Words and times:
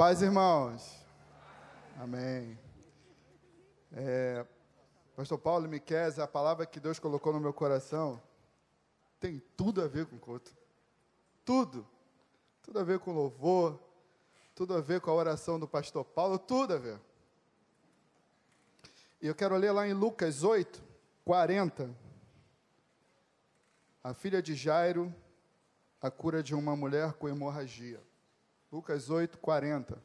paz, 0.00 0.22
irmãos. 0.22 0.96
Amém. 1.98 2.58
É, 3.92 4.46
Pastor 5.14 5.36
Paulo 5.36 5.68
Miquel, 5.68 6.22
a 6.22 6.26
palavra 6.26 6.64
que 6.64 6.80
Deus 6.80 6.98
colocou 6.98 7.34
no 7.34 7.38
meu 7.38 7.52
coração 7.52 8.18
tem 9.20 9.42
tudo 9.54 9.82
a 9.82 9.86
ver 9.86 10.06
com 10.06 10.18
culto. 10.18 10.56
Tudo. 11.44 11.86
Tudo 12.62 12.78
a 12.78 12.82
ver 12.82 12.98
com 12.98 13.12
louvor, 13.12 13.78
tudo 14.54 14.74
a 14.74 14.80
ver 14.80 15.02
com 15.02 15.10
a 15.10 15.14
oração 15.14 15.60
do 15.60 15.68
pastor 15.68 16.02
Paulo, 16.02 16.38
tudo 16.38 16.72
a 16.72 16.78
ver. 16.78 16.98
E 19.20 19.26
eu 19.26 19.34
quero 19.34 19.54
ler 19.54 19.70
lá 19.70 19.86
em 19.86 19.92
Lucas 19.92 20.42
8, 20.42 20.82
40. 21.26 21.94
A 24.02 24.14
filha 24.14 24.40
de 24.40 24.54
Jairo, 24.54 25.14
a 26.00 26.10
cura 26.10 26.42
de 26.42 26.54
uma 26.54 26.74
mulher 26.74 27.12
com 27.12 27.28
hemorragia. 27.28 28.00
Lucas 28.70 29.10
8, 29.10 29.38
40. 29.38 30.00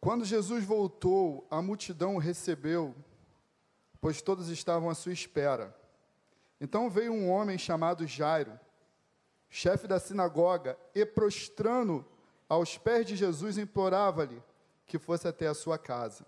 Quando 0.00 0.24
Jesus 0.24 0.64
voltou, 0.64 1.46
a 1.50 1.60
multidão 1.60 2.14
o 2.14 2.18
recebeu, 2.18 2.94
pois 4.00 4.22
todos 4.22 4.48
estavam 4.48 4.88
à 4.88 4.94
sua 4.94 5.12
espera. 5.12 5.76
Então 6.60 6.88
veio 6.88 7.12
um 7.12 7.28
homem 7.28 7.58
chamado 7.58 8.06
Jairo, 8.06 8.58
chefe 9.50 9.86
da 9.86 9.98
sinagoga, 9.98 10.78
e 10.94 11.04
prostrando 11.04 12.06
aos 12.48 12.78
pés 12.78 13.04
de 13.04 13.16
Jesus, 13.16 13.58
implorava-lhe 13.58 14.42
que 14.86 14.98
fosse 14.98 15.28
até 15.28 15.46
a 15.46 15.54
sua 15.54 15.76
casa. 15.76 16.24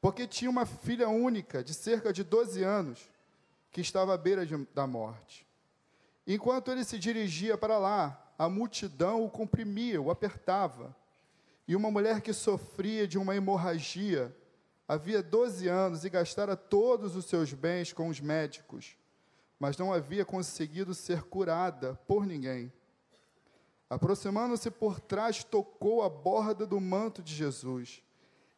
Porque 0.00 0.28
tinha 0.28 0.50
uma 0.50 0.66
filha 0.66 1.08
única, 1.08 1.64
de 1.64 1.72
cerca 1.72 2.12
de 2.12 2.22
12 2.22 2.62
anos, 2.62 3.10
que 3.74 3.80
estava 3.80 4.14
à 4.14 4.16
beira 4.16 4.46
de, 4.46 4.56
da 4.72 4.86
morte. 4.86 5.44
Enquanto 6.24 6.70
ele 6.70 6.84
se 6.84 6.96
dirigia 6.96 7.58
para 7.58 7.76
lá, 7.76 8.32
a 8.38 8.48
multidão 8.48 9.24
o 9.24 9.28
comprimia, 9.28 10.00
o 10.00 10.12
apertava. 10.12 10.94
E 11.66 11.74
uma 11.74 11.90
mulher 11.90 12.20
que 12.20 12.32
sofria 12.32 13.04
de 13.08 13.18
uma 13.18 13.34
hemorragia, 13.34 14.32
havia 14.86 15.20
12 15.20 15.66
anos 15.66 16.04
e 16.04 16.08
gastara 16.08 16.56
todos 16.56 17.16
os 17.16 17.24
seus 17.24 17.52
bens 17.52 17.92
com 17.92 18.08
os 18.08 18.20
médicos, 18.20 18.96
mas 19.58 19.76
não 19.76 19.92
havia 19.92 20.24
conseguido 20.24 20.94
ser 20.94 21.24
curada 21.24 21.98
por 22.06 22.24
ninguém. 22.24 22.72
Aproximando-se 23.90 24.70
por 24.70 25.00
trás, 25.00 25.42
tocou 25.42 26.04
a 26.04 26.08
borda 26.08 26.64
do 26.64 26.80
manto 26.80 27.24
de 27.24 27.34
Jesus, 27.34 28.04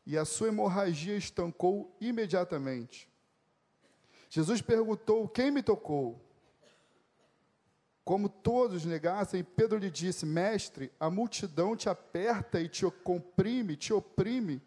e 0.04 0.18
a 0.18 0.26
sua 0.26 0.48
hemorragia 0.48 1.16
estancou 1.16 1.96
imediatamente. 2.02 3.08
Jesus 4.36 4.60
perguntou: 4.60 5.26
Quem 5.26 5.50
me 5.50 5.62
tocou? 5.62 6.20
Como 8.04 8.28
todos 8.28 8.84
negassem, 8.84 9.42
Pedro 9.42 9.78
lhe 9.78 9.90
disse: 9.90 10.26
Mestre, 10.26 10.92
a 11.00 11.08
multidão 11.08 11.74
te 11.74 11.88
aperta 11.88 12.60
e 12.60 12.68
te 12.68 12.84
comprime, 13.02 13.76
te 13.76 13.94
oprime. 13.94 14.60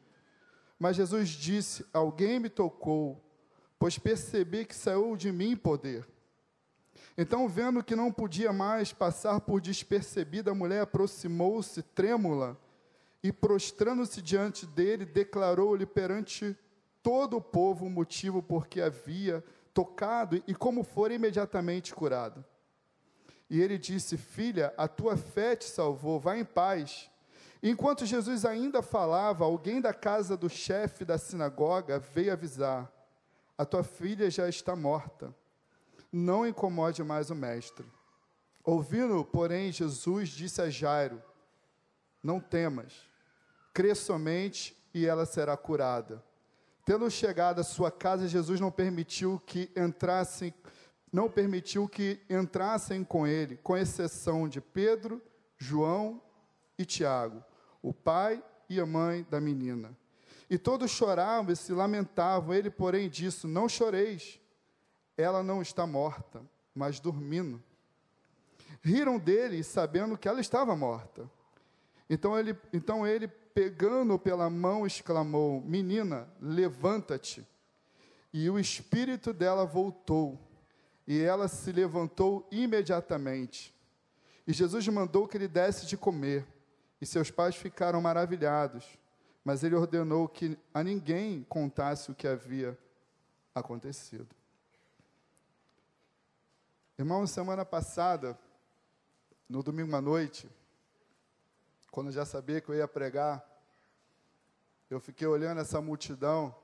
Mas 0.80 0.96
Jesus 0.96 1.30
disse: 1.30 1.86
Alguém 1.94 2.40
me 2.40 2.50
tocou, 2.50 3.24
pois 3.78 4.00
percebi 4.00 4.66
que 4.66 4.76
saiu 4.76 5.16
de 5.16 5.32
mim 5.32 5.56
poder. 5.56 6.04
Então, 7.16 7.48
vendo 7.48 7.84
que 7.84 7.96
não 7.96 8.12
podia 8.12 8.52
mais 8.52 8.92
passar 8.92 9.40
por 9.40 9.62
despercebida, 9.62 10.50
a 10.50 10.56
mulher 10.56 10.82
aproximou-se 10.82 11.84
trêmula 11.84 12.58
e, 13.22 13.32
prostrando-se 13.32 14.20
diante 14.20 14.66
dele, 14.66 15.06
declarou-lhe 15.06 15.86
perante 15.86 16.58
todo 17.04 17.38
o 17.38 17.42
povo 17.42 17.86
o 17.86 17.90
motivo 17.90 18.42
por 18.42 18.66
que 18.66 18.82
havia 18.82 19.44
tocado 19.80 20.44
e 20.46 20.54
como 20.54 20.84
fora 20.84 21.14
imediatamente 21.14 21.96
curado. 21.96 22.44
E 23.50 23.62
ele 23.62 23.78
disse: 23.78 24.18
Filha, 24.18 24.74
a 24.78 24.90
tua 24.90 25.16
fé 25.16 25.56
te 25.56 25.64
salvou, 25.64 26.20
vá 26.20 26.38
em 26.38 26.44
paz. 26.44 27.10
Enquanto 27.64 28.06
Jesus 28.06 28.44
ainda 28.44 28.82
falava, 28.82 29.46
alguém 29.46 29.80
da 29.80 29.94
casa 29.94 30.36
do 30.36 30.50
chefe 30.50 31.06
da 31.06 31.18
sinagoga 31.18 31.98
veio 31.98 32.34
avisar: 32.34 32.92
A 33.58 33.64
tua 33.64 33.82
filha 33.82 34.30
já 34.30 34.50
está 34.50 34.76
morta. 34.76 35.34
Não 36.12 36.46
incomode 36.46 37.02
mais 37.02 37.30
o 37.30 37.36
mestre. 37.36 37.86
Ouvindo, 38.66 39.24
porém, 39.24 39.72
Jesus 39.72 40.28
disse 40.28 40.62
a 40.62 40.70
Jairo: 40.70 41.24
Não 42.22 42.38
temas, 42.38 43.08
crê 43.74 43.96
somente 43.96 44.78
e 44.94 45.06
ela 45.06 45.26
será 45.26 45.56
curada. 45.56 46.22
Tendo 46.90 47.08
chegado 47.12 47.62
à 47.62 47.64
sua 47.64 47.92
casa, 47.92 48.28
Jesus 48.28 48.60
não 48.60 48.72
permitiu 48.72 49.40
que 49.46 49.70
entrassem 49.78 50.52
não 51.14 51.30
permitiu 51.30 51.88
que 51.88 52.20
entrassem 52.28 53.04
com 53.04 53.28
ele, 53.28 53.58
com 53.58 53.78
exceção 53.78 54.50
de 54.50 54.60
Pedro, 54.60 55.22
João 55.56 56.20
e 56.80 56.86
Tiago, 56.86 57.44
o 57.80 57.94
pai 57.94 58.44
e 58.68 58.80
a 58.80 58.88
mãe 58.88 59.24
da 59.30 59.40
menina. 59.40 59.96
E 60.50 60.58
todos 60.58 60.90
choravam 60.90 61.54
e 61.54 61.56
se 61.56 61.72
lamentavam. 61.74 62.56
Ele, 62.56 62.72
porém, 62.72 63.08
disse: 63.08 63.46
Não 63.46 63.70
choreis, 63.70 64.40
ela 65.16 65.44
não 65.44 65.62
está 65.62 65.86
morta, 65.86 66.42
mas 66.74 67.00
dormindo. 67.00 67.62
Riram 68.82 69.20
dele, 69.20 69.64
sabendo 69.64 70.18
que 70.18 70.28
ela 70.28 70.42
estava 70.42 70.76
morta. 70.76 71.30
Então 72.10 72.36
ele, 72.36 72.58
então 72.74 73.06
ele 73.06 73.28
pegando 73.60 74.18
pela 74.18 74.50
mão, 74.50 74.88
exclamou: 74.88 75.60
Menina, 75.60 76.30
levanta-te. 76.40 77.46
E 78.32 78.50
o 78.50 78.58
espírito 78.58 79.34
dela 79.34 79.66
voltou 79.66 80.40
e 81.06 81.20
ela 81.20 81.50
se 81.50 81.70
levantou 81.74 82.48
imediatamente. 82.50 83.76
E 84.48 84.54
Jesus 84.54 84.88
mandou 84.88 85.28
que 85.28 85.36
ele 85.36 85.50
desse 85.50 85.86
de 85.86 85.98
comer. 85.98 86.48
E 87.02 87.06
seus 87.06 87.30
pais 87.30 87.54
ficaram 87.54 88.00
maravilhados. 88.00 88.86
Mas 89.44 89.62
ele 89.62 89.76
ordenou 89.76 90.30
que 90.30 90.58
a 90.74 90.82
ninguém 90.82 91.46
contasse 91.50 92.10
o 92.10 92.16
que 92.16 92.30
havia 92.30 92.78
acontecido. 93.54 94.34
Irmão, 96.98 97.28
semana 97.28 97.66
passada, 97.66 98.40
no 99.50 99.62
domingo 99.62 99.94
à 99.94 100.00
noite, 100.00 100.50
quando 101.92 102.08
eu 102.08 102.14
já 102.14 102.26
sabia 102.26 102.62
que 102.62 102.70
eu 102.70 102.76
ia 102.76 102.88
pregar, 102.88 103.49
eu 104.90 105.00
fiquei 105.00 105.28
olhando 105.28 105.62
essa 105.62 105.80
multidão. 105.80 106.56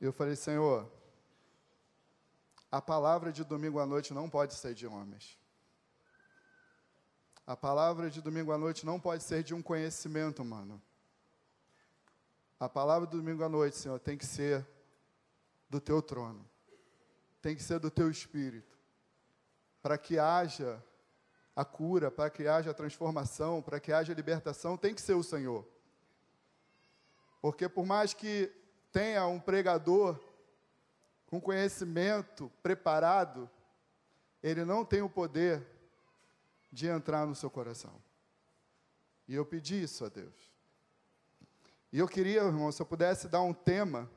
E 0.00 0.04
eu 0.04 0.12
falei, 0.12 0.34
Senhor, 0.34 0.90
a 2.70 2.82
palavra 2.82 3.32
de 3.32 3.44
domingo 3.44 3.78
à 3.78 3.86
noite 3.86 4.12
não 4.12 4.28
pode 4.28 4.54
ser 4.54 4.74
de 4.74 4.86
homens. 4.86 5.38
A 7.46 7.56
palavra 7.56 8.10
de 8.10 8.20
domingo 8.20 8.50
à 8.50 8.58
noite 8.58 8.84
não 8.84 8.98
pode 8.98 9.22
ser 9.22 9.44
de 9.44 9.54
um 9.54 9.62
conhecimento 9.62 10.42
humano. 10.42 10.82
A 12.58 12.68
palavra 12.68 13.06
do 13.06 13.18
domingo 13.18 13.44
à 13.44 13.48
noite, 13.48 13.76
Senhor, 13.76 14.00
tem 14.00 14.18
que 14.18 14.26
ser 14.26 14.66
do 15.70 15.80
teu 15.80 16.02
trono. 16.02 16.44
Tem 17.40 17.54
que 17.54 17.62
ser 17.62 17.78
do 17.78 17.90
teu 17.90 18.10
espírito. 18.10 18.76
Para 19.80 19.96
que 19.96 20.18
haja 20.18 20.82
a 21.54 21.64
cura, 21.64 22.10
para 22.10 22.28
que 22.28 22.48
haja 22.48 22.72
a 22.72 22.74
transformação, 22.74 23.62
para 23.62 23.78
que 23.78 23.92
haja 23.92 24.12
a 24.12 24.16
libertação, 24.16 24.76
tem 24.76 24.92
que 24.92 25.00
ser 25.00 25.14
o 25.14 25.22
Senhor. 25.22 25.64
Porque 27.46 27.68
por 27.68 27.86
mais 27.86 28.12
que 28.12 28.52
tenha 28.90 29.24
um 29.28 29.38
pregador 29.38 30.18
com 31.26 31.40
conhecimento 31.40 32.50
preparado, 32.60 33.48
ele 34.42 34.64
não 34.64 34.84
tem 34.84 35.00
o 35.00 35.08
poder 35.08 35.64
de 36.72 36.88
entrar 36.88 37.24
no 37.24 37.36
seu 37.36 37.48
coração. 37.48 38.02
E 39.28 39.34
eu 39.36 39.46
pedi 39.46 39.80
isso 39.80 40.04
a 40.04 40.08
Deus. 40.08 40.34
E 41.92 42.00
eu 42.00 42.08
queria, 42.08 42.40
irmão, 42.42 42.72
se 42.72 42.82
eu 42.82 42.86
pudesse 42.86 43.28
dar 43.28 43.42
um 43.42 43.54
tema 43.54 44.10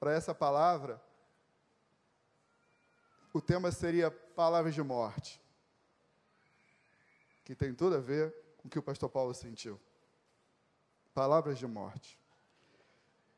para 0.00 0.14
essa 0.14 0.34
palavra, 0.34 0.98
o 3.30 3.42
tema 3.42 3.70
seria 3.70 4.10
palavras 4.10 4.74
de 4.74 4.82
morte, 4.82 5.38
que 7.44 7.54
tem 7.54 7.74
tudo 7.74 7.96
a 7.96 8.00
ver 8.00 8.34
com 8.56 8.68
o 8.68 8.70
que 8.70 8.78
o 8.78 8.82
pastor 8.82 9.10
Paulo 9.10 9.34
sentiu. 9.34 9.78
Palavras 11.12 11.58
de 11.58 11.66
morte. 11.66 12.21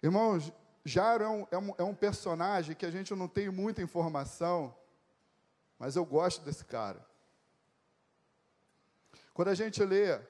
Irmãos, 0.05 0.53
Jairo 0.85 1.25
é 1.25 1.29
um, 1.31 1.47
é, 1.51 1.57
um, 1.57 1.75
é 1.79 1.83
um 1.83 1.95
personagem 1.95 2.77
que 2.77 2.85
a 2.85 2.91
gente 2.91 3.15
não 3.15 3.27
tem 3.27 3.49
muita 3.49 3.81
informação, 3.81 4.77
mas 5.79 5.97
eu 5.97 6.05
gosto 6.05 6.43
desse 6.43 6.63
cara. 6.63 7.03
Quando 9.33 9.49
a 9.49 9.55
gente 9.55 9.83
lê 9.83 10.21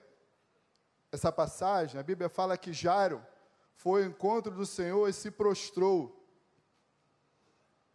essa 1.11 1.33
passagem, 1.33 1.99
a 1.99 2.05
Bíblia 2.05 2.29
fala 2.29 2.57
que 2.57 2.73
Jairo 2.73 3.21
foi 3.75 4.05
ao 4.05 4.11
encontro 4.11 4.55
do 4.55 4.65
Senhor 4.65 5.09
e 5.09 5.13
se 5.13 5.29
prostrou. 5.29 6.25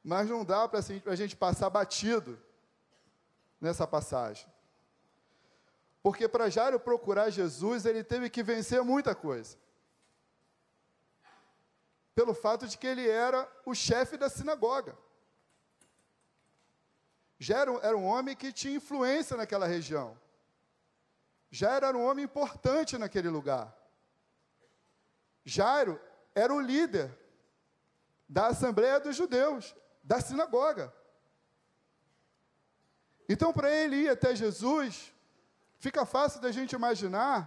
Mas 0.04 0.30
não 0.30 0.44
dá 0.44 0.68
para 0.68 0.81
a 1.06 1.16
gente 1.16 1.38
passar 1.38 1.70
batido 1.70 2.38
nessa 3.62 3.88
passagem. 3.88 4.52
Porque 6.04 6.28
para 6.28 6.50
Jairo 6.50 6.78
procurar 6.78 7.30
Jesus, 7.30 7.86
ele 7.86 8.04
teve 8.04 8.30
que 8.30 8.44
vencer 8.44 8.84
muita 8.84 9.16
coisa 9.16 9.58
pelo 12.19 12.33
fato 12.33 12.68
de 12.68 12.77
que 12.77 12.86
ele 12.86 13.07
era 13.07 13.50
o 13.66 13.74
chefe 13.74 14.18
da 14.18 14.27
sinagoga. 14.27 14.94
já 17.39 17.60
era, 17.60 17.71
era 17.81 17.98
um 17.98 18.04
homem 18.04 18.36
que 18.36 18.51
tinha 18.51 18.75
influência 18.75 19.38
naquela 19.38 19.66
região. 19.66 20.19
Já 21.50 21.71
era 21.75 21.98
um 21.98 22.04
homem 22.04 22.25
importante 22.25 22.98
naquele 22.98 23.30
lugar. 23.30 23.74
Jairo 25.45 25.98
era 26.36 26.54
o 26.54 26.60
líder 26.60 27.18
da 28.27 28.48
Assembleia 28.48 29.00
dos 29.00 29.16
Judeus, 29.16 29.74
da 30.04 30.19
sinagoga. 30.19 30.94
Então, 33.30 33.54
para 33.54 33.71
ele 33.71 33.95
ir 33.95 34.10
até 34.10 34.36
Jesus, 34.36 35.13
fica 35.77 36.06
fácil 36.06 36.42
da 36.42 36.51
gente 36.51 36.75
imaginar 36.75 37.38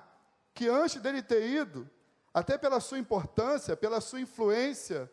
que 0.55 0.67
antes 0.67 0.99
dele 0.99 1.23
ter 1.23 1.47
ido, 1.47 1.91
até 2.33 2.57
pela 2.57 2.81
sua 2.81 2.99
importância, 2.99 3.77
pela 3.77 4.01
sua 4.01 4.21
influência, 4.21 5.11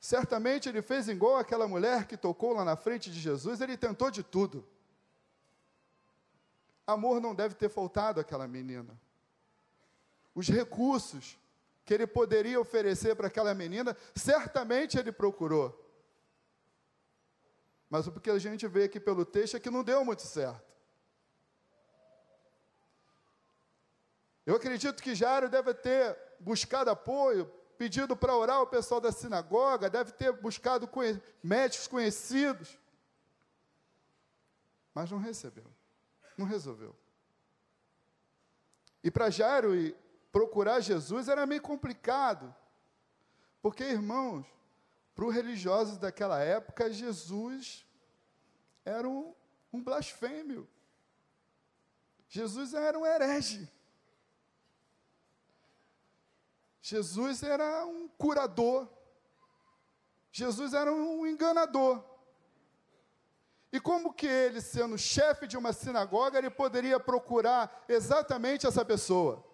certamente 0.00 0.68
ele 0.68 0.80
fez 0.80 1.08
igual 1.08 1.36
aquela 1.36 1.68
mulher 1.68 2.06
que 2.06 2.16
tocou 2.16 2.54
lá 2.54 2.64
na 2.64 2.76
frente 2.76 3.10
de 3.10 3.20
Jesus, 3.20 3.60
ele 3.60 3.76
tentou 3.76 4.10
de 4.10 4.22
tudo. 4.22 4.66
Amor 6.86 7.20
não 7.20 7.34
deve 7.34 7.54
ter 7.54 7.68
faltado 7.68 8.20
àquela 8.20 8.46
menina. 8.46 8.98
Os 10.34 10.48
recursos 10.48 11.38
que 11.84 11.94
ele 11.94 12.06
poderia 12.06 12.60
oferecer 12.60 13.14
para 13.14 13.28
aquela 13.28 13.54
menina, 13.54 13.96
certamente 14.14 14.98
ele 14.98 15.12
procurou. 15.12 15.82
Mas 17.88 18.06
o 18.06 18.12
que 18.12 18.30
a 18.30 18.38
gente 18.38 18.66
vê 18.66 18.84
aqui 18.84 18.98
pelo 18.98 19.24
texto 19.24 19.56
é 19.56 19.60
que 19.60 19.70
não 19.70 19.84
deu 19.84 20.04
muito 20.04 20.22
certo. 20.22 20.75
Eu 24.46 24.54
acredito 24.54 25.02
que 25.02 25.14
Jairo 25.14 25.48
deve 25.48 25.74
ter 25.74 26.16
buscado 26.38 26.88
apoio, 26.88 27.46
pedido 27.76 28.16
para 28.16 28.36
orar 28.36 28.62
o 28.62 28.66
pessoal 28.66 29.00
da 29.00 29.10
sinagoga, 29.10 29.90
deve 29.90 30.12
ter 30.12 30.32
buscado 30.32 30.86
conhe 30.86 31.20
médicos 31.42 31.88
conhecidos, 31.88 32.78
mas 34.94 35.10
não 35.10 35.18
recebeu, 35.18 35.66
não 36.38 36.46
resolveu. 36.46 36.96
E 39.02 39.10
para 39.10 39.30
Jairo 39.30 39.72
procurar 40.30 40.80
Jesus 40.80 41.28
era 41.28 41.44
meio 41.44 41.60
complicado, 41.60 42.54
porque, 43.60 43.82
irmãos, 43.82 44.46
para 45.14 45.24
os 45.24 45.34
religiosos 45.34 45.98
daquela 45.98 46.40
época, 46.40 46.92
Jesus 46.92 47.84
era 48.84 49.08
um, 49.08 49.34
um 49.72 49.82
blasfêmio. 49.82 50.68
Jesus 52.28 52.74
era 52.74 52.98
um 52.98 53.04
herege. 53.04 53.68
Jesus 56.88 57.42
era 57.42 57.84
um 57.84 58.06
curador. 58.06 58.88
Jesus 60.30 60.72
era 60.72 60.92
um 60.92 61.26
enganador. 61.26 62.00
E 63.72 63.80
como 63.80 64.14
que 64.14 64.28
ele, 64.28 64.60
sendo 64.60 64.96
chefe 64.96 65.48
de 65.48 65.56
uma 65.56 65.72
sinagoga, 65.72 66.38
ele 66.38 66.48
poderia 66.48 67.00
procurar 67.00 67.84
exatamente 67.88 68.68
essa 68.68 68.84
pessoa? 68.84 69.44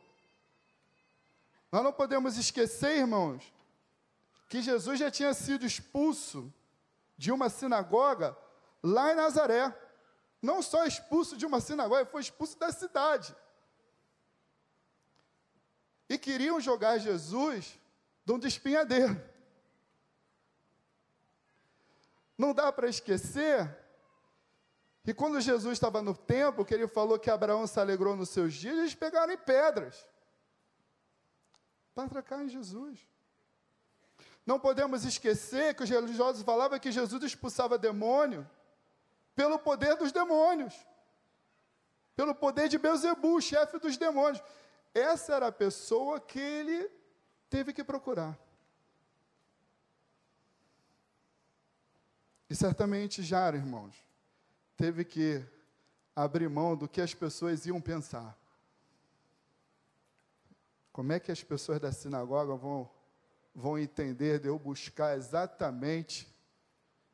Nós 1.71 1.83
não 1.83 1.91
podemos 1.91 2.37
esquecer, 2.37 2.99
irmãos, 2.99 3.51
que 4.47 4.61
Jesus 4.61 4.99
já 4.99 5.11
tinha 5.11 5.33
sido 5.33 5.65
expulso 5.65 6.53
de 7.17 7.33
uma 7.33 7.49
sinagoga 7.49 8.37
lá 8.83 9.11
em 9.11 9.17
Nazaré. 9.17 9.75
Não 10.43 10.61
só 10.61 10.85
expulso 10.85 11.35
de 11.35 11.47
uma 11.47 11.63
sinagoga, 11.63 12.03
ele 12.03 12.11
foi 12.11 12.21
expulso 12.21 12.59
da 12.59 12.71
cidade 12.71 13.35
e 16.13 16.19
queriam 16.19 16.61
jogar 16.61 16.99
Jesus 16.99 17.79
de 18.25 18.33
um 18.33 18.39
despinhadeiro. 18.39 19.21
Não 22.37 22.53
dá 22.53 22.71
para 22.71 22.89
esquecer 22.89 23.79
que 25.03 25.15
quando 25.15 25.41
Jesus 25.41 25.73
estava 25.73 26.03
no 26.03 26.15
templo, 26.15 26.65
que 26.65 26.75
ele 26.75 26.87
falou 26.87 27.19
que 27.19 27.31
Abraão 27.31 27.67
se 27.67 27.81
alegrou 27.81 28.15
nos 28.15 28.29
seus 28.29 28.53
dias, 28.53 28.79
eles 28.79 28.95
pegaram 28.95 29.33
em 29.33 29.39
pedras 29.39 30.07
para 31.95 32.05
atracar 32.05 32.43
em 32.43 32.49
Jesus. 32.49 33.01
Não 34.45 34.61
podemos 34.61 35.05
esquecer 35.05 35.75
que 35.75 35.83
os 35.83 35.89
religiosos 35.89 36.43
falavam 36.43 36.79
que 36.79 36.93
Jesus 36.93 37.23
expulsava 37.23 37.79
demônio 37.79 38.49
pelo 39.35 39.59
poder 39.59 39.97
dos 39.97 40.13
demônios, 40.13 40.75
pelo 42.15 42.35
poder 42.35 42.69
de 42.69 42.77
Beuzebu, 42.77 43.41
chefe 43.41 43.79
dos 43.79 43.97
demônios. 43.97 44.43
Essa 44.95 45.35
era 45.35 45.47
a 45.47 45.53
pessoa 45.53 46.21
que 46.21 46.39
ele 46.39 46.91
teve 47.49 47.73
que 47.73 47.83
procurar. 47.83 48.39
E 52.49 52.55
certamente 52.55 53.23
Jara, 53.23 53.57
irmãos, 53.57 53.95
teve 54.77 55.05
que 55.05 55.43
abrir 56.15 56.51
mão 56.51 56.77
do 56.77 56.87
que 56.87 57.01
as 57.01 57.15
pessoas 57.15 57.65
iam 57.65 57.81
pensar. 57.81 58.39
Como 60.93 61.13
é 61.13 61.19
que 61.19 61.33
as 61.33 61.43
pessoas 61.43 61.81
da 61.81 61.91
sinagoga 61.91 62.55
vão, 62.55 62.91
vão 63.55 63.79
entender 63.79 64.39
de 64.39 64.49
eu 64.49 64.59
buscar 64.59 65.17
exatamente 65.17 66.29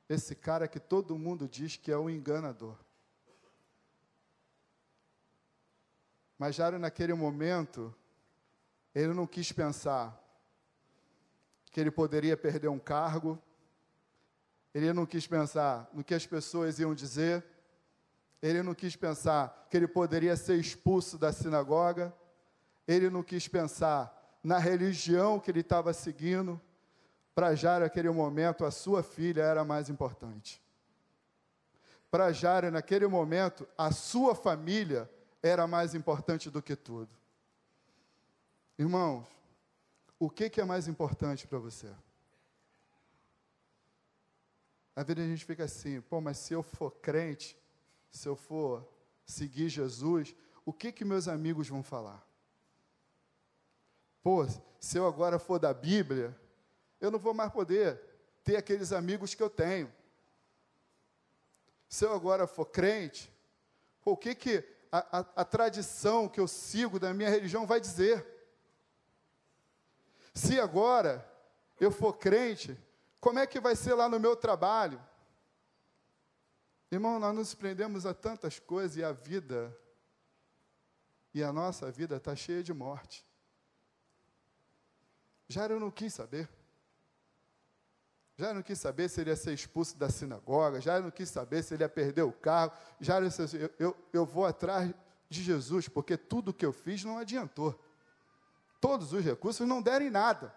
esse 0.09 0.35
cara 0.35 0.67
que 0.67 0.81
todo 0.81 1.17
mundo 1.17 1.49
diz 1.49 1.77
que 1.77 1.93
é 1.93 1.97
o 1.97 2.11
enganador? 2.11 2.77
Mas 6.39 6.55
Jairo, 6.55 6.79
naquele 6.79 7.13
momento, 7.15 7.93
ele 8.95 9.13
não 9.13 9.27
quis 9.27 9.51
pensar 9.51 10.17
que 11.73 11.81
ele 11.81 11.91
poderia 11.91 12.37
perder 12.37 12.69
um 12.69 12.79
cargo, 12.79 13.43
ele 14.73 14.93
não 14.93 15.05
quis 15.05 15.27
pensar 15.27 15.91
no 15.93 16.05
que 16.05 16.15
as 16.15 16.25
pessoas 16.25 16.79
iam 16.79 16.95
dizer, 16.95 17.45
ele 18.41 18.63
não 18.63 18.75
quis 18.75 18.95
pensar 18.95 19.67
que 19.69 19.77
ele 19.77 19.89
poderia 19.89 20.37
ser 20.37 20.55
expulso 20.55 21.19
da 21.19 21.33
sinagoga, 21.33 22.15
ele 22.87 23.11
não 23.11 23.23
quis 23.23 23.49
pensar 23.49 24.39
na 24.43 24.59
religião 24.59 25.41
que 25.41 25.51
ele 25.51 25.61
estava 25.61 25.93
seguindo. 25.93 26.61
Para 27.35 27.55
Jairo, 27.57 27.85
naquele 27.85 28.11
momento, 28.11 28.65
a 28.65 28.71
sua 28.71 29.03
filha 29.03 29.43
era 29.43 29.65
mais 29.65 29.89
importante. 29.89 30.63
Para 32.11 32.33
Jairo, 32.33 32.71
naquele 32.71 33.07
momento, 33.07 33.69
a 33.77 33.91
sua 33.91 34.35
família 34.35 35.11
era 35.43 35.67
mais 35.67 35.95
importante 35.95 36.51
do 36.51 36.63
que 36.63 36.75
tudo. 36.75 37.11
Irmãos, 38.79 39.27
o 40.19 40.29
que, 40.29 40.51
que 40.51 40.61
é 40.61 40.65
mais 40.65 40.89
importante 40.89 41.47
para 41.47 41.59
você? 41.59 41.93
Às 44.95 45.07
vezes 45.07 45.25
a 45.25 45.29
gente 45.29 45.45
fica 45.45 45.65
assim, 45.65 46.01
pô, 46.01 46.21
mas 46.21 46.39
se 46.39 46.53
eu 46.53 46.63
for 46.63 46.91
crente, 46.91 47.57
se 48.11 48.29
eu 48.29 48.35
for 48.35 48.87
seguir 49.25 49.69
Jesus, 49.69 50.35
o 50.65 50.73
que 50.73 50.91
que 50.91 51.05
meus 51.05 51.29
amigos 51.29 51.69
vão 51.69 51.83
falar? 51.83 52.27
Pô, 54.23 54.45
se 54.81 54.99
eu 54.99 55.07
agora 55.07 55.39
for 55.39 55.59
da 55.59 55.73
Bíblia, 55.73 56.37
eu 57.01 57.11
não 57.11 57.19
vou 57.19 57.33
mais 57.33 57.53
poder 57.53 58.01
ter 58.43 58.57
aqueles 58.57 58.93
amigos 58.93 59.35
que 59.35 59.43
eu 59.43 59.49
tenho. 59.49 59.93
Se 61.89 62.05
eu 62.05 62.13
agora 62.13 62.47
for 62.47 62.67
crente, 62.67 63.33
pô, 64.03 64.13
o 64.13 64.17
que 64.17 64.35
que 64.35 64.78
a, 64.91 65.19
a, 65.19 65.27
a 65.37 65.45
tradição 65.45 66.29
que 66.29 66.41
eu 66.41 66.49
sigo 66.49 66.99
da 66.99 67.13
minha 67.13 67.29
religião 67.29 67.67
vai 67.67 67.81
dizer. 67.81 68.27
Se 70.35 70.61
agora 70.61 71.29
eu 71.81 71.91
for 71.91 72.15
crente, 72.15 72.79
como 73.21 73.39
é 73.39 73.47
que 73.47 73.61
vai 73.61 73.75
ser 73.75 73.95
lá 73.95 74.09
no 74.09 74.21
meu 74.21 74.37
trabalho? 74.37 75.03
Irmão, 76.91 77.19
nós 77.19 77.35
nos 77.35 77.55
prendemos 77.55 78.07
a 78.07 78.15
tantas 78.15 78.59
coisas 78.59 78.97
e 78.97 79.05
a 79.05 79.13
vida, 79.13 79.77
e 81.35 81.43
a 81.43 81.53
nossa 81.53 81.91
vida 81.91 82.17
está 82.17 82.35
cheia 82.35 82.63
de 82.63 82.73
morte. 82.73 83.27
Já 85.49 85.67
eu 85.67 85.81
não 85.81 85.91
quis 85.91 86.15
saber. 86.15 86.49
Já 88.39 88.55
não 88.55 88.63
quis 88.63 88.79
saber 88.79 89.09
se 89.11 89.21
ele 89.21 89.31
ia 89.31 89.37
ser 89.37 89.53
expulso 89.53 89.99
da 89.99 90.09
sinagoga, 90.09 90.81
já 90.81 91.01
não 91.01 91.11
quis 91.11 91.29
saber 91.29 91.61
se 91.61 91.75
ele 91.75 91.83
ia 91.83 91.89
perder 91.89 92.23
o 92.23 92.31
carro, 92.31 92.71
já 93.01 93.19
eu, 93.21 93.75
eu, 93.81 93.97
eu 94.13 94.25
vou 94.25 94.47
atrás 94.47 94.95
de 95.29 95.43
Jesus, 95.43 95.89
porque 95.89 96.17
tudo 96.17 96.55
que 96.55 96.65
eu 96.65 96.73
fiz 96.73 97.03
não 97.03 97.19
adiantou. 97.19 97.77
Todos 98.81 99.13
os 99.13 99.25
recursos 99.25 99.67
não 99.67 99.83
deram 99.83 100.07
em 100.07 100.11
nada. 100.11 100.55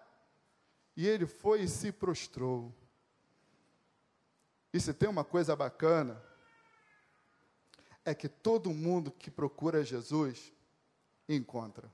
E 0.95 1.07
ele 1.07 1.25
foi 1.25 1.63
e 1.63 1.67
se 1.67 1.91
prostrou. 1.91 2.71
E 4.71 4.79
se 4.79 4.93
tem 4.93 5.09
uma 5.09 5.23
coisa 5.23 5.55
bacana, 5.55 6.23
é 8.05 8.13
que 8.13 8.29
todo 8.29 8.69
mundo 8.69 9.09
que 9.09 9.31
procura 9.31 9.83
Jesus 9.83 10.53
encontra. 11.27 11.91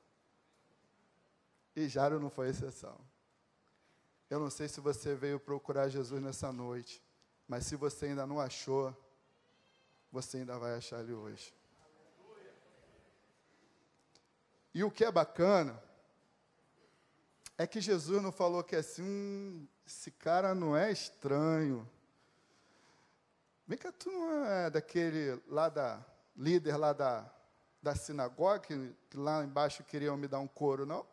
E 1.73 1.87
Jairo 1.87 2.19
não 2.19 2.29
foi 2.29 2.49
exceção. 2.49 2.99
Eu 4.29 4.39
não 4.39 4.49
sei 4.49 4.67
se 4.67 4.81
você 4.81 5.15
veio 5.15 5.39
procurar 5.39 5.87
Jesus 5.87 6.21
nessa 6.21 6.51
noite, 6.51 7.01
mas 7.47 7.65
se 7.65 7.75
você 7.75 8.07
ainda 8.07 8.27
não 8.27 8.39
achou, 8.39 8.95
você 10.11 10.37
ainda 10.37 10.57
vai 10.59 10.75
achar 10.75 10.99
ele 10.99 11.13
hoje. 11.13 11.53
E 14.73 14.83
o 14.83 14.91
que 14.91 15.05
é 15.05 15.11
bacana 15.11 15.81
é 17.57 17.65
que 17.65 17.81
Jesus 17.81 18.21
não 18.21 18.31
falou 18.31 18.63
que 18.63 18.75
assim, 18.75 19.01
hum, 19.01 19.67
esse 19.85 20.11
cara 20.11 20.53
não 20.53 20.75
é 20.75 20.91
estranho. 20.91 21.89
Vem 23.65 23.77
cá, 23.77 23.91
tu 23.91 24.11
não 24.11 24.45
é 24.45 24.69
daquele 24.69 25.41
lá 25.47 25.69
da 25.69 26.05
líder 26.35 26.77
lá 26.77 26.93
da, 26.93 27.29
da 27.81 27.95
sinagoga, 27.95 28.59
que, 28.59 28.95
que 29.09 29.17
lá 29.17 29.43
embaixo 29.43 29.83
queriam 29.83 30.15
me 30.15 30.27
dar 30.27 30.39
um 30.39 30.47
couro, 30.47 30.85
não? 30.85 31.05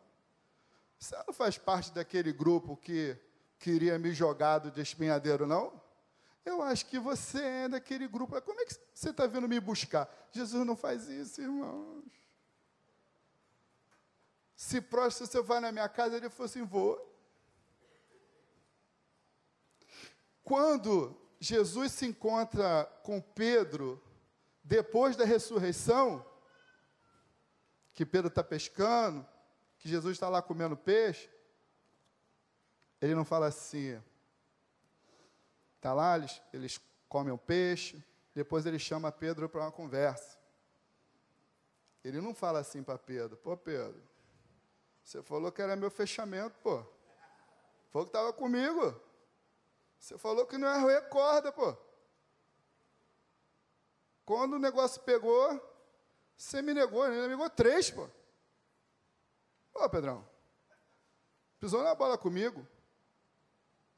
Você 0.97 1.15
não 1.27 1.33
faz 1.33 1.57
parte 1.57 1.91
daquele 1.91 2.31
grupo 2.31 2.77
que 2.77 3.17
queria 3.59 3.97
me 3.99 4.13
jogar 4.13 4.59
do 4.59 4.81
espinhadeiro, 4.81 5.45
não? 5.45 5.81
Eu 6.45 6.61
acho 6.61 6.85
que 6.85 6.99
você 6.99 7.41
é 7.41 7.69
daquele 7.69 8.07
grupo. 8.07 8.39
Como 8.41 8.61
é 8.61 8.65
que 8.65 8.75
você 8.93 9.09
está 9.09 9.25
vindo 9.25 9.47
me 9.47 9.59
buscar? 9.59 10.07
Jesus 10.31 10.65
não 10.65 10.75
faz 10.75 11.07
isso, 11.07 11.41
irmãos. 11.41 12.03
Se 14.55 14.79
próximo 14.79 15.27
você 15.27 15.41
vai 15.41 15.59
na 15.59 15.71
minha 15.71 15.89
casa, 15.89 16.17
ele 16.17 16.29
falou 16.29 16.45
assim: 16.45 16.63
vou. 16.63 17.13
Quando 20.43 21.19
Jesus 21.39 21.91
se 21.91 22.05
encontra 22.05 22.85
com 23.03 23.19
Pedro, 23.19 24.01
depois 24.63 25.15
da 25.15 25.25
ressurreição, 25.25 26.23
que 27.93 28.05
Pedro 28.05 28.27
está 28.27 28.43
pescando, 28.43 29.25
que 29.85 29.89
Jesus 29.89 30.13
está 30.13 30.27
lá 30.27 30.41
comendo 30.41 30.75
peixe, 30.75 31.29
ele 32.99 33.13
não 33.13 33.23
fala 33.23 33.45
assim, 33.45 34.01
está 35.75 35.93
lá, 35.93 36.17
eles, 36.17 36.41
eles 36.51 36.81
comem 37.07 37.31
o 37.31 37.37
peixe, 37.37 38.03
depois 38.33 38.65
ele 38.65 38.79
chama 38.79 39.11
Pedro 39.11 39.47
para 39.47 39.61
uma 39.61 39.71
conversa. 39.71 40.39
Ele 42.03 42.19
não 42.19 42.33
fala 42.33 42.57
assim 42.57 42.81
para 42.81 42.97
Pedro, 42.97 43.37
pô 43.37 43.55
Pedro, 43.55 44.01
você 45.03 45.21
falou 45.21 45.51
que 45.51 45.61
era 45.61 45.75
meu 45.75 45.91
fechamento, 45.91 46.57
pô. 46.63 46.83
Falou 47.91 48.07
que 48.07 48.09
estava 48.09 48.33
comigo. 48.33 48.99
Você 49.99 50.17
falou 50.17 50.47
que 50.47 50.57
não 50.57 50.67
ia 50.67 50.79
roer 50.79 51.09
corda, 51.09 51.51
pô. 51.51 51.77
Quando 54.25 54.53
o 54.53 54.59
negócio 54.59 54.99
pegou, 55.03 55.61
você 56.35 56.63
me 56.63 56.73
negou, 56.73 57.05
ele 57.05 57.21
me 57.21 57.27
negou 57.27 57.47
três, 57.51 57.91
pô. 57.91 58.09
Ô, 59.75 59.89
Pedrão, 59.89 60.25
pisou 61.59 61.83
na 61.83 61.93
bola 61.93 62.17
comigo. 62.17 62.65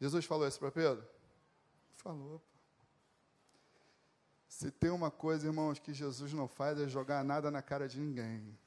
Jesus 0.01 0.25
falou 0.25 0.47
isso 0.47 0.59
para 0.59 0.71
Pedro? 0.71 1.07
Falou. 1.95 2.41
Se 4.49 4.71
tem 4.71 4.89
uma 4.89 5.11
coisa, 5.11 5.45
irmãos, 5.45 5.77
que 5.77 5.93
Jesus 5.93 6.33
não 6.33 6.47
faz 6.47 6.79
é 6.79 6.87
jogar 6.87 7.23
nada 7.23 7.51
na 7.51 7.61
cara 7.61 7.87
de 7.87 7.99
ninguém. 7.99 8.57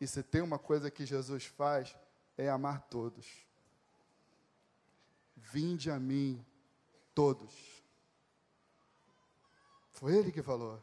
E 0.00 0.06
se 0.06 0.22
tem 0.22 0.40
uma 0.40 0.58
coisa 0.58 0.90
que 0.90 1.04
Jesus 1.04 1.44
faz, 1.44 1.94
é 2.38 2.48
amar 2.48 2.80
todos. 2.88 3.26
Vinde 5.36 5.90
a 5.90 5.98
mim, 5.98 6.42
todos. 7.14 7.54
Foi 9.92 10.16
ele 10.16 10.32
que 10.32 10.42
falou. 10.42 10.82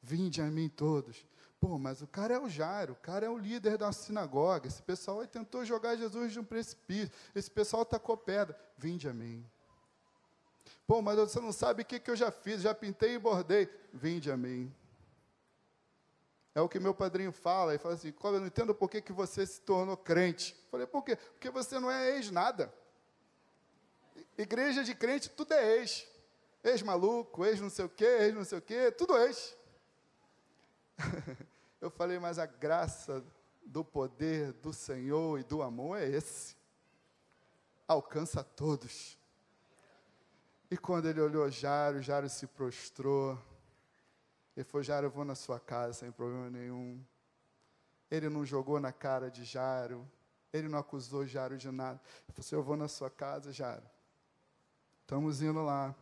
Vinde 0.00 0.40
a 0.40 0.46
mim 0.46 0.70
todos. 0.70 1.26
Pô, 1.64 1.78
mas 1.78 2.02
o 2.02 2.06
cara 2.06 2.34
é 2.34 2.38
o 2.38 2.46
Jairo, 2.46 2.92
o 2.92 2.96
cara 2.96 3.24
é 3.24 3.28
o 3.30 3.38
líder 3.38 3.78
da 3.78 3.90
sinagoga. 3.90 4.68
Esse 4.68 4.82
pessoal 4.82 5.20
aí 5.20 5.26
tentou 5.26 5.64
jogar 5.64 5.96
Jesus 5.96 6.30
de 6.30 6.38
um 6.38 6.44
precipício. 6.44 7.10
Esse 7.34 7.50
pessoal 7.50 7.86
tacou 7.86 8.18
pedra. 8.18 8.54
Vinde 8.76 9.08
a 9.08 9.14
mim. 9.14 9.42
Pô, 10.86 11.00
mas 11.00 11.16
você 11.16 11.40
não 11.40 11.52
sabe 11.52 11.80
o 11.80 11.86
que, 11.86 11.98
que 11.98 12.10
eu 12.10 12.16
já 12.16 12.30
fiz, 12.30 12.60
já 12.60 12.74
pintei 12.74 13.14
e 13.14 13.18
bordei. 13.18 13.66
Vinde 13.94 14.30
a 14.30 14.36
mim. 14.36 14.70
É 16.54 16.60
o 16.60 16.68
que 16.68 16.78
meu 16.78 16.94
padrinho 16.94 17.32
fala. 17.32 17.72
Ele 17.72 17.78
fala 17.78 17.94
assim: 17.94 18.12
eu 18.22 18.40
não 18.40 18.46
entendo 18.46 18.74
por 18.74 18.90
que, 18.90 19.00
que 19.00 19.12
você 19.14 19.46
se 19.46 19.62
tornou 19.62 19.96
crente. 19.96 20.54
Eu 20.64 20.70
falei, 20.70 20.86
por 20.86 21.02
quê? 21.02 21.16
Porque 21.16 21.48
você 21.48 21.80
não 21.80 21.90
é 21.90 22.14
ex-nada. 22.14 22.70
Igreja 24.36 24.84
de 24.84 24.94
crente, 24.94 25.30
tudo 25.30 25.54
é 25.54 25.78
ex. 25.78 26.06
Ex-maluco, 26.62 27.42
ex 27.42 27.58
não 27.58 27.70
sei 27.70 27.86
o 27.86 27.88
quê, 27.88 28.04
ex 28.04 28.34
não 28.34 28.44
sei 28.44 28.58
o 28.58 28.62
quê, 28.62 28.90
tudo 28.90 29.16
ex. 29.16 29.56
Eu 31.84 31.90
falei, 31.90 32.18
mas 32.18 32.38
a 32.38 32.46
graça 32.46 33.22
do 33.62 33.84
poder 33.84 34.54
do 34.54 34.72
Senhor 34.72 35.38
e 35.38 35.44
do 35.44 35.60
amor 35.60 35.98
é 35.98 36.08
esse. 36.08 36.56
Alcança 37.86 38.42
todos. 38.42 39.18
E 40.70 40.78
quando 40.78 41.10
ele 41.10 41.20
olhou 41.20 41.50
Jairo, 41.50 42.00
Jairo 42.00 42.26
se 42.30 42.46
prostrou. 42.46 43.38
Ele 44.56 44.64
falou, 44.64 44.82
Jairo, 44.82 45.08
eu 45.08 45.10
vou 45.10 45.26
na 45.26 45.34
sua 45.34 45.60
casa 45.60 45.92
sem 45.92 46.10
problema 46.10 46.48
nenhum. 46.48 47.04
Ele 48.10 48.30
não 48.30 48.46
jogou 48.46 48.80
na 48.80 48.90
cara 48.90 49.30
de 49.30 49.44
Jairo. 49.44 50.10
Ele 50.54 50.68
não 50.68 50.78
acusou 50.78 51.26
Jairo 51.26 51.58
de 51.58 51.70
nada. 51.70 52.00
Ele 52.02 52.32
falou 52.32 52.46
assim, 52.46 52.56
eu 52.56 52.62
vou 52.62 52.78
na 52.78 52.88
sua 52.88 53.10
casa, 53.10 53.52
Jairo. 53.52 53.84
Estamos 55.02 55.42
indo 55.42 55.62
lá. 55.62 55.94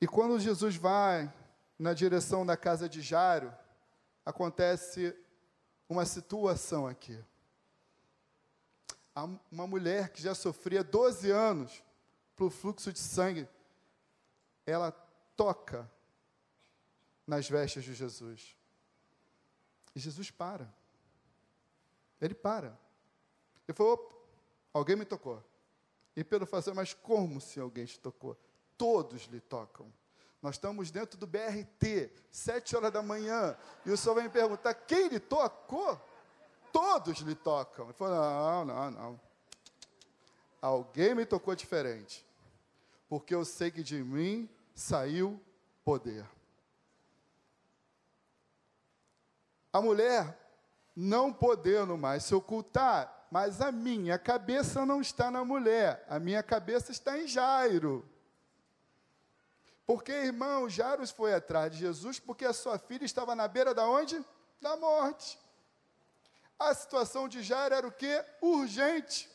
E 0.00 0.06
quando 0.06 0.40
Jesus 0.40 0.74
vai 0.74 1.30
na 1.78 1.92
direção 1.92 2.46
da 2.46 2.56
casa 2.56 2.88
de 2.88 3.02
Jairo, 3.02 3.52
acontece 4.24 5.16
uma 5.88 6.04
situação 6.04 6.86
aqui. 6.86 7.22
Há 9.14 9.24
uma 9.50 9.66
mulher 9.66 10.10
que 10.10 10.22
já 10.22 10.34
sofria 10.34 10.82
12 10.82 11.30
anos 11.30 11.82
pelo 12.34 12.50
fluxo 12.50 12.92
de 12.92 12.98
sangue, 12.98 13.48
ela 14.66 14.90
toca 15.36 15.90
nas 17.26 17.48
vestes 17.48 17.84
de 17.84 17.94
Jesus. 17.94 18.56
E 19.94 20.00
Jesus 20.00 20.30
para. 20.30 20.72
Ele 22.20 22.34
para. 22.34 22.78
Ele 23.68 23.76
falou: 23.76 24.28
alguém 24.72 24.96
me 24.96 25.04
tocou. 25.04 25.42
E 26.16 26.22
Pedro 26.22 26.46
falou 26.46 26.60
assim, 26.60 26.72
mas 26.72 26.94
como 26.94 27.40
se 27.40 27.58
alguém 27.58 27.84
te 27.84 27.98
tocou? 27.98 28.36
Todos 28.76 29.22
lhe 29.24 29.40
tocam. 29.40 29.92
Nós 30.44 30.56
estamos 30.56 30.90
dentro 30.90 31.18
do 31.18 31.26
BRT, 31.26 32.10
sete 32.30 32.76
horas 32.76 32.92
da 32.92 33.00
manhã, 33.00 33.56
e 33.86 33.90
o 33.90 33.96
senhor 33.96 34.14
vai 34.14 34.24
me 34.24 34.28
perguntar, 34.28 34.74
quem 34.74 35.08
lhe 35.08 35.18
tocou? 35.18 35.98
Todos 36.70 37.20
lhe 37.20 37.34
tocam. 37.34 37.86
Ele 37.86 37.94
falou, 37.94 38.14
não, 38.14 38.64
não, 38.66 38.90
não. 38.90 39.20
Alguém 40.60 41.14
me 41.14 41.24
tocou 41.24 41.54
diferente, 41.54 42.26
porque 43.08 43.34
eu 43.34 43.42
sei 43.42 43.70
que 43.70 43.82
de 43.82 44.04
mim 44.04 44.46
saiu 44.74 45.40
poder. 45.82 46.26
A 49.72 49.80
mulher, 49.80 50.38
não 50.94 51.32
podendo 51.32 51.96
mais 51.96 52.22
se 52.22 52.34
ocultar, 52.34 53.28
mas 53.30 53.62
a 53.62 53.72
minha 53.72 54.18
cabeça 54.18 54.84
não 54.84 55.00
está 55.00 55.30
na 55.30 55.42
mulher, 55.42 56.04
a 56.06 56.18
minha 56.18 56.42
cabeça 56.42 56.92
está 56.92 57.18
em 57.18 57.26
Jairo. 57.26 58.06
Porque, 59.86 60.12
irmão, 60.12 60.68
Jairo 60.68 61.06
foi 61.08 61.34
atrás 61.34 61.72
de 61.72 61.78
Jesus 61.78 62.18
porque 62.18 62.44
a 62.44 62.52
sua 62.52 62.78
filha 62.78 63.04
estava 63.04 63.34
na 63.34 63.46
beira 63.46 63.74
da 63.74 63.86
onde? 63.86 64.24
Da 64.60 64.76
morte. 64.76 65.38
A 66.58 66.72
situação 66.72 67.28
de 67.28 67.42
Jairo 67.42 67.74
era 67.74 67.86
o 67.86 67.92
quê? 67.92 68.24
Urgente. 68.40 69.30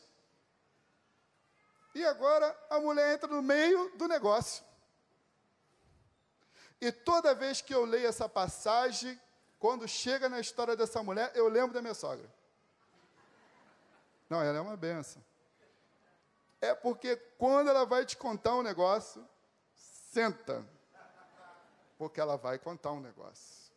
E 1.94 2.03
agora 2.06 2.58
a 2.70 2.79
mulher 2.79 3.13
entra 3.13 3.27
no 3.27 3.41
meio 3.41 3.96
do 3.98 4.08
negócio. 4.08 4.63
E 6.82 6.91
toda 6.91 7.36
vez 7.36 7.62
que 7.62 7.74
eu 7.74 7.84
leio 7.86 8.08
essa 8.08 8.27
passagem, 8.29 9.20
quando 9.60 9.88
chega 9.88 10.29
na 10.29 10.39
história 10.39 10.75
dessa 10.75 11.03
mulher, 11.03 11.32
eu 11.36 11.48
lembro 11.48 11.74
da 11.74 11.82
minha 11.82 11.94
sogra. 11.94 12.27
Não, 14.29 14.41
ela 14.41 14.60
é 14.60 14.62
uma 14.62 14.77
benção. 14.77 15.24
É 16.62 16.74
porque 16.74 17.15
quando 17.38 17.70
ela 17.70 17.86
vai 17.86 18.06
te 18.06 18.15
contar 18.15 18.56
um 18.56 18.63
negócio, 18.63 19.27
senta. 20.12 20.66
Porque 21.98 22.20
ela 22.20 22.38
vai 22.38 22.58
contar 22.58 22.92
um 22.92 23.00
negócio. 23.00 23.72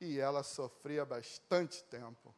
E 0.00 0.18
ela 0.18 0.42
sofria 0.42 1.04
bastante 1.04 1.82
tempo. 1.84 2.34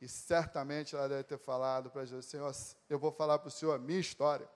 E 0.00 0.08
certamente 0.08 0.94
ela 0.94 1.08
deve 1.08 1.24
ter 1.24 1.38
falado 1.38 1.90
para 1.90 2.04
Jesus: 2.04 2.26
Senhor, 2.26 2.52
eu 2.88 2.98
vou 2.98 3.12
falar 3.12 3.38
para 3.38 3.48
o 3.48 3.50
Senhor 3.50 3.74
a 3.74 3.78
minha 3.78 4.00
história. 4.00 4.48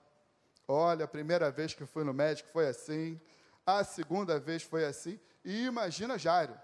Olha, 0.67 1.05
a 1.05 1.07
primeira 1.07 1.51
vez 1.51 1.73
que 1.73 1.85
fui 1.85 2.03
no 2.03 2.13
médico 2.13 2.49
foi 2.51 2.67
assim, 2.67 3.19
a 3.65 3.83
segunda 3.83 4.39
vez 4.39 4.63
foi 4.63 4.85
assim, 4.85 5.19
e 5.43 5.65
imagina 5.65 6.17
Jairo. 6.17 6.57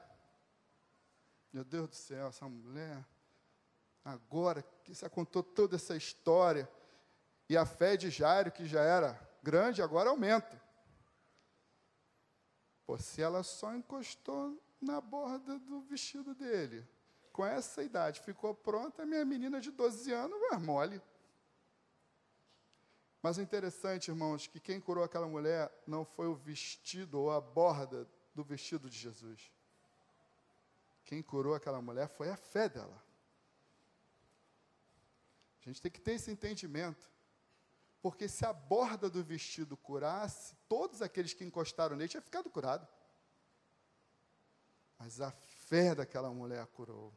Meu 1.52 1.64
Deus 1.64 1.90
do 1.90 1.96
céu, 1.96 2.28
essa 2.28 2.48
mulher 2.48 3.04
agora 4.06 4.64
que 4.84 4.96
você 4.96 5.10
contou 5.10 5.44
toda 5.44 5.76
essa 5.76 5.96
história, 5.96 6.70
e 7.50 7.58
a 7.58 7.66
fé 7.66 7.98
de 7.98 8.10
Jairo, 8.10 8.52
que 8.52 8.66
já 8.66 8.82
era 8.82 9.27
grande, 9.48 9.82
agora 9.82 10.10
aumenta. 10.10 10.62
Pô, 12.86 12.98
se 12.98 13.22
ela 13.22 13.44
só 13.44 13.74
encostou 13.74 14.62
na 14.82 15.00
borda 15.00 15.58
do 15.58 15.80
vestido 15.84 16.36
dele, 16.36 16.86
com 17.32 17.46
essa 17.46 17.82
idade, 17.82 18.20
ficou 18.20 18.54
pronta, 18.54 19.06
minha 19.06 19.24
menina 19.24 19.62
de 19.62 19.72
12 19.72 20.12
anos 20.12 20.38
vai 20.50 20.60
mole. 20.60 21.02
Mas 23.22 23.38
o 23.38 23.42
interessante, 23.42 24.12
irmãos, 24.12 24.48
que 24.48 24.60
quem 24.60 24.82
curou 24.82 25.02
aquela 25.02 25.28
mulher 25.28 25.72
não 25.88 26.04
foi 26.04 26.28
o 26.28 26.36
vestido 26.36 27.18
ou 27.18 27.32
a 27.32 27.40
borda 27.40 28.06
do 28.36 28.44
vestido 28.44 28.90
de 28.90 28.98
Jesus. 28.98 29.50
Quem 31.06 31.24
curou 31.24 31.56
aquela 31.56 31.82
mulher 31.82 32.10
foi 32.10 32.30
a 32.30 32.36
fé 32.36 32.68
dela. 32.68 33.02
A 35.62 35.70
gente 35.70 35.82
tem 35.82 35.92
que 35.92 36.02
ter 36.02 36.16
esse 36.16 36.30
entendimento. 36.30 37.10
Porque 38.02 38.28
se 38.28 38.46
a 38.46 38.54
borda 38.54 39.10
do 39.10 39.24
vestido 39.24 39.76
curasse, 39.76 40.56
todos 40.68 41.02
aqueles 41.02 41.34
que 41.34 41.44
encostaram 41.44 41.96
nele 41.96 42.10
tinham 42.10 42.22
ficado 42.22 42.50
curado. 42.50 42.88
Mas 44.98 45.20
a 45.22 45.32
fé 45.32 45.94
daquela 45.94 46.30
mulher 46.30 46.66
curou. 46.68 47.14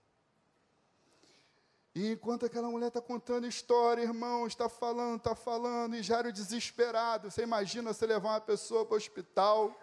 E 1.95 2.13
enquanto 2.13 2.47
aquela 2.47 2.69
mulher 2.69 2.89
está 2.89 3.01
contando 3.01 3.47
história, 3.47 4.03
irmão, 4.03 4.47
está 4.47 4.69
falando, 4.69 5.19
está 5.19 5.35
falando, 5.35 5.97
e 5.97 6.03
Jairo 6.03 6.33
desesperado. 6.33 7.31
Você 7.31 7.43
imagina 7.43 7.93
você 7.93 8.07
levar 8.07 8.31
uma 8.31 8.41
pessoa 8.41 8.87
para 8.87 8.95
o 8.95 8.97
hospital, 8.97 9.75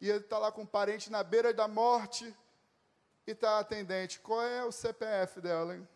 e 0.00 0.08
ele 0.08 0.20
está 0.20 0.38
lá 0.38 0.52
com 0.52 0.62
um 0.62 0.66
parente 0.66 1.10
na 1.10 1.22
beira 1.24 1.52
da 1.52 1.66
morte, 1.66 2.34
e 3.26 3.32
está 3.32 3.58
atendente. 3.58 4.20
Qual 4.20 4.40
é 4.40 4.64
o 4.64 4.70
CPF 4.70 5.40
dela, 5.40 5.76
hein? 5.76 5.88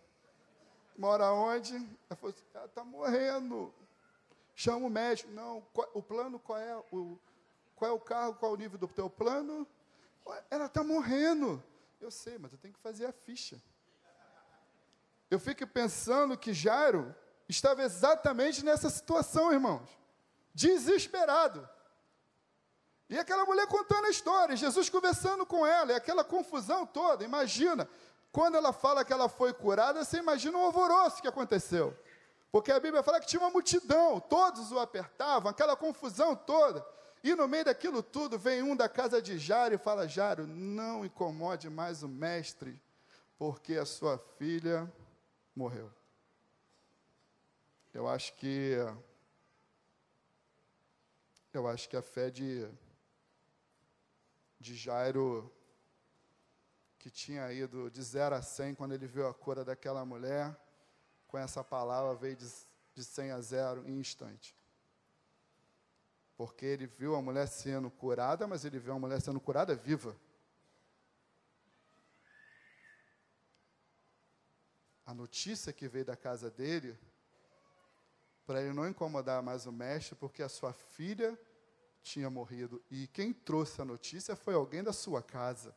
Mora 0.96 1.30
onde? 1.32 1.74
Ela 1.74 2.16
falou 2.16 2.34
assim, 2.34 2.44
ela 2.54 2.64
está 2.66 2.84
morrendo. 2.84 3.72
Chama 4.54 4.86
o 4.86 4.90
médico. 4.90 5.30
Não, 5.32 5.60
qual, 5.72 5.90
o 5.94 6.02
plano 6.02 6.38
qual 6.38 6.58
é? 6.58 6.76
O, 6.90 7.18
qual 7.74 7.90
é 7.90 7.94
o 7.94 8.00
carro, 8.00 8.34
qual 8.34 8.52
é 8.52 8.54
o 8.54 8.58
nível 8.58 8.78
do 8.78 8.88
teu 8.88 9.10
plano? 9.10 9.66
Ela 10.50 10.66
está 10.66 10.82
morrendo. 10.82 11.62
Eu 12.00 12.10
sei, 12.10 12.38
mas 12.38 12.52
eu 12.52 12.58
tenho 12.58 12.74
que 12.74 12.80
fazer 12.80 13.06
a 13.06 13.12
ficha. 13.12 13.60
Eu 15.30 15.38
fico 15.38 15.66
pensando 15.66 16.36
que 16.36 16.52
Jairo 16.52 17.14
estava 17.48 17.82
exatamente 17.82 18.64
nessa 18.64 18.88
situação, 18.88 19.52
irmãos. 19.52 19.88
Desesperado. 20.54 21.68
E 23.08 23.18
aquela 23.18 23.44
mulher 23.44 23.66
contando 23.68 24.06
a 24.06 24.10
história, 24.10 24.56
Jesus 24.56 24.88
conversando 24.88 25.46
com 25.46 25.64
ela, 25.66 25.92
e 25.92 25.94
aquela 25.94 26.24
confusão 26.24 26.84
toda. 26.84 27.24
Imagina, 27.24 27.88
quando 28.36 28.56
ela 28.56 28.70
fala 28.70 29.02
que 29.02 29.14
ela 29.14 29.30
foi 29.30 29.54
curada, 29.54 30.04
você 30.04 30.18
imagina 30.18 30.58
o 30.58 30.60
alvoroço 30.60 31.22
que 31.22 31.26
aconteceu. 31.26 31.96
Porque 32.52 32.70
a 32.70 32.78
Bíblia 32.78 33.02
fala 33.02 33.18
que 33.18 33.26
tinha 33.26 33.40
uma 33.40 33.48
multidão, 33.48 34.20
todos 34.20 34.70
o 34.72 34.78
apertavam, 34.78 35.50
aquela 35.50 35.74
confusão 35.74 36.36
toda. 36.36 36.86
E 37.24 37.34
no 37.34 37.48
meio 37.48 37.64
daquilo 37.64 38.02
tudo, 38.02 38.38
vem 38.38 38.62
um 38.62 38.76
da 38.76 38.90
casa 38.90 39.22
de 39.22 39.38
Jairo 39.38 39.76
e 39.76 39.78
fala: 39.78 40.06
Jairo, 40.06 40.46
não 40.46 41.02
incomode 41.02 41.70
mais 41.70 42.02
o 42.02 42.08
mestre, 42.08 42.78
porque 43.38 43.78
a 43.78 43.86
sua 43.86 44.18
filha 44.36 44.86
morreu. 45.54 45.90
Eu 47.94 48.06
acho 48.06 48.34
que. 48.34 48.76
Eu 51.54 51.66
acho 51.66 51.88
que 51.88 51.96
a 51.96 52.02
fé 52.02 52.28
de, 52.28 52.68
de 54.60 54.74
Jairo, 54.74 55.50
que 57.06 57.10
tinha 57.10 57.52
ido 57.52 57.88
de 57.88 58.02
0 58.02 58.34
a 58.34 58.42
100 58.42 58.74
quando 58.74 58.90
ele 58.90 59.06
viu 59.06 59.28
a 59.28 59.32
cura 59.32 59.64
daquela 59.64 60.04
mulher, 60.04 60.60
com 61.28 61.38
essa 61.38 61.62
palavra 61.62 62.12
veio 62.16 62.34
de, 62.34 62.52
de 62.96 63.04
100 63.04 63.30
a 63.30 63.40
0 63.40 63.88
em 63.88 64.00
instante. 64.00 64.56
Porque 66.36 66.66
ele 66.66 66.88
viu 66.88 67.14
a 67.14 67.22
mulher 67.22 67.46
sendo 67.46 67.92
curada, 67.92 68.48
mas 68.48 68.64
ele 68.64 68.80
viu 68.80 68.92
a 68.92 68.98
mulher 68.98 69.20
sendo 69.20 69.38
curada 69.38 69.76
viva. 69.76 70.16
A 75.06 75.14
notícia 75.14 75.72
que 75.72 75.86
veio 75.86 76.06
da 76.06 76.16
casa 76.16 76.50
dele, 76.50 76.98
para 78.44 78.60
ele 78.60 78.72
não 78.72 78.88
incomodar 78.88 79.44
mais 79.44 79.64
o 79.64 79.70
mestre, 79.70 80.16
porque 80.16 80.42
a 80.42 80.48
sua 80.48 80.72
filha 80.72 81.38
tinha 82.02 82.28
morrido. 82.28 82.82
E 82.90 83.06
quem 83.06 83.32
trouxe 83.32 83.80
a 83.80 83.84
notícia 83.84 84.34
foi 84.34 84.54
alguém 84.54 84.82
da 84.82 84.92
sua 84.92 85.22
casa. 85.22 85.72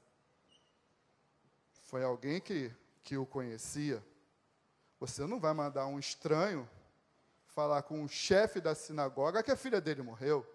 Foi 1.89 2.03
alguém 2.03 2.39
que, 2.39 2.71
que 3.01 3.17
o 3.17 3.25
conhecia. 3.25 4.05
Você 4.99 5.25
não 5.25 5.39
vai 5.39 5.55
mandar 5.55 5.87
um 5.87 5.97
estranho 5.97 6.69
falar 7.47 7.81
com 7.81 8.03
o 8.03 8.07
chefe 8.07 8.61
da 8.61 8.75
sinagoga 8.75 9.41
que 9.41 9.49
a 9.49 9.55
filha 9.55 9.81
dele 9.81 10.03
morreu. 10.03 10.45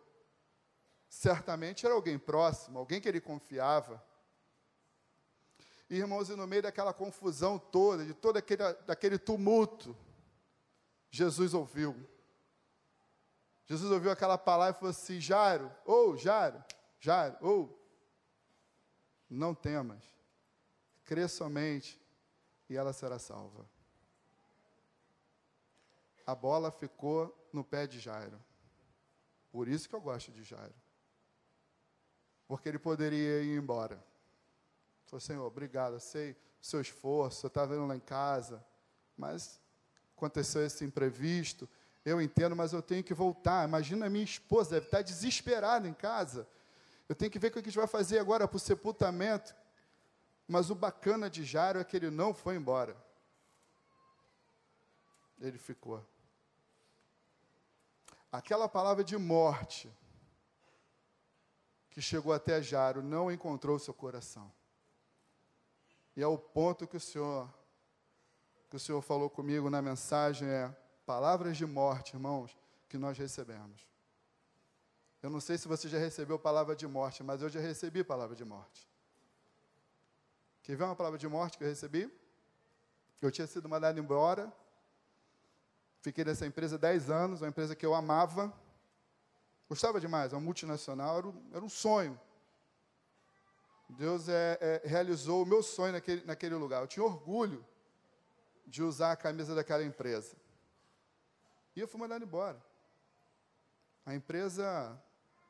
Certamente 1.08 1.84
era 1.84 1.92
alguém 1.92 2.20
próximo, 2.20 2.78
alguém 2.78 3.00
que 3.00 3.08
ele 3.08 3.20
confiava. 3.20 4.00
Irmãos, 5.90 6.30
e 6.30 6.36
no 6.36 6.46
meio 6.46 6.62
daquela 6.62 6.94
confusão 6.94 7.58
toda, 7.58 8.04
de 8.04 8.14
todo 8.14 8.36
aquele, 8.36 8.72
daquele 8.86 9.18
tumulto, 9.18 9.96
Jesus 11.10 11.52
ouviu. 11.52 11.96
Jesus 13.66 13.90
ouviu 13.90 14.12
aquela 14.12 14.38
palavra 14.38 14.76
e 14.76 14.78
falou 14.78 14.90
assim: 14.90 15.20
Jairo, 15.20 15.68
ou 15.84 16.12
oh, 16.12 16.16
Jairo, 16.16 16.62
Jairo, 17.00 17.36
ou, 17.40 17.64
oh, 17.64 17.84
não 19.28 19.52
temas, 19.52 20.13
crê 21.04 21.28
somente 21.28 22.00
e 22.68 22.76
ela 22.76 22.92
será 22.92 23.18
salva 23.18 23.66
a 26.26 26.34
bola 26.34 26.70
ficou 26.70 27.34
no 27.52 27.62
pé 27.62 27.86
de 27.86 28.00
Jairo. 28.00 28.40
Por 29.50 29.68
isso 29.68 29.88
que 29.88 29.94
eu 29.94 30.00
gosto 30.00 30.32
de 30.32 30.42
Jairo. 30.42 30.74
Porque 32.48 32.68
ele 32.68 32.78
poderia 32.78 33.42
ir 33.42 33.56
embora. 33.56 34.02
Falou, 35.06 35.20
Senhor, 35.20 35.44
obrigado, 35.44 35.94
eu 35.94 36.00
sei 36.00 36.32
o 36.32 36.36
seu 36.60 36.80
esforço, 36.80 37.46
eu 37.46 37.48
estava 37.48 37.74
vendo 37.74 37.86
lá 37.86 37.94
em 37.94 38.00
casa, 38.00 38.64
mas 39.16 39.60
aconteceu 40.16 40.64
esse 40.64 40.84
imprevisto, 40.84 41.68
eu 42.04 42.20
entendo, 42.20 42.56
mas 42.56 42.72
eu 42.72 42.82
tenho 42.82 43.04
que 43.04 43.14
voltar. 43.14 43.68
Imagina 43.68 44.06
a 44.06 44.10
minha 44.10 44.24
esposa, 44.24 44.72
deve 44.72 44.86
estar 44.86 45.02
desesperada 45.02 45.86
em 45.86 45.94
casa. 45.94 46.48
Eu 47.08 47.14
tenho 47.14 47.30
que 47.30 47.38
ver 47.38 47.48
o 47.48 47.50
que 47.52 47.58
a 47.58 47.62
gente 47.62 47.76
vai 47.76 47.86
fazer 47.86 48.18
agora 48.18 48.48
para 48.48 48.56
o 48.56 48.60
sepultamento. 48.60 49.54
Mas 50.46 50.70
o 50.70 50.74
bacana 50.74 51.30
de 51.30 51.44
Jairo 51.44 51.78
é 51.78 51.84
que 51.84 51.96
ele 51.96 52.10
não 52.10 52.34
foi 52.34 52.56
embora. 52.56 52.96
Ele 55.40 55.58
ficou 55.58 56.04
aquela 58.36 58.68
palavra 58.68 59.04
de 59.04 59.16
morte 59.16 59.92
que 61.88 62.02
chegou 62.02 62.32
até 62.32 62.60
Jairo 62.60 63.00
não 63.00 63.30
encontrou 63.30 63.78
seu 63.78 63.94
coração. 63.94 64.52
E 66.16 66.22
é 66.22 66.26
o 66.26 66.36
ponto 66.36 66.86
que 66.86 66.96
o 66.96 67.00
Senhor 67.00 67.48
que 68.68 68.76
o 68.76 68.80
Senhor 68.80 69.00
falou 69.02 69.30
comigo 69.30 69.70
na 69.70 69.80
mensagem 69.80 70.48
é 70.48 70.76
palavras 71.06 71.56
de 71.56 71.64
morte, 71.64 72.14
irmãos, 72.14 72.56
que 72.88 72.98
nós 72.98 73.16
recebemos. 73.16 73.86
Eu 75.22 75.30
não 75.30 75.38
sei 75.38 75.56
se 75.56 75.68
você 75.68 75.88
já 75.88 75.98
recebeu 75.98 76.36
palavra 76.36 76.74
de 76.74 76.88
morte, 76.88 77.22
mas 77.22 77.40
eu 77.40 77.48
já 77.48 77.60
recebi 77.60 78.02
palavra 78.02 78.34
de 78.34 78.44
morte. 78.44 78.88
Quer 80.64 80.76
ver 80.76 80.82
uma 80.82 80.96
palavra 80.96 81.18
de 81.18 81.28
morte 81.28 81.56
que 81.56 81.62
eu 81.62 81.68
recebi? 81.68 82.12
Eu 83.22 83.30
tinha 83.30 83.46
sido 83.46 83.68
mandado 83.68 84.00
embora 84.00 84.52
Fiquei 86.04 86.22
nessa 86.22 86.44
empresa 86.44 86.76
10 86.76 87.08
anos, 87.08 87.40
uma 87.40 87.48
empresa 87.48 87.74
que 87.74 87.86
eu 87.86 87.94
amava. 87.94 88.52
Gostava 89.66 89.98
demais, 89.98 90.34
uma 90.34 90.40
multinacional, 90.40 91.16
era, 91.16 91.32
era 91.54 91.64
um 91.64 91.68
sonho. 91.70 92.20
Deus 93.88 94.28
é, 94.28 94.58
é, 94.60 94.82
realizou 94.84 95.42
o 95.42 95.46
meu 95.46 95.62
sonho 95.62 95.94
naquele, 95.94 96.22
naquele 96.26 96.54
lugar. 96.56 96.82
Eu 96.82 96.86
tinha 96.86 97.02
orgulho 97.02 97.66
de 98.66 98.82
usar 98.82 99.12
a 99.12 99.16
camisa 99.16 99.54
daquela 99.54 99.82
empresa. 99.82 100.36
E 101.74 101.80
eu 101.80 101.88
fui 101.88 101.98
mandado 101.98 102.22
embora. 102.22 102.62
A 104.04 104.14
empresa 104.14 105.02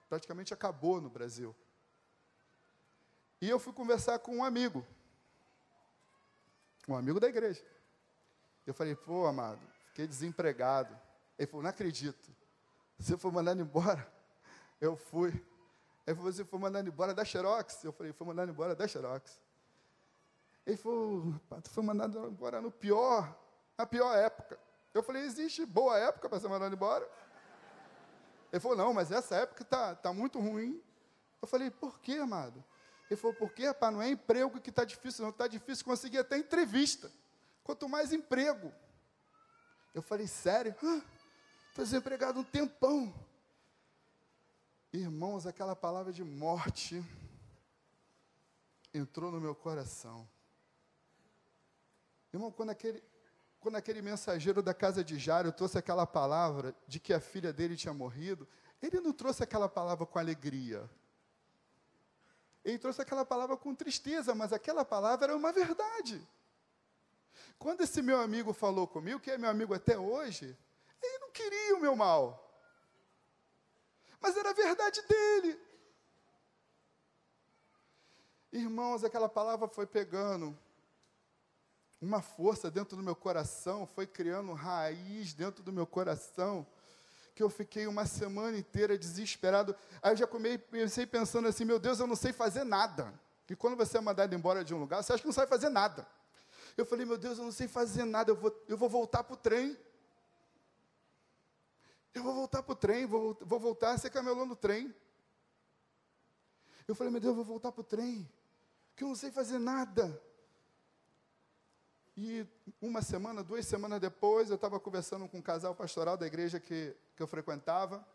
praticamente 0.08 0.54
acabou 0.54 1.00
no 1.00 1.10
Brasil. 1.10 1.52
E 3.40 3.50
eu 3.50 3.58
fui 3.58 3.72
conversar 3.72 4.20
com 4.20 4.36
um 4.36 4.44
amigo, 4.44 4.86
um 6.88 6.96
amigo 6.96 7.18
da 7.20 7.28
igreja. 7.28 7.64
Eu 8.66 8.74
falei, 8.74 8.94
pô, 8.94 9.26
amado, 9.26 9.60
Fiquei 9.94 10.08
desempregado. 10.08 10.92
Ele 11.38 11.46
falou, 11.46 11.62
não 11.62 11.70
acredito. 11.70 12.34
Você 12.98 13.16
foi 13.16 13.30
mandado 13.30 13.60
embora? 13.60 14.04
Eu 14.80 14.96
fui. 14.96 15.30
Ele 16.04 16.16
falou, 16.16 16.32
você 16.32 16.44
foi 16.44 16.58
mandado 16.58 16.88
embora 16.88 17.14
da 17.14 17.24
Xerox? 17.24 17.84
Eu 17.84 17.92
falei, 17.92 18.12
foi 18.12 18.26
mandado 18.26 18.50
embora 18.50 18.74
da 18.74 18.88
Xerox. 18.88 19.40
Ele 20.66 20.76
falou, 20.76 21.32
tu 21.62 21.70
foi 21.70 21.84
mandado 21.84 22.26
embora 22.26 22.60
no 22.60 22.72
pior, 22.72 23.38
na 23.78 23.86
pior 23.86 24.16
época. 24.16 24.58
Eu 24.92 25.00
falei, 25.00 25.22
existe 25.22 25.64
boa 25.64 25.96
época 25.96 26.28
para 26.28 26.40
ser 26.40 26.48
mandado 26.48 26.74
embora? 26.74 27.08
Ele 28.52 28.60
falou, 28.60 28.76
não, 28.76 28.92
mas 28.92 29.12
essa 29.12 29.36
época 29.36 29.62
está 29.62 29.94
tá 29.94 30.12
muito 30.12 30.40
ruim. 30.40 30.82
Eu 31.40 31.46
falei, 31.46 31.70
por 31.70 32.00
quê, 32.00 32.14
amado? 32.14 32.64
Ele 33.14 33.20
falou, 33.20 33.36
porque, 33.36 33.64
rapaz, 33.64 33.94
não 33.94 34.02
é 34.02 34.10
emprego 34.10 34.60
que 34.60 34.70
está 34.70 34.84
difícil, 34.84 35.22
não. 35.22 35.30
Está 35.30 35.46
difícil 35.46 35.84
conseguir 35.84 36.18
até 36.18 36.36
entrevista. 36.36 37.10
Quanto 37.62 37.88
mais 37.88 38.12
emprego. 38.12 38.72
Eu 39.94 40.02
falei, 40.02 40.26
sério? 40.26 40.74
Estou 41.68 41.84
desempregado 41.84 42.40
um 42.40 42.44
tempão. 42.44 43.14
Irmãos, 44.92 45.46
aquela 45.46 45.76
palavra 45.76 46.12
de 46.12 46.24
morte 46.24 47.04
entrou 48.92 49.30
no 49.30 49.40
meu 49.40 49.54
coração. 49.54 50.28
Irmão, 52.32 52.50
quando 52.50 52.70
aquele, 52.70 53.00
quando 53.60 53.76
aquele 53.76 54.02
mensageiro 54.02 54.60
da 54.60 54.74
casa 54.74 55.04
de 55.04 55.20
Jário 55.20 55.52
trouxe 55.52 55.78
aquela 55.78 56.04
palavra 56.04 56.74
de 56.88 56.98
que 56.98 57.12
a 57.12 57.20
filha 57.20 57.52
dele 57.52 57.76
tinha 57.76 57.94
morrido, 57.94 58.48
ele 58.82 59.00
não 59.00 59.12
trouxe 59.12 59.44
aquela 59.44 59.68
palavra 59.68 60.04
com 60.04 60.18
alegria. 60.18 60.90
Ele 62.64 62.78
trouxe 62.78 63.02
aquela 63.02 63.24
palavra 63.24 63.56
com 63.56 63.74
tristeza, 63.74 64.34
mas 64.34 64.52
aquela 64.52 64.84
palavra 64.84 65.26
era 65.26 65.36
uma 65.36 65.52
verdade. 65.52 66.26
Quando 67.58 67.82
esse 67.82 68.00
meu 68.00 68.20
amigo 68.20 68.52
falou 68.52 68.86
comigo, 68.86 69.20
que 69.20 69.30
é 69.30 69.38
meu 69.38 69.50
amigo 69.50 69.74
até 69.74 69.98
hoje, 69.98 70.56
Ele 71.02 71.18
não 71.18 71.30
queria 71.30 71.76
o 71.76 71.80
meu 71.80 71.94
mal. 71.94 72.40
Mas 74.20 74.36
era 74.36 74.50
a 74.50 74.54
verdade 74.54 75.02
dele. 75.02 75.60
Irmãos, 78.50 79.04
aquela 79.04 79.28
palavra 79.28 79.68
foi 79.68 79.86
pegando 79.86 80.56
uma 82.00 82.22
força 82.22 82.70
dentro 82.70 82.96
do 82.96 83.02
meu 83.02 83.16
coração, 83.16 83.86
foi 83.86 84.06
criando 84.06 84.52
raiz 84.52 85.34
dentro 85.34 85.62
do 85.62 85.72
meu 85.72 85.86
coração, 85.86 86.66
que 87.34 87.42
eu 87.42 87.50
fiquei 87.50 87.86
uma 87.86 88.06
semana 88.06 88.56
inteira 88.56 88.96
desesperado. 88.96 89.74
Aí 90.00 90.12
eu 90.12 90.16
já 90.16 90.26
comecei 90.26 91.06
pensando 91.06 91.48
assim: 91.48 91.64
meu 91.64 91.78
Deus, 91.78 91.98
eu 91.98 92.06
não 92.06 92.14
sei 92.14 92.32
fazer 92.32 92.64
nada. 92.64 93.12
Que 93.46 93.56
quando 93.56 93.76
você 93.76 93.98
é 93.98 94.00
mandado 94.00 94.34
embora 94.34 94.64
de 94.64 94.72
um 94.72 94.78
lugar, 94.78 95.02
você 95.02 95.12
acha 95.12 95.20
que 95.20 95.26
não 95.26 95.32
sabe 95.32 95.48
fazer 95.48 95.68
nada. 95.68 96.06
Eu 96.76 96.86
falei: 96.86 97.04
meu 97.04 97.18
Deus, 97.18 97.38
eu 97.38 97.44
não 97.44 97.52
sei 97.52 97.66
fazer 97.66 98.04
nada, 98.04 98.30
eu 98.30 98.36
vou, 98.36 98.64
eu 98.68 98.76
vou 98.76 98.88
voltar 98.88 99.24
para 99.24 99.34
o 99.34 99.36
trem. 99.36 99.76
Eu 102.14 102.22
vou 102.22 102.32
voltar 102.32 102.62
para 102.62 102.72
o 102.72 102.76
trem, 102.76 103.06
vou, 103.06 103.36
vou 103.40 103.58
voltar 103.58 103.90
a 103.90 103.98
ser 103.98 104.10
camelô 104.10 104.46
no 104.46 104.54
trem. 104.54 104.94
Eu 106.86 106.94
falei: 106.94 107.10
meu 107.10 107.20
Deus, 107.20 107.32
eu 107.32 107.36
vou 107.36 107.44
voltar 107.44 107.72
para 107.72 107.80
o 107.80 107.84
trem, 107.84 108.30
que 108.94 109.02
eu 109.02 109.08
não 109.08 109.16
sei 109.16 109.32
fazer 109.32 109.58
nada. 109.58 110.22
E 112.16 112.46
uma 112.80 113.02
semana, 113.02 113.42
duas 113.42 113.66
semanas 113.66 114.00
depois, 114.00 114.48
eu 114.48 114.54
estava 114.54 114.78
conversando 114.78 115.28
com 115.28 115.38
um 115.38 115.42
casal 115.42 115.74
pastoral 115.74 116.16
da 116.16 116.26
igreja 116.26 116.60
que, 116.60 116.96
que 117.16 117.22
eu 117.22 117.26
frequentava, 117.26 118.06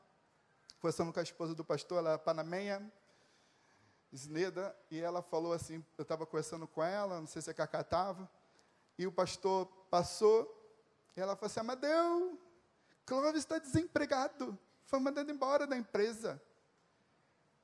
conversando 0.79 1.11
com 1.11 1.19
a 1.19 1.23
esposa 1.23 1.53
do 1.53 1.65
pastor, 1.65 1.97
ela 1.97 2.13
é 2.13 2.17
panamenha, 2.17 2.91
Sneda, 4.13 4.75
e 4.89 4.99
ela 4.99 5.21
falou 5.21 5.51
assim, 5.51 5.83
eu 5.97 6.03
estava 6.03 6.25
conversando 6.25 6.65
com 6.65 6.81
ela, 6.81 7.19
não 7.19 7.27
sei 7.27 7.41
se 7.41 7.49
a 7.49 7.53
Cacá 7.53 7.81
estava, 7.81 8.29
e 8.97 9.05
o 9.05 9.11
pastor 9.11 9.65
passou, 9.89 10.47
e 11.15 11.19
ela 11.19 11.35
falou 11.35 11.47
assim, 11.47 11.59
Amadeu, 11.59 12.39
Clóvis 13.05 13.41
está 13.41 13.59
desempregado, 13.59 14.57
foi 14.85 14.99
mandado 14.99 15.29
embora 15.29 15.67
da 15.67 15.75
empresa. 15.75 16.41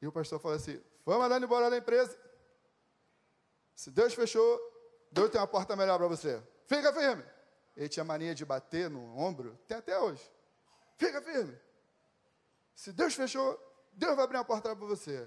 E 0.02 0.08
o 0.08 0.12
pastor 0.12 0.40
falou 0.40 0.58
assim, 0.58 0.82
foi 1.04 1.18
mandado 1.18 1.46
embora 1.46 1.70
da 1.70 1.78
empresa. 1.78 2.20
Se 3.74 3.90
Deus 3.90 4.14
fechou, 4.14 4.75
Deus 5.16 5.32
tem 5.32 5.40
uma 5.40 5.48
porta 5.48 5.78
melhor 5.78 5.98
para 5.98 6.10
você. 6.10 6.44
Fica 6.68 6.92
firme. 6.92 7.24
Ele 7.74 7.88
tinha 7.88 8.04
mania 8.04 8.36
de 8.36 8.44
bater 8.44 8.90
no 8.90 9.18
ombro, 9.18 9.58
tem 9.66 9.78
até 9.78 9.98
hoje. 9.98 10.22
Fica 10.98 11.22
firme. 11.22 11.58
Se 12.76 12.92
Deus 12.92 13.16
fechou, 13.16 13.58
Deus 13.94 14.14
vai 14.14 14.26
abrir 14.26 14.38
uma 14.38 14.44
porta 14.44 14.76
para 14.76 14.86
você. 14.86 15.26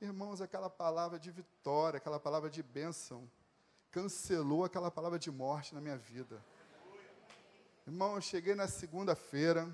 Irmãos, 0.00 0.40
aquela 0.40 0.70
palavra 0.70 1.18
de 1.18 1.32
vitória, 1.32 1.96
aquela 1.96 2.20
palavra 2.20 2.48
de 2.48 2.62
bênção, 2.62 3.28
cancelou 3.90 4.64
aquela 4.64 4.88
palavra 4.88 5.18
de 5.18 5.32
morte 5.32 5.74
na 5.74 5.80
minha 5.80 5.96
vida. 5.96 6.40
Irmão, 7.84 8.14
eu 8.14 8.20
cheguei 8.20 8.54
na 8.54 8.68
segunda-feira, 8.68 9.68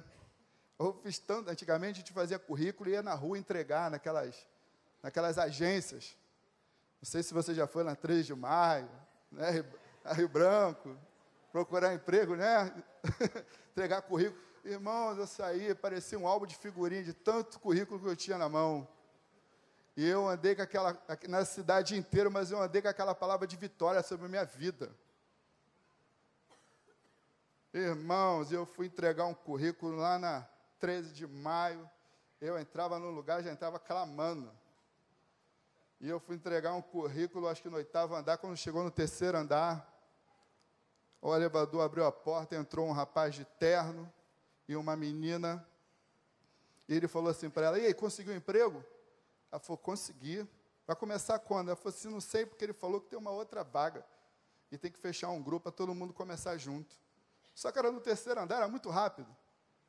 eu 0.78 0.98
fiz 1.02 1.18
tanto, 1.18 1.50
antigamente 1.50 1.98
a 1.98 2.00
gente 2.00 2.14
fazia 2.14 2.38
currículo 2.38 2.88
e 2.88 2.94
ia 2.94 3.02
na 3.02 3.12
rua 3.12 3.36
entregar 3.36 3.90
naquelas, 3.90 4.46
naquelas 5.02 5.36
agências. 5.36 6.16
Não 7.02 7.06
sei 7.06 7.22
se 7.22 7.34
você 7.34 7.54
já 7.54 7.66
foi 7.66 7.84
na 7.84 7.94
3 7.94 8.24
de 8.24 8.34
maio, 8.34 8.88
né, 9.34 9.64
a 10.04 10.14
Rio 10.14 10.28
Branco, 10.28 10.96
procurar 11.52 11.94
emprego, 11.94 12.34
né? 12.34 12.72
Entregar 13.70 14.02
currículo. 14.02 14.42
Irmãos, 14.64 15.18
eu 15.18 15.26
saí, 15.26 15.74
parecia 15.74 16.18
um 16.18 16.26
álbum 16.26 16.46
de 16.46 16.56
figurinha 16.56 17.02
de 17.02 17.12
tanto 17.12 17.60
currículo 17.60 18.00
que 18.00 18.06
eu 18.06 18.16
tinha 18.16 18.38
na 18.38 18.48
mão. 18.48 18.88
E 19.96 20.08
eu 20.08 20.26
andei 20.26 20.54
com 20.54 20.62
aquela, 20.62 20.98
na 21.28 21.44
cidade 21.44 21.96
inteira, 21.96 22.30
mas 22.30 22.50
eu 22.50 22.60
andei 22.60 22.80
com 22.80 22.88
aquela 22.88 23.14
palavra 23.14 23.46
de 23.46 23.56
vitória 23.56 24.02
sobre 24.02 24.26
a 24.26 24.28
minha 24.28 24.44
vida. 24.44 24.90
Irmãos, 27.72 28.52
eu 28.52 28.64
fui 28.64 28.86
entregar 28.86 29.26
um 29.26 29.34
currículo 29.34 29.96
lá 29.96 30.18
na 30.18 30.48
13 30.78 31.12
de 31.12 31.26
maio. 31.26 31.88
Eu 32.40 32.58
entrava 32.58 32.98
no 32.98 33.10
lugar, 33.10 33.42
já 33.42 33.52
entrava 33.52 33.78
clamando. 33.78 34.50
E 36.04 36.08
eu 36.10 36.20
fui 36.20 36.36
entregar 36.36 36.74
um 36.74 36.82
currículo, 36.82 37.48
acho 37.48 37.62
que 37.62 37.70
no 37.70 37.78
oitavo 37.78 38.14
andar, 38.14 38.36
quando 38.36 38.54
chegou 38.58 38.84
no 38.84 38.90
terceiro 38.90 39.38
andar, 39.38 39.90
o 41.18 41.34
elevador 41.34 41.80
abriu 41.80 42.04
a 42.04 42.12
porta, 42.12 42.54
entrou 42.54 42.86
um 42.86 42.92
rapaz 42.92 43.34
de 43.34 43.46
terno 43.46 44.12
e 44.68 44.76
uma 44.76 44.94
menina. 44.94 45.66
E 46.86 46.94
ele 46.94 47.08
falou 47.08 47.30
assim 47.30 47.48
para 47.48 47.68
ela: 47.68 47.78
E 47.78 47.86
aí, 47.86 47.94
conseguiu 47.94 48.34
um 48.34 48.36
emprego? 48.36 48.84
Ela 49.50 49.58
falou: 49.58 49.78
Consegui. 49.78 50.46
Vai 50.86 50.94
começar 50.94 51.38
quando? 51.38 51.68
Ela 51.68 51.76
falou 51.76 51.96
assim: 51.96 52.10
Não 52.10 52.20
sei, 52.20 52.44
porque 52.44 52.66
ele 52.66 52.74
falou 52.74 53.00
que 53.00 53.08
tem 53.08 53.18
uma 53.18 53.30
outra 53.30 53.64
vaga. 53.64 54.04
E 54.70 54.76
tem 54.76 54.92
que 54.92 54.98
fechar 54.98 55.30
um 55.30 55.42
grupo 55.42 55.62
para 55.62 55.72
todo 55.72 55.94
mundo 55.94 56.12
começar 56.12 56.58
junto. 56.58 56.94
Só 57.54 57.72
que 57.72 57.78
era 57.78 57.90
no 57.90 58.02
terceiro 58.02 58.38
andar, 58.38 58.56
era 58.56 58.68
muito 58.68 58.90
rápido. 58.90 59.34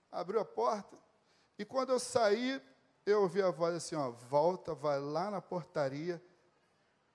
Abriu 0.09 0.39
a 0.39 0.45
porta. 0.45 0.97
E 1.59 1.65
quando 1.65 1.89
eu 1.89 1.99
saí, 1.99 2.61
eu 3.05 3.21
ouvi 3.21 3.41
a 3.41 3.51
voz 3.51 3.75
assim, 3.75 3.95
ó, 3.95 4.09
volta, 4.09 4.73
vai 4.73 4.99
lá 4.99 5.29
na 5.29 5.41
portaria, 5.41 6.21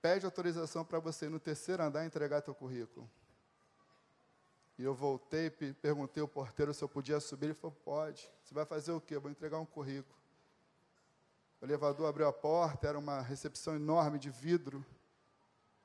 pede 0.01 0.25
autorização 0.25 0.85
para 0.85 0.99
você 0.99 1.25
ir 1.25 1.29
no 1.29 1.39
terceiro 1.39 1.83
andar 1.83 2.05
entregar 2.05 2.41
teu 2.41 2.55
currículo. 2.55 3.09
E 4.77 4.83
eu 4.83 4.95
voltei, 4.95 5.49
perguntei 5.49 6.21
ao 6.21 6.27
porteiro 6.27 6.73
se 6.73 6.83
eu 6.83 6.89
podia 6.89 7.19
subir, 7.19 7.47
ele 7.47 7.53
falou, 7.53 7.75
pode. 7.83 8.27
Você 8.43 8.53
vai 8.53 8.65
fazer 8.65 8.91
o 8.91 9.01
quê? 9.01 9.15
Eu 9.15 9.21
vou 9.21 9.29
entregar 9.29 9.59
um 9.59 9.65
currículo. 9.65 10.17
O 11.61 11.65
elevador 11.65 12.07
abriu 12.07 12.27
a 12.27 12.33
porta, 12.33 12.87
era 12.87 12.97
uma 12.97 13.21
recepção 13.21 13.75
enorme 13.75 14.17
de 14.17 14.31
vidro. 14.31 14.83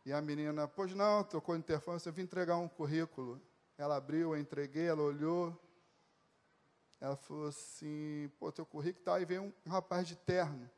E 0.07 0.13
a 0.13 0.23
menina, 0.23 0.67
pois 0.67 0.95
não, 0.95 1.23
tocou 1.25 1.55
o 1.55 1.59
interfone, 1.59 2.01
eu 2.07 2.13
vim 2.13 2.23
entregar 2.23 2.57
um 2.57 2.69
currículo. 2.69 3.39
Ela 3.77 3.97
abriu, 3.97 4.35
eu 4.35 4.41
entreguei, 4.41 4.87
ela 4.87 5.03
olhou, 5.03 5.55
ela 7.01 7.17
falou 7.17 7.49
assim, 7.49 8.31
pô, 8.39 8.51
teu 8.51 8.65
currículo 8.65 9.05
tá, 9.05 9.15
aí 9.15 9.25
vem 9.25 9.39
um, 9.39 9.53
um, 9.67 9.71
rapaz 9.71 10.09
de 10.09 10.17
terno, 10.17 10.69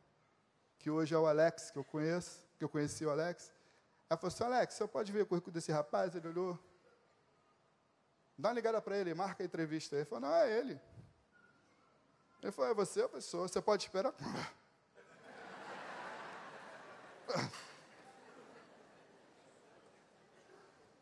que 0.79 0.91
hoje 0.91 1.15
é 1.15 1.19
o 1.19 1.27
Alex, 1.27 1.71
que 1.71 1.79
eu 1.79 1.85
conheço, 1.85 2.47
que 2.59 2.65
eu 2.65 2.69
conheci 2.69 3.05
o 3.05 3.11
Alex. 3.11 3.53
Ela 4.11 4.19
falou 4.19 4.35
assim, 4.35 4.45
Alex, 4.45 4.75
você 4.75 4.89
pode 4.89 5.13
ver 5.13 5.23
o 5.23 5.27
currículo 5.27 5.53
desse 5.53 5.71
rapaz? 5.71 6.15
Ele 6.15 6.29
olhou, 6.29 6.59
dá 8.37 8.49
uma 8.49 8.55
ligada 8.55 8.81
para 8.81 8.97
ele, 8.97 9.15
marca 9.15 9.43
a 9.43 9.47
entrevista. 9.47 9.97
Ele 9.97 10.05
falou, 10.05 10.29
não, 10.29 10.35
é 10.35 10.59
ele. 10.59 10.81
Ele 12.43 12.53
falou, 12.53 12.71
é 12.71 12.75
você, 12.75 13.07
pessoa, 13.09 13.49
você 13.49 13.61
pode 13.61 13.85
esperar? 13.85 14.15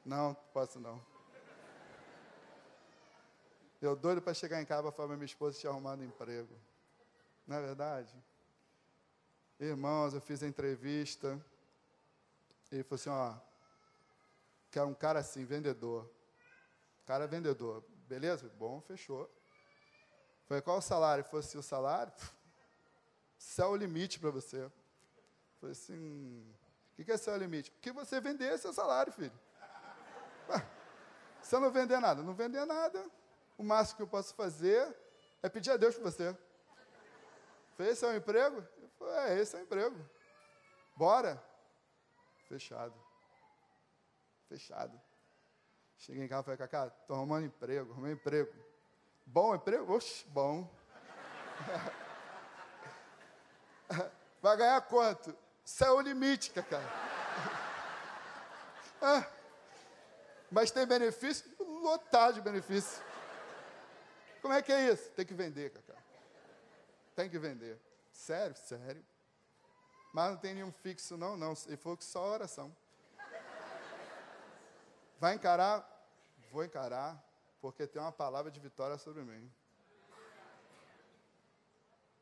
Não, 0.06 0.34
posso 0.52 0.78
não. 0.78 1.04
Eu 3.80 3.94
doido 3.94 4.22
para 4.22 4.32
chegar 4.32 4.60
em 4.60 4.64
casa 4.64 4.82
para 4.82 4.92
falar 4.92 5.16
minha 5.16 5.26
esposa 5.26 5.58
tinha 5.58 5.70
arrumado 5.70 6.02
emprego. 6.02 6.54
Não 7.46 7.56
é 7.56 7.60
verdade? 7.60 8.14
Irmãos, 9.60 10.14
eu 10.14 10.20
fiz 10.20 10.42
a 10.42 10.46
entrevista. 10.46 11.38
Ele 12.72 12.82
falou 12.82 12.94
assim, 12.94 13.10
ó, 13.10 13.34
quero 14.70 14.88
um 14.88 14.94
cara 14.94 15.18
assim, 15.18 15.44
vendedor. 15.44 16.10
Cara 17.04 17.26
vendedor. 17.26 17.84
Beleza? 18.08 18.50
Bom, 18.58 18.80
fechou. 18.80 19.30
Foi 20.46 20.62
qual 20.62 20.78
o 20.78 20.82
salário? 20.82 21.24
Foi 21.24 21.40
assim, 21.40 21.58
o 21.58 21.62
salário? 21.62 22.12
Céu 23.36 23.66
é 23.66 23.70
o 23.70 23.76
limite 23.76 24.18
para 24.18 24.30
você. 24.30 24.70
Foi 25.60 25.72
assim, 25.72 26.44
o 26.98 27.04
que 27.04 27.12
é 27.12 27.16
céu 27.18 27.34
é 27.34 27.36
o 27.36 27.40
limite? 27.40 27.70
O 27.70 27.80
que 27.80 27.92
você 27.92 28.20
vender 28.20 28.46
é 28.46 28.56
seu 28.56 28.72
salário, 28.72 29.12
filho. 29.12 29.38
Você 31.42 31.58
não 31.58 31.70
vender 31.70 32.00
nada? 32.00 32.22
Não 32.22 32.34
vender 32.34 32.64
nada 32.64 33.04
o 33.58 33.62
máximo 33.62 33.96
que 33.96 34.02
eu 34.02 34.08
posso 34.08 34.34
fazer 34.34 34.94
é 35.42 35.48
pedir 35.48 35.70
a 35.70 35.76
Deus 35.76 35.94
por 35.94 36.04
você. 36.04 36.36
Falei, 37.76 37.92
esse 37.92 38.04
é 38.04 38.08
o 38.08 38.16
emprego? 38.16 38.66
Eu 38.80 38.88
falei, 38.98 39.14
é, 39.14 39.40
esse 39.40 39.56
é 39.56 39.60
o 39.60 39.62
emprego. 39.62 40.10
Bora. 40.96 41.42
Fechado. 42.48 42.94
Fechado. 44.48 45.00
Cheguei 45.98 46.24
em 46.24 46.28
casa 46.28 46.42
e 46.42 46.44
falei, 46.44 46.58
Cacá, 46.58 46.86
estou 46.86 47.16
arrumando 47.16 47.46
emprego, 47.46 47.92
arrumei 47.92 48.12
emprego. 48.12 48.52
Bom 49.24 49.54
emprego? 49.54 49.94
Oxe, 49.94 50.26
bom. 50.28 50.70
Vai 54.40 54.56
ganhar 54.56 54.80
quanto? 54.82 55.36
Céu 55.64 55.94
é 55.94 55.96
o 55.96 56.00
limite, 56.00 56.50
Cacá. 56.50 56.80
ah, 59.02 59.26
mas 60.50 60.70
tem 60.70 60.86
benefício? 60.86 61.44
Lotado 61.58 62.34
de 62.34 62.40
benefício. 62.40 63.02
Como 64.46 64.54
é 64.54 64.62
que 64.62 64.70
é 64.70 64.92
isso? 64.92 65.10
Tem 65.10 65.26
que 65.26 65.34
vender, 65.34 65.72
Cacá. 65.72 66.00
Tem 67.16 67.28
que 67.28 67.36
vender. 67.36 67.80
Sério? 68.12 68.54
Sério. 68.56 69.04
Mas 70.14 70.30
não 70.30 70.36
tem 70.36 70.54
nenhum 70.54 70.70
fixo, 70.70 71.16
não, 71.16 71.36
não. 71.36 71.52
Ele 71.66 71.76
falou 71.76 71.96
que 71.96 72.04
só 72.04 72.24
oração. 72.24 72.72
Vai 75.18 75.34
encarar? 75.34 75.84
Vou 76.52 76.62
encarar, 76.62 77.20
porque 77.60 77.88
tem 77.88 78.00
uma 78.00 78.12
palavra 78.12 78.48
de 78.48 78.60
vitória 78.60 78.96
sobre 78.98 79.24
mim. 79.24 79.52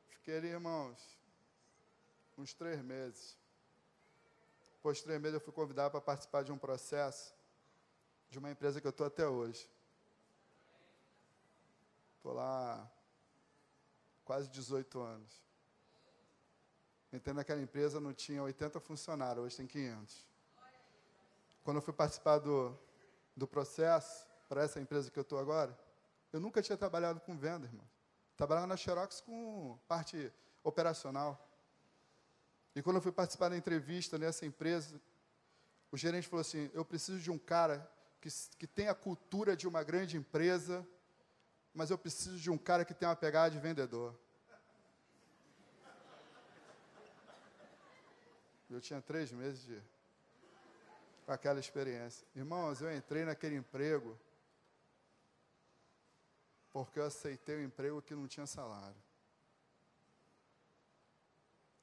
Fiquei 0.09 0.37
irmãos, 0.37 1.19
uns 2.39 2.55
três 2.55 2.81
meses. 2.81 3.39
Depois 4.77 4.97
de 4.97 5.05
três 5.05 5.21
meses, 5.21 5.35
eu 5.35 5.41
fui 5.41 5.53
convidado 5.53 5.91
para 5.91 6.01
participar 6.01 6.43
de 6.43 6.51
um 6.51 6.57
processo 6.57 7.35
de 8.31 8.39
uma 8.39 8.51
empresa 8.51 8.81
que 8.81 8.87
eu 8.87 8.97
estou 8.97 9.07
até 9.07 9.29
hoje. 9.29 9.69
Estou 12.25 12.37
lá 12.37 12.91
quase 14.25 14.49
18 14.49 14.99
anos. 14.99 15.45
Entrei 17.13 17.35
naquela 17.35 17.61
empresa, 17.61 18.01
não 18.01 18.15
tinha 18.15 18.43
80 18.43 18.81
funcionários, 18.81 19.45
hoje 19.45 19.59
tem 19.59 19.67
500. 19.67 20.27
Quando 21.63 21.77
eu 21.77 21.83
fui 21.83 21.93
participar 21.93 22.39
do, 22.39 22.75
do 23.37 23.47
processo 23.47 24.27
para 24.49 24.63
essa 24.63 24.81
empresa 24.81 25.11
que 25.11 25.19
eu 25.19 25.21
estou 25.21 25.39
agora, 25.39 25.79
eu 26.33 26.41
nunca 26.41 26.63
tinha 26.63 26.79
trabalhado 26.79 27.21
com 27.21 27.37
venda, 27.37 27.67
irmão. 27.67 27.87
Trabalhava 28.39 28.69
na 28.69 28.77
Xerox 28.79 29.21
com 29.21 29.79
parte 29.87 30.33
operacional. 30.63 31.47
E 32.75 32.81
quando 32.81 32.97
eu 32.97 33.03
fui 33.03 33.13
participar 33.13 33.51
da 33.51 33.57
entrevista 33.59 34.17
nessa 34.17 34.47
empresa, 34.47 34.99
o 35.93 35.97
gerente 35.99 36.27
falou 36.27 36.41
assim: 36.41 36.71
Eu 36.73 36.87
preciso 36.87 37.19
de 37.19 37.31
um 37.31 37.37
cara 37.39 37.87
que, 38.19 38.31
que 38.57 38.67
tem 38.67 38.89
a 38.89 38.95
cultura 38.95 39.55
de 39.55 39.69
uma 39.69 39.83
grande 39.83 40.17
empresa, 40.17 40.89
mas 41.75 41.91
eu 41.91 41.99
preciso 41.99 42.39
de 42.39 42.51
um 42.51 42.57
cara 42.57 42.85
que 42.85 42.95
tem 42.95 43.09
uma 43.09 43.17
pegada 43.17 43.51
de 43.51 43.59
vendedor. 43.59 44.15
Eu 48.71 48.81
tinha 48.81 49.01
três 49.03 49.31
meses 49.33 49.63
de, 49.65 49.83
com 51.27 51.33
aquela 51.33 51.59
experiência. 51.59 52.27
Irmãos, 52.35 52.81
eu 52.81 52.95
entrei 52.97 53.25
naquele 53.25 53.57
emprego 53.57 54.19
porque 56.73 56.99
eu 56.99 57.05
aceitei 57.05 57.57
um 57.57 57.65
emprego 57.65 58.03
que 58.03 58.15
não 58.15 58.27
tinha 58.27 58.47
salário. 58.47 59.01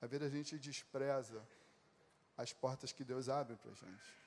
Às 0.01 0.09
vezes 0.09 0.27
a 0.27 0.29
gente 0.29 0.57
despreza 0.57 1.47
as 2.37 2.51
portas 2.51 2.91
que 2.91 3.03
Deus 3.03 3.29
abre 3.29 3.55
para 3.55 3.71
a 3.71 3.75
gente. 3.75 4.17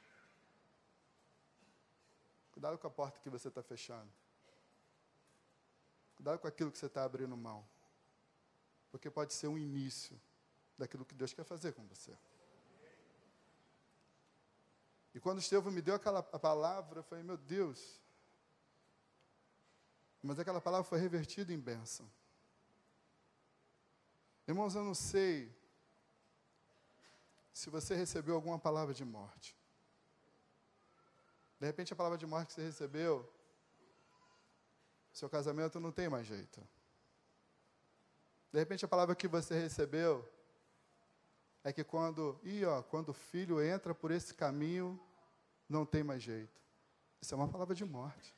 Cuidado 2.53 2.79
com 2.79 2.87
a 2.87 2.91
porta 2.91 3.19
que 3.21 3.29
você 3.29 3.49
está 3.49 3.63
fechando. 3.63 4.11
Cuidado 6.17 6.39
com 6.39 6.47
aquilo 6.47 6.71
que 6.71 6.79
você 6.79 6.87
está 6.87 7.05
abrindo 7.05 7.37
mão. 7.37 7.67
Porque 8.91 9.11
pode 9.11 9.33
ser 9.33 9.49
um 9.49 9.59
início 9.59 10.21
daquilo 10.79 11.05
que 11.05 11.15
Deus 11.15 11.33
quer 11.33 11.45
fazer 11.45 11.73
com 11.73 11.87
você. 11.87 12.17
E 15.15 15.21
quando 15.21 15.39
Estevão 15.39 15.73
me 15.73 15.81
deu 15.81 15.95
aquela 15.95 16.23
palavra, 16.23 16.99
eu 17.01 17.05
falei, 17.05 17.23
meu 17.23 17.37
Deus, 17.37 18.01
mas 20.23 20.39
aquela 20.39 20.61
palavra 20.61 20.89
foi 20.89 20.99
revertida 20.99 21.53
em 21.53 21.61
bênção. 21.61 22.11
Irmãos, 24.49 24.75
eu 24.75 24.83
não 24.83 24.95
sei 24.95 25.55
se 27.53 27.71
você 27.71 27.95
recebeu 27.95 28.35
alguma 28.35 28.59
palavra 28.59 28.95
de 28.95 29.05
morte. 29.05 29.57
De 31.61 31.67
repente, 31.67 31.93
a 31.93 31.97
palavra 31.97 32.19
de 32.19 32.27
morte 32.27 32.49
que 32.49 32.53
você 32.55 32.63
recebeu, 32.63 33.33
seu 35.15 35.31
casamento 35.31 35.79
não 35.79 35.93
tem 35.93 36.09
mais 36.09 36.27
jeito. 36.27 36.61
De 38.53 38.59
repente, 38.59 38.85
a 38.85 38.89
palavra 38.89 39.15
que 39.15 39.29
você 39.29 39.59
recebeu 39.59 40.29
é 41.63 41.73
que 41.73 41.85
quando, 41.85 42.39
e 42.43 42.65
ó, 42.65 42.83
quando 42.83 43.11
o 43.11 43.15
filho 43.15 43.63
entra 43.63 43.95
por 43.95 44.11
esse 44.11 44.35
caminho, 44.35 45.01
não 45.69 45.87
tem 45.87 46.03
mais 46.03 46.23
jeito. 46.23 46.61
Isso 47.23 47.33
é 47.33 47.37
uma 47.37 47.49
palavra 47.49 47.75
de 47.75 47.85
morte. 47.85 48.35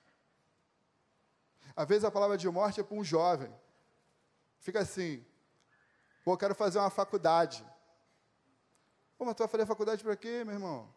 Às 1.74 1.88
vezes 1.88 2.04
a 2.04 2.10
palavra 2.10 2.36
de 2.36 2.48
morte 2.48 2.80
é 2.80 2.84
para 2.84 2.96
um 2.96 3.02
jovem. 3.02 3.52
Fica 4.58 4.80
assim, 4.80 5.24
pô, 6.24 6.34
eu 6.34 6.38
quero 6.38 6.54
fazer 6.54 6.78
uma 6.78 6.90
faculdade. 6.90 7.66
Pô, 9.18 9.24
mas 9.24 9.34
tu 9.34 9.38
vai 9.38 9.48
fazer 9.48 9.66
faculdade 9.66 10.04
para 10.04 10.14
quê, 10.14 10.44
meu 10.44 10.54
irmão? 10.54 10.94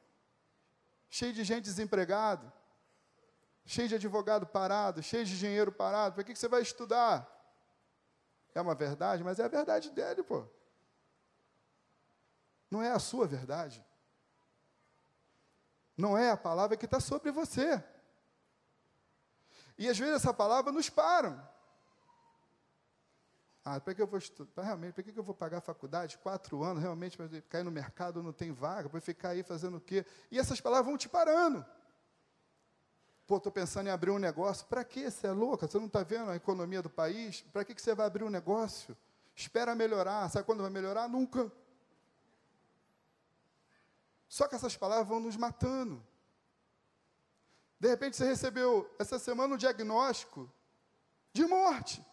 Cheio 1.10 1.34
de 1.34 1.44
gente 1.44 1.64
desempregado, 1.64 2.52
cheio 3.66 3.88
de 3.88 3.96
advogado 3.96 4.46
parado, 4.46 5.02
cheio 5.04 5.26
de 5.26 5.34
engenheiro 5.34 5.72
parado. 5.72 6.16
Para 6.16 6.24
que, 6.24 6.34
que 6.34 6.40
você 6.40 6.48
vai 6.48 6.62
estudar? 6.62 7.28
É 8.54 8.62
uma 8.62 8.76
verdade, 8.76 9.24
mas 9.24 9.40
é 9.40 9.46
a 9.46 9.48
verdade 9.48 9.92
dele, 9.92 10.24
pô. 10.24 10.46
Não 12.70 12.82
é 12.82 12.92
a 12.92 13.00
sua 13.00 13.28
verdade. 13.28 13.84
Não 15.98 16.18
é 16.18 16.32
a 16.32 16.38
palavra 16.38 16.78
que 16.78 16.86
está 16.86 17.00
sobre 17.00 17.32
você. 17.32 17.84
E 19.78 19.88
às 19.88 19.98
vezes 19.98 20.16
essa 20.16 20.34
palavra 20.34 20.72
nos 20.72 20.90
param. 20.90 21.42
Ah, 23.64 23.80
para 23.80 23.94
que 23.94 24.02
eu 24.02 24.08
vou 24.08 24.18
estudar? 24.18 24.64
Realmente, 24.64 24.94
para 24.94 25.04
que 25.04 25.18
eu 25.18 25.24
vou 25.24 25.36
pagar 25.36 25.62
faculdade? 25.62 26.18
Quatro 26.18 26.64
anos, 26.64 26.82
realmente, 26.82 27.18
para 27.18 27.30
cair 27.42 27.64
no 27.64 27.72
mercado 27.72 28.24
não 28.24 28.34
tem 28.34 28.52
vaga, 28.52 28.90
para 28.90 29.00
ficar 29.00 29.30
aí 29.30 29.44
fazendo 29.44 29.78
o 29.78 29.82
quê? 29.82 30.06
E 30.32 30.40
essas 30.40 30.60
palavras 30.60 30.88
vão 30.88 30.98
te 30.98 31.08
parando. 31.08 31.66
Pô, 33.30 33.38
estou 33.38 33.52
pensando 33.52 33.86
em 33.86 33.92
abrir 33.92 34.10
um 34.10 34.18
negócio. 34.18 34.66
Para 34.66 34.84
que 34.84 35.08
você 35.08 35.28
é 35.28 35.32
louca? 35.32 35.68
Você 35.68 35.78
não 35.78 35.86
está 35.86 36.02
vendo 36.02 36.32
a 36.32 36.36
economia 36.36 36.82
do 36.82 36.90
país? 36.90 37.42
Para 37.54 37.64
que, 37.64 37.76
que 37.76 37.82
você 37.82 37.94
vai 37.94 38.08
abrir 38.08 38.24
um 38.24 38.30
negócio? 38.30 38.98
Espera 39.36 39.76
melhorar. 39.76 40.28
Sabe 40.32 40.48
quando 40.48 40.64
vai 40.64 40.72
melhorar? 40.72 41.08
Nunca. 41.08 41.52
Só 44.28 44.48
que 44.48 44.56
essas 44.56 44.76
palavras 44.76 45.08
vão 45.08 45.20
nos 45.20 45.38
matando. 45.38 46.04
De 47.80 47.88
repente 47.88 48.18
você 48.18 48.26
recebeu 48.26 48.92
essa 48.98 49.20
semana 49.20 49.54
um 49.54 49.58
diagnóstico 49.58 50.52
de 51.32 51.46
morte. 51.46 52.04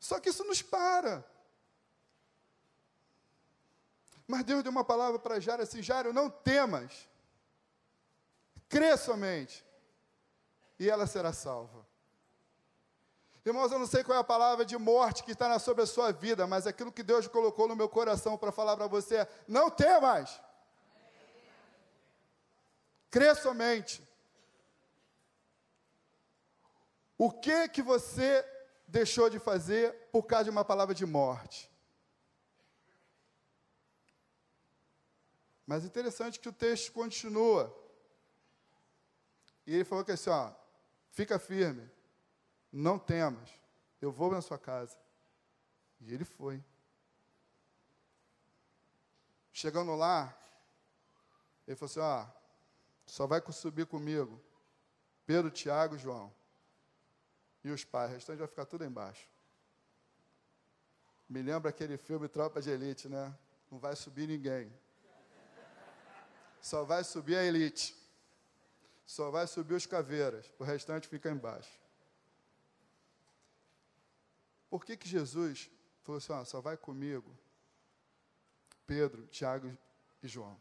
Só 0.00 0.18
que 0.18 0.30
isso 0.30 0.42
nos 0.42 0.60
para. 0.60 1.24
Mas 4.26 4.42
Deus 4.42 4.64
deu 4.64 4.72
uma 4.72 4.84
palavra 4.84 5.20
para 5.20 5.38
Jário 5.38 5.62
assim: 5.62 5.80
Jário, 5.80 6.12
não 6.12 6.28
temas, 6.28 7.07
crê 8.68 8.96
somente, 8.96 9.64
e 10.78 10.88
ela 10.88 11.06
será 11.06 11.32
salva. 11.32 11.86
Irmãos, 13.44 13.72
eu 13.72 13.78
não 13.78 13.86
sei 13.86 14.04
qual 14.04 14.18
é 14.18 14.20
a 14.20 14.24
palavra 14.24 14.64
de 14.64 14.76
morte 14.76 15.24
que 15.24 15.32
está 15.32 15.58
sobre 15.58 15.82
a 15.82 15.86
sua 15.86 16.12
vida, 16.12 16.46
mas 16.46 16.66
aquilo 16.66 16.92
que 16.92 17.02
Deus 17.02 17.26
colocou 17.26 17.66
no 17.66 17.74
meu 17.74 17.88
coração 17.88 18.36
para 18.36 18.52
falar 18.52 18.76
para 18.76 18.86
você 18.86 19.16
é: 19.16 19.28
não 19.46 19.70
temas. 19.70 20.40
Crê 23.10 23.34
somente. 23.34 24.06
O 27.16 27.32
que 27.32 27.68
que 27.68 27.82
você 27.82 28.44
deixou 28.86 29.30
de 29.30 29.38
fazer 29.38 29.94
por 30.12 30.24
causa 30.24 30.44
de 30.44 30.50
uma 30.50 30.64
palavra 30.64 30.94
de 30.94 31.06
morte? 31.06 31.70
Mas 35.66 35.84
interessante 35.84 36.38
que 36.38 36.48
o 36.48 36.52
texto 36.52 36.92
continua. 36.92 37.74
E 39.68 39.74
ele 39.74 39.84
falou 39.84 40.02
que 40.02 40.12
assim, 40.12 40.30
ó, 40.30 40.50
fica 41.10 41.38
firme, 41.38 41.86
não 42.72 42.98
temas, 42.98 43.50
eu 44.00 44.10
vou 44.10 44.32
na 44.32 44.40
sua 44.40 44.58
casa. 44.58 44.98
E 46.00 46.14
ele 46.14 46.24
foi. 46.24 46.64
Chegando 49.52 49.94
lá, 49.94 50.34
ele 51.66 51.76
falou 51.76 51.90
assim, 51.90 52.00
ó, 52.00 52.26
só 53.04 53.26
vai 53.26 53.42
subir 53.52 53.84
comigo 53.84 54.42
Pedro, 55.26 55.50
Tiago 55.50 55.96
e 55.96 55.98
João. 55.98 56.32
E 57.62 57.70
os 57.70 57.84
pais, 57.84 58.10
o 58.10 58.14
restante 58.14 58.38
vai 58.38 58.48
ficar 58.48 58.64
tudo 58.64 58.86
embaixo. 58.86 59.28
Me 61.28 61.42
lembra 61.42 61.68
aquele 61.68 61.98
filme 61.98 62.26
Tropa 62.26 62.62
de 62.62 62.70
Elite, 62.70 63.06
né? 63.06 63.36
Não 63.70 63.78
vai 63.78 63.94
subir 63.94 64.26
ninguém. 64.26 64.72
Só 66.58 66.84
vai 66.84 67.04
subir 67.04 67.36
a 67.36 67.44
elite. 67.44 67.97
Só 69.08 69.30
vai 69.30 69.46
subir 69.46 69.72
os 69.72 69.86
caveiras. 69.86 70.52
O 70.58 70.64
restante 70.64 71.08
fica 71.08 71.30
embaixo. 71.30 71.80
Por 74.68 74.84
que, 74.84 74.98
que 74.98 75.08
Jesus 75.08 75.70
falou 76.02 76.18
assim: 76.18 76.32
ó, 76.34 76.44
só 76.44 76.60
vai 76.60 76.76
comigo 76.76 77.34
Pedro, 78.86 79.26
Tiago 79.28 79.74
e 80.22 80.28
João? 80.28 80.60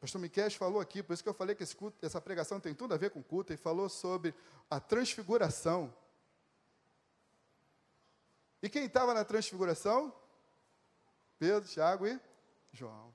pastor 0.00 0.20
Miquel 0.20 0.48
falou 0.52 0.80
aqui, 0.80 1.02
por 1.02 1.14
isso 1.14 1.22
que 1.22 1.28
eu 1.28 1.34
falei 1.34 1.54
que 1.54 1.66
culto, 1.74 2.06
essa 2.06 2.20
pregação 2.20 2.60
tem 2.60 2.74
tudo 2.74 2.94
a 2.94 2.96
ver 2.96 3.10
com 3.10 3.22
culto, 3.22 3.52
ele 3.52 3.58
falou 3.58 3.88
sobre 3.88 4.32
a 4.70 4.78
transfiguração. 4.78 5.92
E 8.62 8.70
quem 8.70 8.84
estava 8.84 9.12
na 9.12 9.24
transfiguração? 9.24 10.14
Pedro, 11.40 11.68
Tiago 11.68 12.06
e 12.06 12.20
João. 12.72 13.12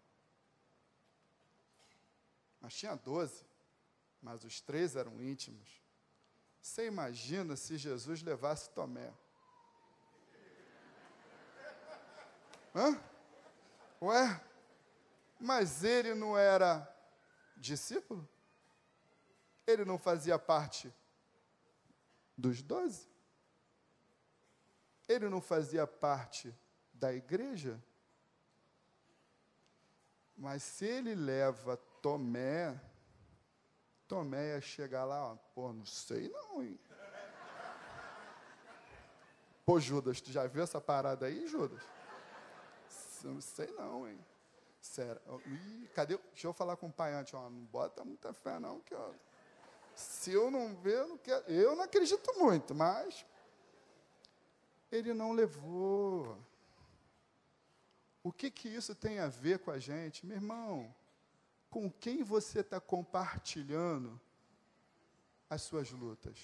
Mas 2.65 2.73
tinha 2.73 2.95
doze, 2.95 3.45
mas 4.19 4.43
os 4.43 4.59
três 4.59 4.95
eram 4.95 5.21
íntimos. 5.21 5.83
Você 6.59 6.87
imagina 6.87 7.55
se 7.55 7.77
Jesus 7.77 8.23
levasse 8.23 8.71
Tomé? 8.71 9.13
Hã? 12.73 12.99
Ué? 14.01 14.43
Mas 15.39 15.83
ele 15.83 16.15
não 16.15 16.35
era 16.35 16.91
discípulo? 17.55 18.27
Ele 19.67 19.85
não 19.85 19.99
fazia 19.99 20.39
parte 20.39 20.91
dos 22.35 22.63
doze? 22.63 23.07
Ele 25.07 25.29
não 25.29 25.39
fazia 25.39 25.85
parte 25.85 26.51
da 26.91 27.13
igreja? 27.13 27.79
Mas 30.35 30.63
se 30.63 30.85
ele 30.85 31.13
leva 31.13 31.77
Tomé, 32.05 32.79
Tomé 34.07 34.49
ia 34.49 34.61
chegar 34.61 35.05
lá, 35.05 35.31
ó, 35.31 35.35
pô, 35.55 35.73
não 35.73 35.87
sei 35.87 36.29
não, 36.29 36.61
hein? 36.61 36.79
Pô, 39.65 39.79
Judas, 39.79 40.21
tu 40.21 40.31
já 40.31 40.45
viu 40.45 40.61
essa 40.61 40.79
parada 40.79 41.25
aí, 41.25 41.47
Judas? 41.47 41.81
Não 43.23 43.41
sei 43.41 43.71
não, 43.71 44.07
hein? 44.07 44.23
Sério. 44.79 45.19
Ih, 45.47 45.89
cadê? 45.95 46.15
Deixa 46.31 46.45
eu 46.45 46.53
falar 46.53 46.77
com 46.77 46.89
o 46.89 46.93
pai 46.93 47.11
antes, 47.11 47.33
ó, 47.33 47.49
não 47.49 47.65
bota 47.65 48.05
muita 48.05 48.31
fé 48.33 48.59
não, 48.59 48.81
que 48.81 48.93
ó, 48.93 49.11
se 49.95 50.31
eu 50.31 50.51
não 50.51 50.75
ver, 50.75 51.07
não, 51.07 51.17
quero, 51.17 51.43
eu 51.51 51.75
não 51.75 51.85
acredito 51.85 52.31
muito, 52.37 52.75
mas 52.75 53.25
ele 54.91 55.11
não 55.11 55.31
levou. 55.31 56.37
O 58.21 58.31
que 58.31 58.51
que 58.51 58.69
isso 58.69 58.93
tem 58.93 59.17
a 59.17 59.27
ver 59.27 59.57
com 59.57 59.71
a 59.71 59.79
gente? 59.79 60.23
Meu 60.23 60.37
irmão, 60.37 60.93
com 61.75 61.91
quem 61.91 62.23
você 62.23 62.61
está 62.61 62.79
compartilhando 62.79 64.17
as 65.49 65.61
suas 65.61 65.91
lutas? 65.91 66.39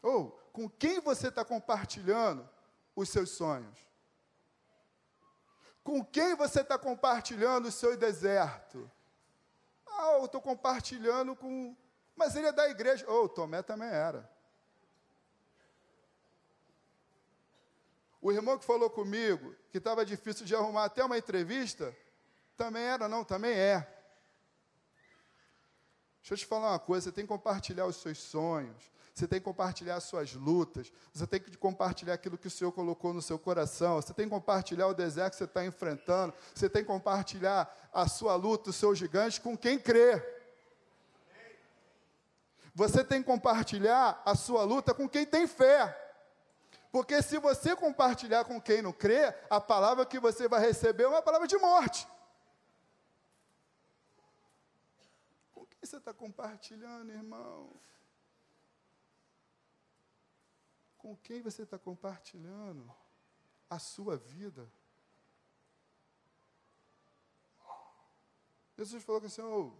Ou 0.00 0.30
com 0.52 0.70
quem 0.70 1.00
você 1.00 1.30
está 1.30 1.44
compartilhando 1.44 2.48
os 2.94 3.08
seus 3.08 3.30
sonhos? 3.30 3.76
Com 5.82 6.04
quem 6.04 6.36
você 6.36 6.60
está 6.60 6.78
compartilhando 6.78 7.66
o 7.66 7.72
seu 7.72 7.96
deserto? 7.96 8.88
Ah, 9.84 10.18
eu 10.20 10.26
estou 10.26 10.40
compartilhando 10.40 11.34
com. 11.34 11.76
Mas 12.14 12.36
ele 12.36 12.46
é 12.46 12.52
da 12.52 12.70
igreja. 12.70 13.04
Oh, 13.10 13.28
Tomé 13.28 13.62
também 13.62 13.88
era. 13.88 14.30
O 18.22 18.30
irmão 18.30 18.56
que 18.56 18.64
falou 18.64 18.88
comigo, 18.88 19.56
que 19.72 19.78
estava 19.78 20.06
difícil 20.06 20.46
de 20.46 20.54
arrumar 20.54 20.84
até 20.84 21.04
uma 21.04 21.18
entrevista, 21.18 21.92
também 22.60 22.82
era, 22.82 23.08
não, 23.08 23.24
também 23.24 23.52
é. 23.52 23.88
Deixa 26.20 26.34
eu 26.34 26.36
te 26.36 26.44
falar 26.44 26.72
uma 26.72 26.78
coisa: 26.78 27.04
você 27.04 27.12
tem 27.12 27.24
que 27.24 27.28
compartilhar 27.28 27.86
os 27.86 27.96
seus 27.96 28.18
sonhos, 28.18 28.76
você 29.14 29.26
tem 29.26 29.38
que 29.40 29.44
compartilhar 29.46 29.94
as 29.94 30.04
suas 30.04 30.34
lutas, 30.34 30.92
você 31.10 31.26
tem 31.26 31.40
que 31.40 31.56
compartilhar 31.56 32.12
aquilo 32.12 32.36
que 32.36 32.48
o 32.48 32.50
Senhor 32.50 32.70
colocou 32.70 33.14
no 33.14 33.22
seu 33.22 33.38
coração, 33.38 33.94
você 33.94 34.12
tem 34.12 34.26
que 34.26 34.30
compartilhar 34.30 34.88
o 34.88 34.94
deserto 34.94 35.32
que 35.32 35.38
você 35.38 35.44
está 35.44 35.64
enfrentando, 35.64 36.34
você 36.54 36.68
tem 36.68 36.82
que 36.82 36.88
compartilhar 36.88 37.74
a 37.94 38.06
sua 38.06 38.34
luta, 38.36 38.68
o 38.68 38.74
seu 38.74 38.94
gigante 38.94 39.40
com 39.40 39.56
quem 39.56 39.78
crê. 39.78 40.22
Você 42.74 43.02
tem 43.02 43.22
que 43.22 43.26
compartilhar 43.26 44.20
a 44.24 44.34
sua 44.34 44.64
luta 44.64 44.92
com 44.92 45.08
quem 45.08 45.24
tem 45.24 45.46
fé. 45.46 45.96
Porque 46.92 47.22
se 47.22 47.38
você 47.38 47.74
compartilhar 47.74 48.44
com 48.44 48.60
quem 48.60 48.82
não 48.82 48.92
crê, 48.92 49.34
a 49.48 49.60
palavra 49.60 50.04
que 50.04 50.20
você 50.20 50.46
vai 50.46 50.60
receber 50.60 51.04
é 51.04 51.08
uma 51.08 51.22
palavra 51.22 51.48
de 51.48 51.56
morte. 51.56 52.06
Quem 55.80 55.88
você 55.88 55.96
está 55.96 56.12
compartilhando, 56.12 57.10
irmão? 57.10 57.74
Com 60.98 61.16
quem 61.16 61.40
você 61.40 61.62
está 61.62 61.78
compartilhando 61.78 62.94
a 63.70 63.78
sua 63.78 64.18
vida? 64.18 64.70
Jesus 68.76 69.02
falou 69.02 69.24
assim: 69.24 69.40
oh, 69.40 69.72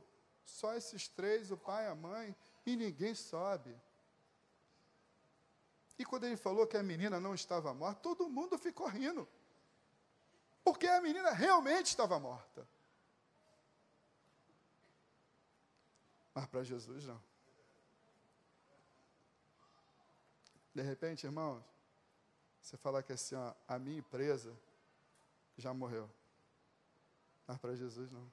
só 0.47 0.75
esses 0.75 1.07
três, 1.07 1.51
o 1.51 1.57
pai, 1.59 1.87
a 1.87 1.95
mãe, 1.95 2.35
e 2.65 2.77
ninguém 2.77 3.15
sobe. 3.15 3.79
E 5.99 6.05
quando 6.07 6.25
ele 6.25 6.37
falou 6.39 6.67
que 6.67 6.79
a 6.79 6.83
menina 6.83 7.21
não 7.21 7.35
estava 7.35 7.75
morta, 7.75 8.01
todo 8.01 8.31
mundo 8.31 8.57
ficou 8.57 8.87
rindo. 8.87 9.29
Porque 10.65 10.87
a 10.87 11.03
menina 11.03 11.31
realmente 11.31 11.89
estava 11.89 12.19
morta. 12.19 12.67
Mas 16.35 16.47
para 16.47 16.63
Jesus 16.63 17.05
não. 17.07 17.23
De 20.75 20.83
repente, 20.83 21.25
irmãos, 21.25 21.63
você 22.61 22.77
fala 22.77 23.03
que 23.03 23.13
assim, 23.13 23.35
ó, 23.35 23.55
a 23.67 23.79
minha 23.79 23.99
empresa 23.99 24.57
já 25.57 25.75
morreu. 25.75 26.09
Mas 27.47 27.59
para 27.59 27.75
Jesus 27.75 28.11
não. 28.11 28.31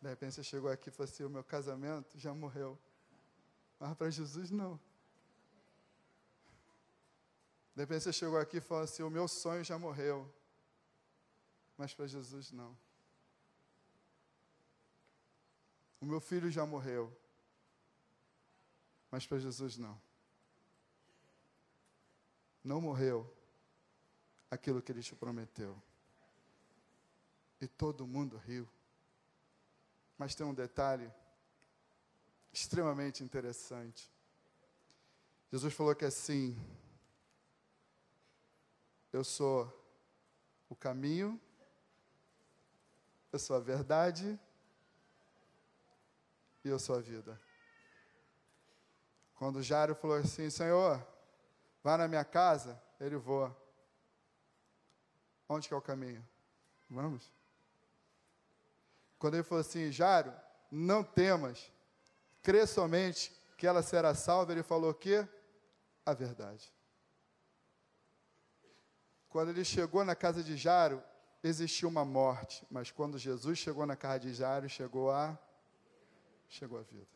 De 0.00 0.08
repente 0.08 0.34
você 0.34 0.44
chegou 0.44 0.70
aqui 0.70 0.90
e 0.90 0.92
falou 0.92 1.10
assim, 1.10 1.24
o 1.24 1.30
meu 1.30 1.42
casamento 1.42 2.18
já 2.18 2.32
morreu. 2.32 2.78
Mas 3.80 3.96
para 3.96 4.10
Jesus 4.10 4.50
não. 4.50 4.78
De 7.74 7.82
repente 7.82 8.02
você 8.02 8.12
chegou 8.12 8.38
aqui 8.38 8.58
e 8.58 8.60
falou 8.60 8.84
assim, 8.84 9.02
o 9.02 9.10
meu 9.10 9.26
sonho 9.26 9.64
já 9.64 9.78
morreu. 9.78 10.32
Mas 11.76 11.94
para 11.94 12.06
Jesus 12.06 12.52
não. 12.52 12.76
O 16.00 16.06
meu 16.06 16.20
filho 16.20 16.50
já 16.50 16.64
morreu 16.64 17.12
mas 19.10 19.26
para 19.26 19.38
Jesus 19.38 19.76
não. 19.76 20.00
Não 22.62 22.80
morreu 22.80 23.30
aquilo 24.50 24.82
que 24.82 24.92
ele 24.92 25.02
te 25.02 25.14
prometeu. 25.14 25.80
E 27.60 27.66
todo 27.66 28.06
mundo 28.06 28.36
riu. 28.36 28.68
Mas 30.16 30.34
tem 30.34 30.46
um 30.46 30.54
detalhe 30.54 31.10
extremamente 32.52 33.22
interessante. 33.22 34.10
Jesus 35.50 35.72
falou 35.72 35.94
que 35.94 36.04
assim, 36.04 36.56
eu 39.12 39.24
sou 39.24 39.72
o 40.68 40.76
caminho, 40.76 41.40
eu 43.32 43.38
sou 43.38 43.56
a 43.56 43.60
verdade 43.60 44.38
e 46.64 46.70
a 46.70 46.98
vida. 47.00 47.40
Quando 49.34 49.62
Jairo 49.62 49.94
falou 49.94 50.16
assim: 50.16 50.50
Senhor, 50.50 51.04
vá 51.82 51.96
na 51.96 52.08
minha 52.08 52.24
casa, 52.24 52.80
ele 53.00 53.16
voa. 53.16 53.56
Onde 55.48 55.68
que 55.68 55.74
é 55.74 55.76
o 55.76 55.82
caminho? 55.82 56.26
Vamos. 56.90 57.32
Quando 59.18 59.34
ele 59.34 59.42
falou 59.42 59.60
assim: 59.60 59.90
Jairo, 59.92 60.32
não 60.70 61.02
temas, 61.02 61.70
crê 62.42 62.66
somente 62.66 63.32
que 63.56 63.66
ela 63.66 63.82
será 63.82 64.14
salva, 64.14 64.52
ele 64.52 64.62
falou 64.62 64.90
o 64.90 64.94
quê? 64.94 65.26
A 66.04 66.12
verdade. 66.12 66.72
Quando 69.28 69.50
ele 69.50 69.64
chegou 69.64 70.04
na 70.04 70.14
casa 70.14 70.42
de 70.42 70.56
Jairo, 70.56 71.02
existiu 71.42 71.88
uma 71.88 72.04
morte, 72.04 72.66
mas 72.70 72.90
quando 72.90 73.18
Jesus 73.18 73.58
chegou 73.58 73.86
na 73.86 73.96
casa 73.96 74.20
de 74.20 74.34
Jairo, 74.34 74.68
chegou 74.68 75.10
a 75.10 75.38
chegou 76.48 76.78
a 76.78 76.82
vida. 76.82 77.06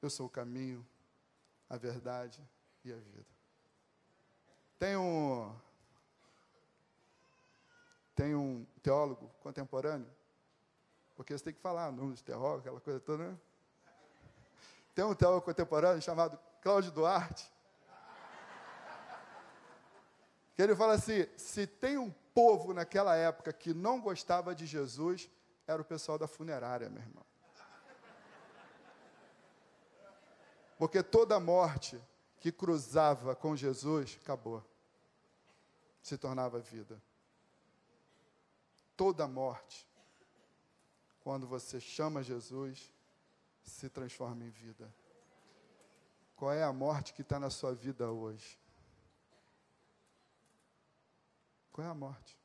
Eu 0.00 0.10
sou 0.10 0.26
o 0.26 0.30
caminho, 0.30 0.86
a 1.70 1.76
verdade 1.76 2.40
e 2.84 2.92
a 2.92 2.96
vida. 2.96 3.26
Tem 4.78 4.96
um, 4.96 5.54
tem 8.16 8.34
um 8.34 8.66
teólogo 8.82 9.30
contemporâneo, 9.40 10.10
porque 11.14 11.36
você 11.36 11.44
tem 11.44 11.54
que 11.54 11.60
falar 11.60 11.88
o 11.88 11.92
nome 11.92 12.14
de 12.14 12.24
teólogo, 12.24 12.60
aquela 12.60 12.80
coisa 12.80 12.98
toda, 12.98 13.28
né? 13.30 13.38
Tem 14.94 15.04
um 15.04 15.14
teólogo 15.14 15.44
contemporâneo 15.44 16.02
chamado 16.02 16.38
Cláudio 16.60 16.90
Duarte, 16.90 17.50
que 20.54 20.60
ele 20.60 20.74
fala 20.74 20.94
assim: 20.94 21.26
se 21.36 21.66
tem 21.66 21.96
um 21.96 22.10
povo 22.34 22.74
naquela 22.74 23.14
época 23.14 23.52
que 23.52 23.72
não 23.72 24.00
gostava 24.00 24.54
de 24.54 24.66
Jesus, 24.66 25.30
era 25.66 25.80
o 25.80 25.84
pessoal 25.84 26.18
da 26.18 26.26
funerária, 26.26 26.88
meu 26.90 27.02
irmão. 27.02 27.24
Porque 30.76 31.02
toda 31.02 31.38
morte 31.38 32.02
que 32.40 32.50
cruzava 32.50 33.36
com 33.36 33.54
Jesus 33.54 34.18
acabou. 34.20 34.64
Se 36.02 36.18
tornava 36.18 36.58
vida. 36.58 37.00
Toda 38.96 39.28
morte, 39.28 39.86
quando 41.22 41.46
você 41.46 41.78
chama 41.78 42.22
Jesus, 42.22 42.92
se 43.62 43.88
transforma 43.88 44.44
em 44.44 44.50
vida. 44.50 44.92
Qual 46.34 46.52
é 46.52 46.64
a 46.64 46.72
morte 46.72 47.14
que 47.14 47.22
está 47.22 47.38
na 47.38 47.50
sua 47.50 47.72
vida 47.72 48.10
hoje? 48.10 48.58
Qual 51.70 51.86
é 51.86 51.90
a 51.90 51.94
morte? 51.94 52.41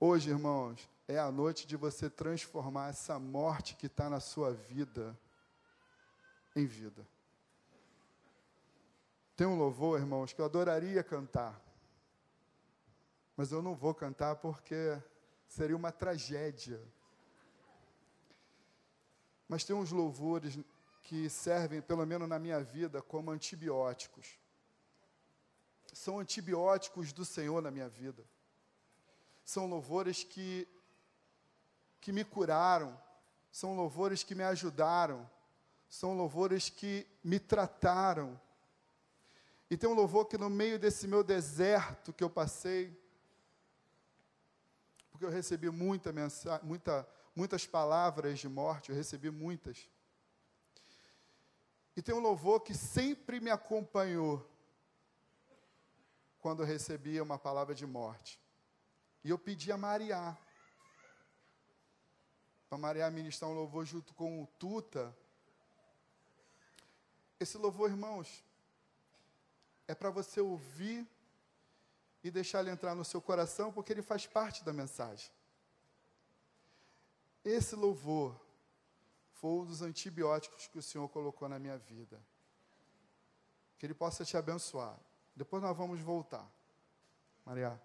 Hoje, 0.00 0.30
irmãos, 0.30 0.88
é 1.08 1.18
a 1.18 1.28
noite 1.28 1.66
de 1.66 1.76
você 1.76 2.08
transformar 2.08 2.90
essa 2.90 3.18
morte 3.18 3.74
que 3.74 3.86
está 3.86 4.08
na 4.08 4.20
sua 4.20 4.52
vida 4.54 5.18
em 6.54 6.66
vida. 6.66 7.04
Tem 9.34 9.44
um 9.44 9.58
louvor, 9.58 9.98
irmãos, 9.98 10.32
que 10.32 10.40
eu 10.40 10.44
adoraria 10.44 11.02
cantar. 11.02 11.60
Mas 13.36 13.50
eu 13.50 13.60
não 13.60 13.74
vou 13.74 13.92
cantar 13.92 14.36
porque 14.36 15.02
seria 15.48 15.76
uma 15.76 15.90
tragédia. 15.90 16.80
Mas 19.48 19.64
tem 19.64 19.74
uns 19.74 19.90
louvores 19.90 20.56
que 21.02 21.28
servem, 21.28 21.82
pelo 21.82 22.06
menos 22.06 22.28
na 22.28 22.38
minha 22.38 22.62
vida, 22.62 23.02
como 23.02 23.32
antibióticos. 23.32 24.38
São 25.92 26.20
antibióticos 26.20 27.12
do 27.12 27.24
Senhor 27.24 27.60
na 27.60 27.72
minha 27.72 27.88
vida. 27.88 28.24
São 29.48 29.66
louvores 29.66 30.24
que, 30.24 30.68
que 32.02 32.12
me 32.12 32.22
curaram, 32.22 33.00
são 33.50 33.74
louvores 33.74 34.22
que 34.22 34.34
me 34.34 34.44
ajudaram, 34.44 35.26
são 35.88 36.14
louvores 36.14 36.68
que 36.68 37.06
me 37.24 37.40
trataram. 37.40 38.38
E 39.70 39.74
tem 39.74 39.88
um 39.88 39.94
louvor 39.94 40.26
que 40.26 40.36
no 40.36 40.50
meio 40.50 40.78
desse 40.78 41.08
meu 41.08 41.24
deserto 41.24 42.12
que 42.12 42.22
eu 42.22 42.28
passei, 42.28 42.94
porque 45.10 45.24
eu 45.24 45.30
recebi 45.30 45.70
muita 45.70 46.12
mensagem, 46.12 46.66
muita, 46.66 47.08
muitas 47.34 47.66
palavras 47.66 48.38
de 48.38 48.50
morte, 48.50 48.90
eu 48.90 48.96
recebi 48.96 49.30
muitas. 49.30 49.88
E 51.96 52.02
tem 52.02 52.14
um 52.14 52.20
louvor 52.20 52.60
que 52.60 52.74
sempre 52.74 53.40
me 53.40 53.50
acompanhou 53.50 54.46
quando 56.38 56.62
eu 56.62 56.66
recebia 56.66 57.22
uma 57.22 57.38
palavra 57.38 57.74
de 57.74 57.86
morte. 57.86 58.38
E 59.24 59.30
eu 59.30 59.38
pedi 59.38 59.70
a 59.72 59.76
Maria, 59.76 60.36
para 62.68 62.78
Maria 62.78 63.10
ministrar 63.10 63.50
um 63.50 63.54
louvor 63.54 63.84
junto 63.84 64.14
com 64.14 64.42
o 64.42 64.46
Tuta. 64.58 65.14
Esse 67.40 67.56
louvor, 67.56 67.90
irmãos, 67.90 68.44
é 69.86 69.94
para 69.94 70.10
você 70.10 70.40
ouvir 70.40 71.06
e 72.22 72.30
deixar 72.30 72.60
ele 72.60 72.70
entrar 72.70 72.94
no 72.94 73.04
seu 73.04 73.22
coração, 73.22 73.72
porque 73.72 73.92
ele 73.92 74.02
faz 74.02 74.26
parte 74.26 74.64
da 74.64 74.72
mensagem. 74.72 75.30
Esse 77.44 77.74
louvor 77.74 78.38
foi 79.32 79.50
um 79.50 79.64
dos 79.64 79.82
antibióticos 79.82 80.66
que 80.66 80.78
o 80.78 80.82
Senhor 80.82 81.08
colocou 81.08 81.48
na 81.48 81.58
minha 81.58 81.78
vida. 81.78 82.20
Que 83.78 83.86
Ele 83.86 83.94
possa 83.94 84.24
te 84.24 84.36
abençoar. 84.36 84.98
Depois 85.34 85.62
nós 85.62 85.76
vamos 85.76 86.00
voltar. 86.00 86.46
Maria. 87.46 87.80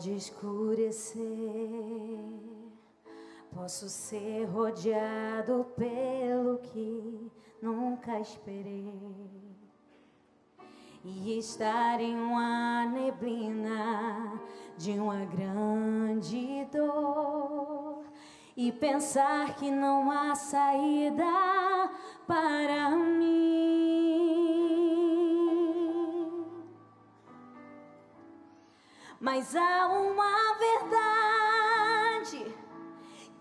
Pode 0.00 0.14
escurecer, 0.14 1.20
posso 3.54 3.86
ser 3.86 4.46
rodeado 4.46 5.66
pelo 5.76 6.56
que 6.56 7.30
nunca 7.60 8.18
esperei. 8.18 8.94
E 11.04 11.38
estar 11.38 12.00
em 12.00 12.14
uma 12.14 12.86
neblina 12.86 14.40
de 14.78 14.92
uma 14.92 15.26
grande 15.26 16.66
dor. 16.72 18.02
E 18.56 18.72
pensar 18.72 19.54
que 19.56 19.70
não 19.70 20.10
há 20.10 20.34
saída 20.34 21.90
para 22.26 22.88
mim. 22.96 23.59
Mas 29.22 29.54
há 29.54 29.86
uma 29.86 30.54
verdade 30.54 32.54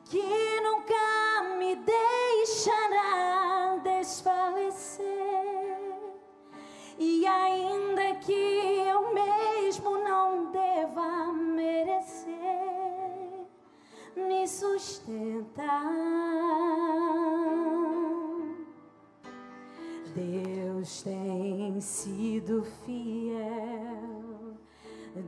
que 0.04 0.60
nunca 0.60 1.56
me 1.58 1.74
deixará 1.78 3.80
desfalecer. 3.82 5.08
E 6.98 7.26
ainda 7.26 8.14
que 8.16 8.34
eu 8.34 9.14
mesmo 9.14 10.00
não 10.00 10.52
deva 10.52 11.32
merecer, 11.32 12.28
me 14.18 14.46
sustenta. 14.50 15.64
Deus 20.14 21.04
tem 21.04 21.80
sido 21.80 22.66
fiel. 22.84 23.79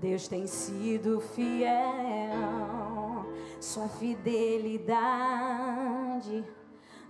Deus 0.01 0.27
tem 0.27 0.47
sido 0.47 1.21
fiel. 1.21 1.69
Sua 3.59 3.87
fidelidade 3.87 4.83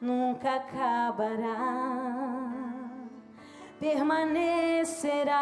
nunca 0.01 0.55
acabará 0.57 2.01
permanecerá, 3.81 5.33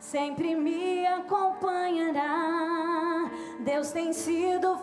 sempre 0.00 0.54
me 0.56 1.06
acompanhará. 1.06 2.30
Deus 3.60 3.90
tem 3.92 4.14
sido 4.14 4.78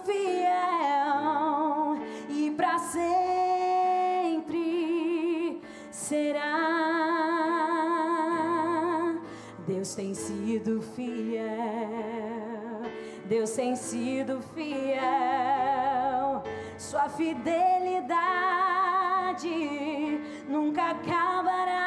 Deus 9.87 9.95
tem 9.95 10.13
sido 10.13 10.81
fiel, 10.81 11.47
Deus 13.23 13.51
tem 13.51 13.73
sido 13.73 14.41
fiel, 14.53 16.43
Sua 16.77 17.07
fidelidade 17.07 19.47
nunca 20.49 20.91
acabará, 20.91 21.85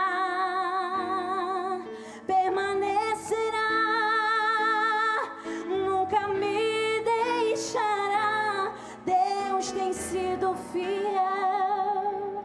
permanecerá, 2.27 3.69
nunca 5.69 6.27
me 6.29 7.05
deixará. 7.05 8.73
Deus 9.05 9.73
tem 9.73 9.93
sido 9.93 10.55
fiel 10.73 12.45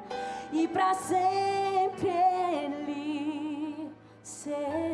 e 0.51 0.67
para 0.67 0.93
sempre 0.95 2.09
Ele 2.09 3.89
será. 4.21 4.84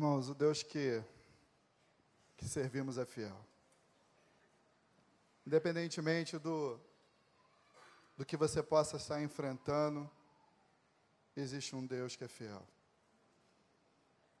Irmãos, 0.00 0.30
o 0.30 0.34
Deus 0.34 0.62
que, 0.62 1.04
que 2.38 2.48
servimos 2.48 2.96
é 2.96 3.04
fiel. 3.04 3.38
Independentemente 5.46 6.38
do, 6.38 6.80
do 8.16 8.24
que 8.24 8.34
você 8.34 8.62
possa 8.62 8.96
estar 8.96 9.22
enfrentando, 9.22 10.10
existe 11.36 11.76
um 11.76 11.84
Deus 11.84 12.16
que 12.16 12.24
é 12.24 12.28
fiel. 12.28 12.66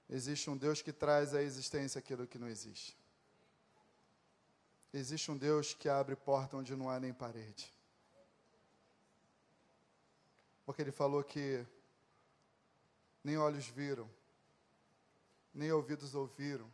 Existe 0.08 0.48
um 0.48 0.56
Deus 0.56 0.80
que 0.80 0.94
traz 0.94 1.34
à 1.34 1.42
existência 1.42 1.98
aquilo 1.98 2.26
que 2.26 2.38
não 2.38 2.48
existe. 2.48 2.96
Existe 4.94 5.30
um 5.30 5.36
Deus 5.36 5.74
que 5.74 5.90
abre 5.90 6.16
porta 6.16 6.56
onde 6.56 6.74
não 6.74 6.88
há 6.88 6.98
nem 6.98 7.12
parede. 7.12 7.70
Porque 10.64 10.80
Ele 10.80 10.90
falou 10.90 11.22
que 11.22 11.66
nem 13.22 13.36
olhos 13.36 13.66
viram, 13.66 14.08
nem 15.52 15.72
ouvidos 15.72 16.14
ouviram, 16.14 16.72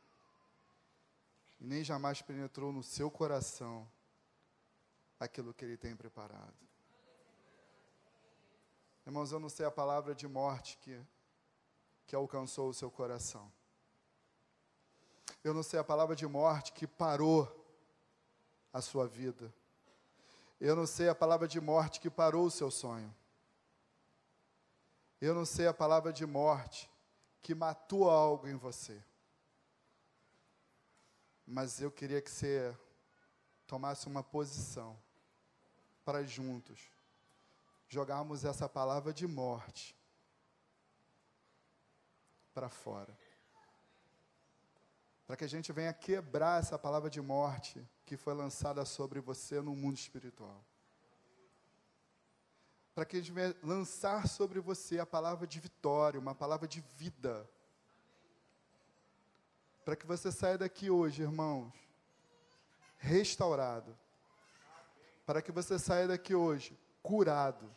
e 1.61 1.65
nem 1.65 1.83
jamais 1.83 2.21
penetrou 2.21 2.73
no 2.73 2.83
seu 2.83 3.11
coração 3.11 3.89
aquilo 5.19 5.55
que 5.55 5.65
Ele 5.65 5.77
tem 5.77 5.97
preparado. 5.97 6.55
Irmãos, 9.07 9.33
eu 9.33 9.39
não 9.39 9.49
sei 9.49 9.65
a 9.65 9.71
palavra 9.71 10.15
de 10.15 10.27
morte 10.27 10.77
que, 10.79 11.01
que 12.07 12.15
alcançou 12.15 12.69
o 12.69 12.75
seu 12.75 12.91
coração. 12.91 13.51
Eu 15.43 15.55
não 15.55 15.63
sei 15.63 15.79
a 15.79 15.85
palavra 15.85 16.17
de 16.17 16.27
morte 16.27 16.73
que 16.73 16.87
parou 16.87 17.49
a 18.73 18.81
sua 18.81 19.07
vida. 19.07 19.53
Eu 20.61 20.75
não 20.75 20.87
sei 20.87 21.09
a 21.09 21.15
palavra 21.15 21.47
de 21.47 21.61
morte 21.61 22.01
que 22.01 22.11
parou 22.11 22.47
o 22.47 22.51
seu 22.51 22.71
sonho. 22.71 23.15
Eu 25.21 25.35
não 25.35 25.47
sei 25.47 25.67
a 25.67 25.73
palavra 25.73 26.13
de 26.13 26.27
morte 26.27 26.91
que 27.47 27.55
matou 27.55 28.11
algo 28.11 28.49
em 28.49 28.57
você. 28.57 29.01
Mas 31.47 31.81
eu 31.81 31.93
queria 31.93 32.21
que 32.21 32.29
você 32.29 32.77
tomasse 33.69 34.09
uma 34.09 34.21
posição 34.21 35.01
para 36.05 36.25
juntos 36.25 36.91
jogarmos 37.87 38.45
essa 38.45 38.69
palavra 38.69 39.13
de 39.13 39.29
morte 39.29 39.97
para 42.53 42.69
fora. 42.69 43.17
Para 45.25 45.37
que 45.37 45.45
a 45.45 45.49
gente 45.49 45.71
venha 45.71 45.95
quebrar 45.95 46.61
essa 46.61 46.77
palavra 46.77 47.09
de 47.09 47.21
morte 47.21 47.89
que 48.05 48.17
foi 48.17 48.35
lançada 48.35 48.85
sobre 48.85 49.21
você 49.21 49.61
no 49.61 49.77
mundo 49.77 49.97
espiritual. 49.97 50.65
Para 52.97 53.05
que 53.05 53.19
gente 53.19 53.31
venha 53.31 53.55
lançar 53.63 54.27
sobre 54.27 54.59
você 54.59 54.99
a 54.99 55.05
palavra 55.05 55.47
de 55.47 55.61
vitória, 55.61 56.19
uma 56.19 56.35
palavra 56.35 56.67
de 56.67 56.81
vida. 56.97 57.47
Para 59.85 59.95
que 59.95 60.07
você 60.07 60.33
saia 60.33 60.57
daqui 60.57 60.89
hoje, 60.89 61.21
irmãos, 61.21 61.71
restaurado. 62.97 63.95
Para 65.27 65.43
que 65.43 65.53
você 65.53 65.79
saia 65.79 66.09
daqui 66.09 66.35
hoje 66.35 66.75
curado. 67.03 67.71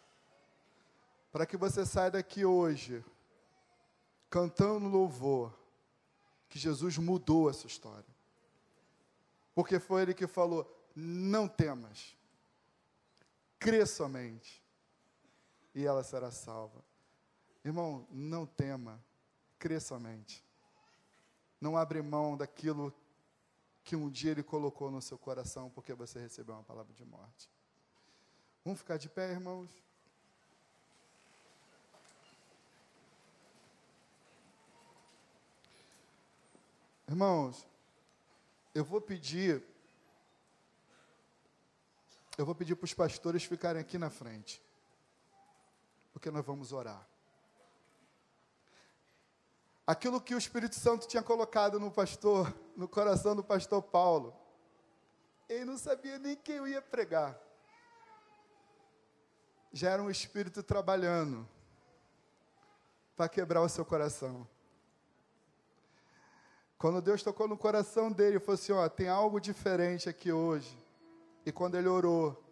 Para 1.33 1.45
que 1.45 1.57
você 1.57 1.85
saia 1.85 2.11
daqui 2.11 2.45
hoje 2.45 3.03
cantando 4.29 4.87
louvor 4.87 5.53
que 6.47 6.57
Jesus 6.57 6.97
mudou 6.97 7.49
essa 7.49 7.67
história. 7.67 8.07
Porque 9.53 9.81
foi 9.81 10.03
ele 10.03 10.13
que 10.13 10.27
falou: 10.27 10.65
não 10.95 11.45
temas, 11.45 12.15
crê 13.59 13.85
somente, 13.85 14.63
e 15.79 15.85
ela 15.85 16.03
será 16.03 16.29
salva. 16.29 16.83
Irmão, 17.63 18.05
não 18.11 18.45
tema, 18.45 19.01
crê 19.57 19.79
somente. 19.79 20.43
Não 21.61 21.77
abre 21.77 22.01
mão 22.01 22.35
daquilo 22.35 22.93
que 23.81 23.95
um 23.95 24.09
dia 24.09 24.31
ele 24.31 24.43
colocou 24.43 24.91
no 24.91 25.01
seu 25.01 25.17
coração, 25.17 25.69
porque 25.69 25.93
você 25.93 26.19
recebeu 26.19 26.55
uma 26.55 26.63
palavra 26.63 26.93
de 26.93 27.05
morte. 27.05 27.49
Vamos 28.63 28.79
ficar 28.79 28.97
de 28.97 29.07
pé, 29.07 29.31
irmãos? 29.31 29.69
Irmãos, 37.07 37.65
eu 38.75 38.83
vou 38.83 38.99
pedir, 38.99 39.63
eu 42.37 42.45
vou 42.45 42.53
pedir 42.53 42.75
para 42.75 42.85
os 42.85 42.93
pastores 42.93 43.45
ficarem 43.45 43.81
aqui 43.81 43.97
na 43.97 44.09
frente, 44.09 44.61
porque 46.19 46.29
nós 46.29 46.45
vamos 46.45 46.73
orar. 46.73 47.07
Aquilo 49.87 50.19
que 50.19 50.35
o 50.35 50.37
Espírito 50.37 50.75
Santo 50.75 51.07
tinha 51.07 51.23
colocado 51.23 51.79
no 51.79 51.89
pastor, 51.89 52.53
no 52.75 52.89
coração 52.89 53.33
do 53.33 53.41
pastor 53.41 53.81
Paulo, 53.81 54.35
ele 55.47 55.63
não 55.63 55.77
sabia 55.77 56.19
nem 56.19 56.35
quem 56.35 56.57
eu 56.57 56.67
ia 56.67 56.81
pregar. 56.81 57.39
Já 59.71 59.91
era 59.91 60.03
um 60.03 60.09
Espírito 60.09 60.61
trabalhando 60.61 61.47
para 63.15 63.29
quebrar 63.29 63.61
o 63.61 63.69
seu 63.69 63.85
coração. 63.85 64.45
Quando 66.77 67.01
Deus 67.01 67.23
tocou 67.23 67.47
no 67.47 67.57
coração 67.57 68.11
dele, 68.11 68.31
ele 68.31 68.39
falou 68.39 68.55
assim: 68.55 68.73
Ó, 68.73 68.89
tem 68.89 69.07
algo 69.07 69.39
diferente 69.39 70.09
aqui 70.09 70.33
hoje. 70.33 70.77
E 71.45 71.51
quando 71.51 71.75
ele 71.75 71.87
orou, 71.87 72.48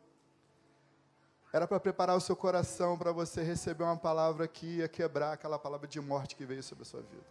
era 1.57 1.67
para 1.67 1.79
preparar 1.79 2.15
o 2.15 2.21
seu 2.21 2.35
coração 2.35 2.95
para 2.95 3.11
você 3.11 3.41
receber 3.41 3.83
uma 3.83 3.97
palavra 3.97 4.47
que 4.47 4.77
ia 4.77 4.87
quebrar 4.87 5.33
aquela 5.33 5.57
palavra 5.57 5.87
de 5.87 5.99
morte 5.99 6.35
que 6.35 6.45
veio 6.45 6.61
sobre 6.61 6.83
a 6.83 6.85
sua 6.85 7.01
vida. 7.01 7.25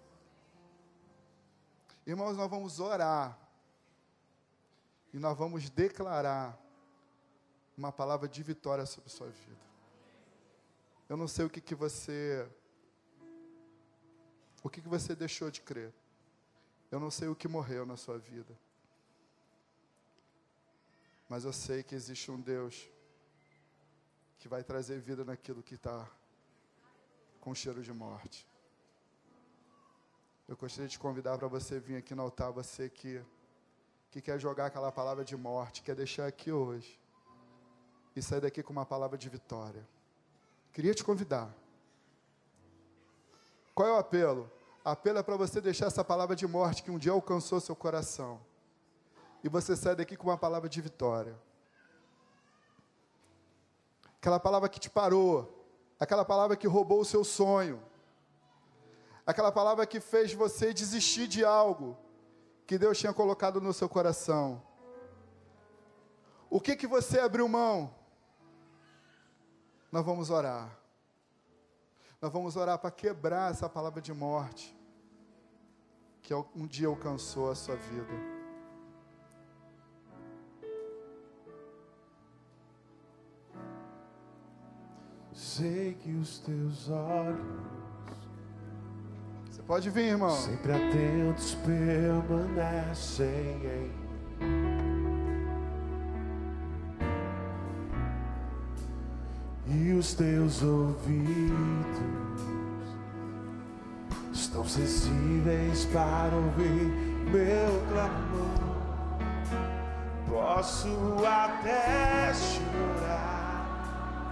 Irmãos, 2.05 2.37
nós 2.37 2.51
vamos 2.51 2.81
orar. 2.81 3.39
E 5.14 5.18
nós 5.20 5.39
vamos 5.39 5.70
declarar 5.70 6.59
uma 7.79 7.93
palavra 7.93 8.29
de 8.29 8.43
vitória 8.43 8.85
sobre 8.85 9.07
a 9.07 9.14
sua 9.14 9.29
vida. 9.29 9.61
Eu 11.09 11.16
não 11.16 11.29
sei 11.29 11.45
o 11.45 11.51
que, 11.51 11.61
que 11.61 11.77
você. 11.77 12.49
O 14.61 14.68
que, 14.68 14.83
que 14.83 14.89
você 14.89 15.14
deixou 15.14 15.53
de 15.53 15.61
crer. 15.61 15.95
Eu 16.91 16.99
não 16.99 17.12
sei 17.12 17.29
o 17.29 17.37
que 17.37 17.47
morreu 17.47 17.87
na 17.87 17.97
sua 17.97 18.18
vida. 18.18 18.59
Mas 21.29 21.45
eu 21.45 21.53
sei 21.53 21.85
que 21.85 21.95
existe 21.95 22.29
um 22.29 22.41
Deus 22.41 22.89
que 24.39 24.49
vai 24.49 24.62
trazer 24.62 25.01
vida 25.01 25.24
naquilo 25.24 25.62
que 25.62 25.74
está 25.74 26.09
com 27.41 27.55
cheiro 27.55 27.82
de 27.82 27.93
morte. 27.93 28.47
Eu 30.49 30.57
gostaria 30.57 30.89
de 30.89 30.99
convidar 30.99 31.37
para 31.39 31.49
você 31.49 31.78
vir 31.80 31.97
aqui 31.97 32.14
no 32.14 32.22
altar, 32.22 32.51
você 32.51 32.89
que, 32.89 33.22
que 34.11 34.20
quer 34.20 34.39
jogar 34.39 34.66
aquela 34.66 34.93
palavra 34.93 35.24
de 35.24 35.37
morte, 35.37 35.82
quer 35.82 35.95
deixar 35.95 36.26
aqui 36.26 36.53
hoje 36.53 36.99
e 38.14 38.22
sair 38.22 38.41
daqui 38.41 38.62
com 38.62 38.72
uma 38.72 38.87
palavra 38.87 39.18
de 39.18 39.28
vitória. 39.28 39.87
Queria 40.72 40.95
te 40.95 41.05
convidar. 41.05 41.53
Qual 43.74 43.89
é 43.89 43.93
o 43.93 43.99
apelo? 43.99 44.51
Apelo 44.84 45.18
é 45.18 45.22
para 45.22 45.37
você 45.37 45.61
deixar 45.61 45.87
essa 45.87 46.05
palavra 46.05 46.37
de 46.37 46.47
morte 46.47 46.82
que 46.82 46.91
um 46.91 46.99
dia 46.99 47.12
alcançou 47.12 47.61
seu 47.61 47.74
coração. 47.74 48.41
E 49.43 49.49
você 49.49 49.76
sai 49.76 49.97
daqui 49.97 50.16
com 50.16 50.28
uma 50.28 50.39
palavra 50.39 50.68
de 50.68 50.80
vitória. 50.80 51.37
Aquela 54.27 54.41
palavra 54.41 54.68
que 54.68 54.81
te 54.81 54.91
parou. 54.91 55.64
Aquela 56.01 56.24
palavra 56.24 56.57
que 56.57 56.66
roubou 56.66 57.01
o 57.01 57.05
seu 57.05 57.22
sonho. 57.22 57.81
Aquela 59.24 59.53
palavra 59.53 59.87
que 59.87 60.01
fez 60.01 60.33
você 60.33 60.74
desistir 60.74 61.29
de 61.29 61.45
algo 61.45 61.97
que 62.66 62.77
Deus 62.77 62.99
tinha 62.99 63.12
colocado 63.12 63.61
no 63.61 63.72
seu 63.72 63.89
coração. 63.89 64.61
O 66.51 66.61
que 66.61 66.74
que 66.74 66.89
você 66.89 67.20
abriu 67.20 67.47
mão? 67.47 67.95
Nós 69.93 70.05
vamos 70.05 70.29
orar. 70.29 70.77
Nós 72.20 72.33
vamos 72.33 72.57
orar 72.57 72.81
para 72.81 72.91
quebrar 72.91 73.53
essa 73.53 73.68
palavra 73.68 74.03
de 74.03 74.12
morte 74.12 74.77
que 76.20 76.35
um 76.35 76.66
dia 76.66 76.89
alcançou 76.89 77.49
a 77.49 77.55
sua 77.55 77.77
vida. 77.77 78.36
Sei 85.37 85.95
que 86.03 86.11
os 86.12 86.39
teus 86.39 86.89
olhos 86.89 87.37
Você 89.51 89.62
pode 89.62 89.91
vir, 89.91 90.07
irmão. 90.09 90.30
sempre 90.30 90.72
atentos 90.72 91.55
permanecem 91.57 93.28
em 93.62 94.07
e 99.68 99.93
os 99.93 100.14
teus 100.14 100.62
ouvidos 100.62 101.57
estão 104.32 104.64
sensíveis 104.64 105.84
para 105.87 106.34
ouvir 106.34 106.87
meu 107.30 107.82
clamor. 107.91 108.66
Posso 110.28 110.89
até 111.26 112.32
chorar, 112.34 114.30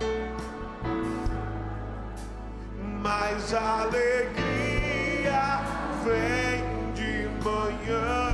mas 3.04 3.52
a 3.52 3.82
alegria 3.82 5.60
vem 6.02 6.64
de 6.94 7.28
manhã. 7.44 8.32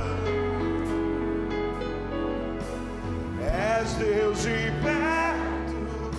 És 3.81 3.91
Deus 3.95 4.43
de 4.43 4.71
perto 4.81 6.11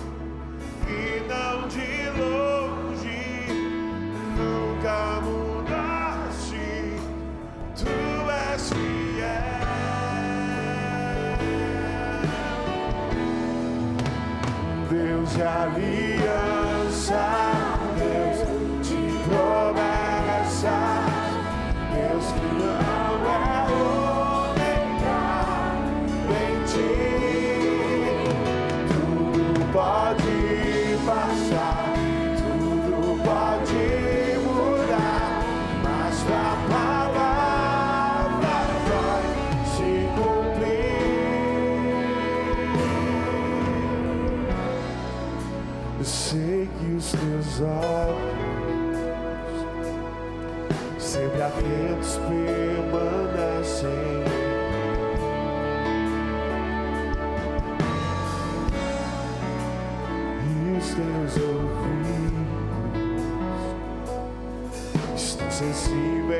e 0.87 1.25
não 1.27 1.67
de 1.67 2.09
longe, 2.19 3.47
nunca 4.37 5.19
mudaste, 5.23 6.69
tu 7.75 7.89
és 8.51 8.69
fiel. 8.69 9.63
Deus 14.91 15.33
de 15.33 15.41
aliança, 15.41 15.92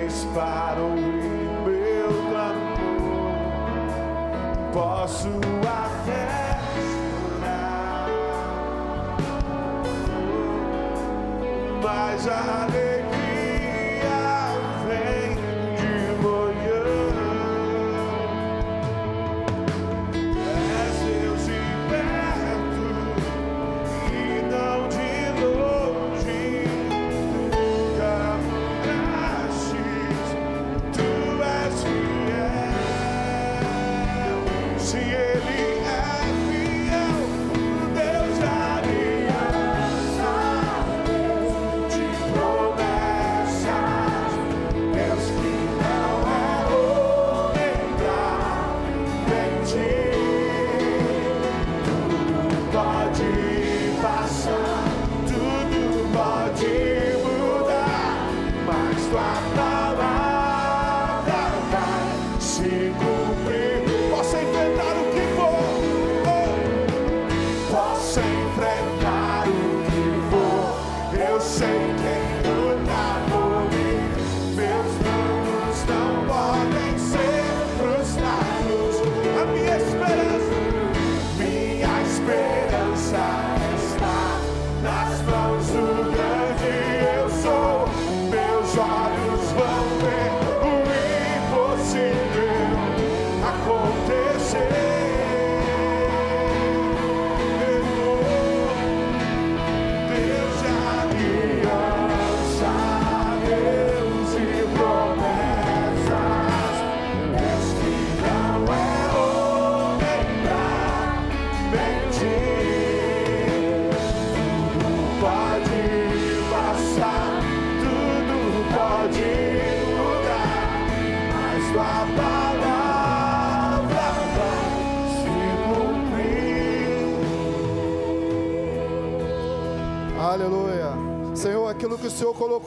vez 0.04 0.28
para 0.34 0.82
ouvir 0.82 1.50
meu 1.66 2.10
clamor. 2.30 3.34
Posso 4.74 5.30
até 5.62 6.60
chorar, 7.40 8.10
mas 11.82 12.28
a 12.28 12.64
alegria. 12.64 13.23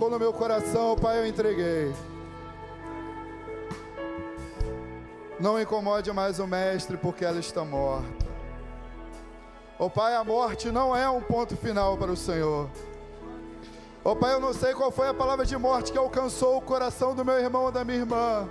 Colocou 0.07 0.11
no 0.11 0.19
meu 0.19 0.33
coração, 0.33 0.97
Pai, 0.97 1.19
eu 1.19 1.27
entreguei. 1.27 1.93
Não 5.39 5.61
incomode 5.61 6.11
mais 6.13 6.39
o 6.39 6.47
Mestre, 6.47 6.97
porque 6.97 7.25
ela 7.25 7.39
está 7.39 7.65
morta. 7.65 8.27
Ó 9.79 9.89
Pai, 9.89 10.15
a 10.15 10.25
morte 10.25 10.71
não 10.71 10.97
é 10.97 11.09
um 11.11 11.21
ponto 11.21 11.57
final 11.57 11.97
para 11.99 12.11
o 12.11 12.17
Senhor. 12.17 12.69
Ó 14.05 14.15
Pai, 14.15 14.35
eu 14.35 14.41
não 14.41 14.55
sei 14.55 14.73
qual 14.73 14.91
foi 14.91 15.09
a 15.09 15.15
palavra 15.15 15.45
de 15.45 15.57
morte 15.57 15.93
que 15.93 15.99
alcançou 15.99 16.57
o 16.57 16.63
coração 16.63 17.15
do 17.15 17.25
meu 17.25 17.39
irmão 17.39 17.65
ou 17.65 17.73
da 17.73 17.85
minha 17.85 17.99
irmã. 17.99 18.49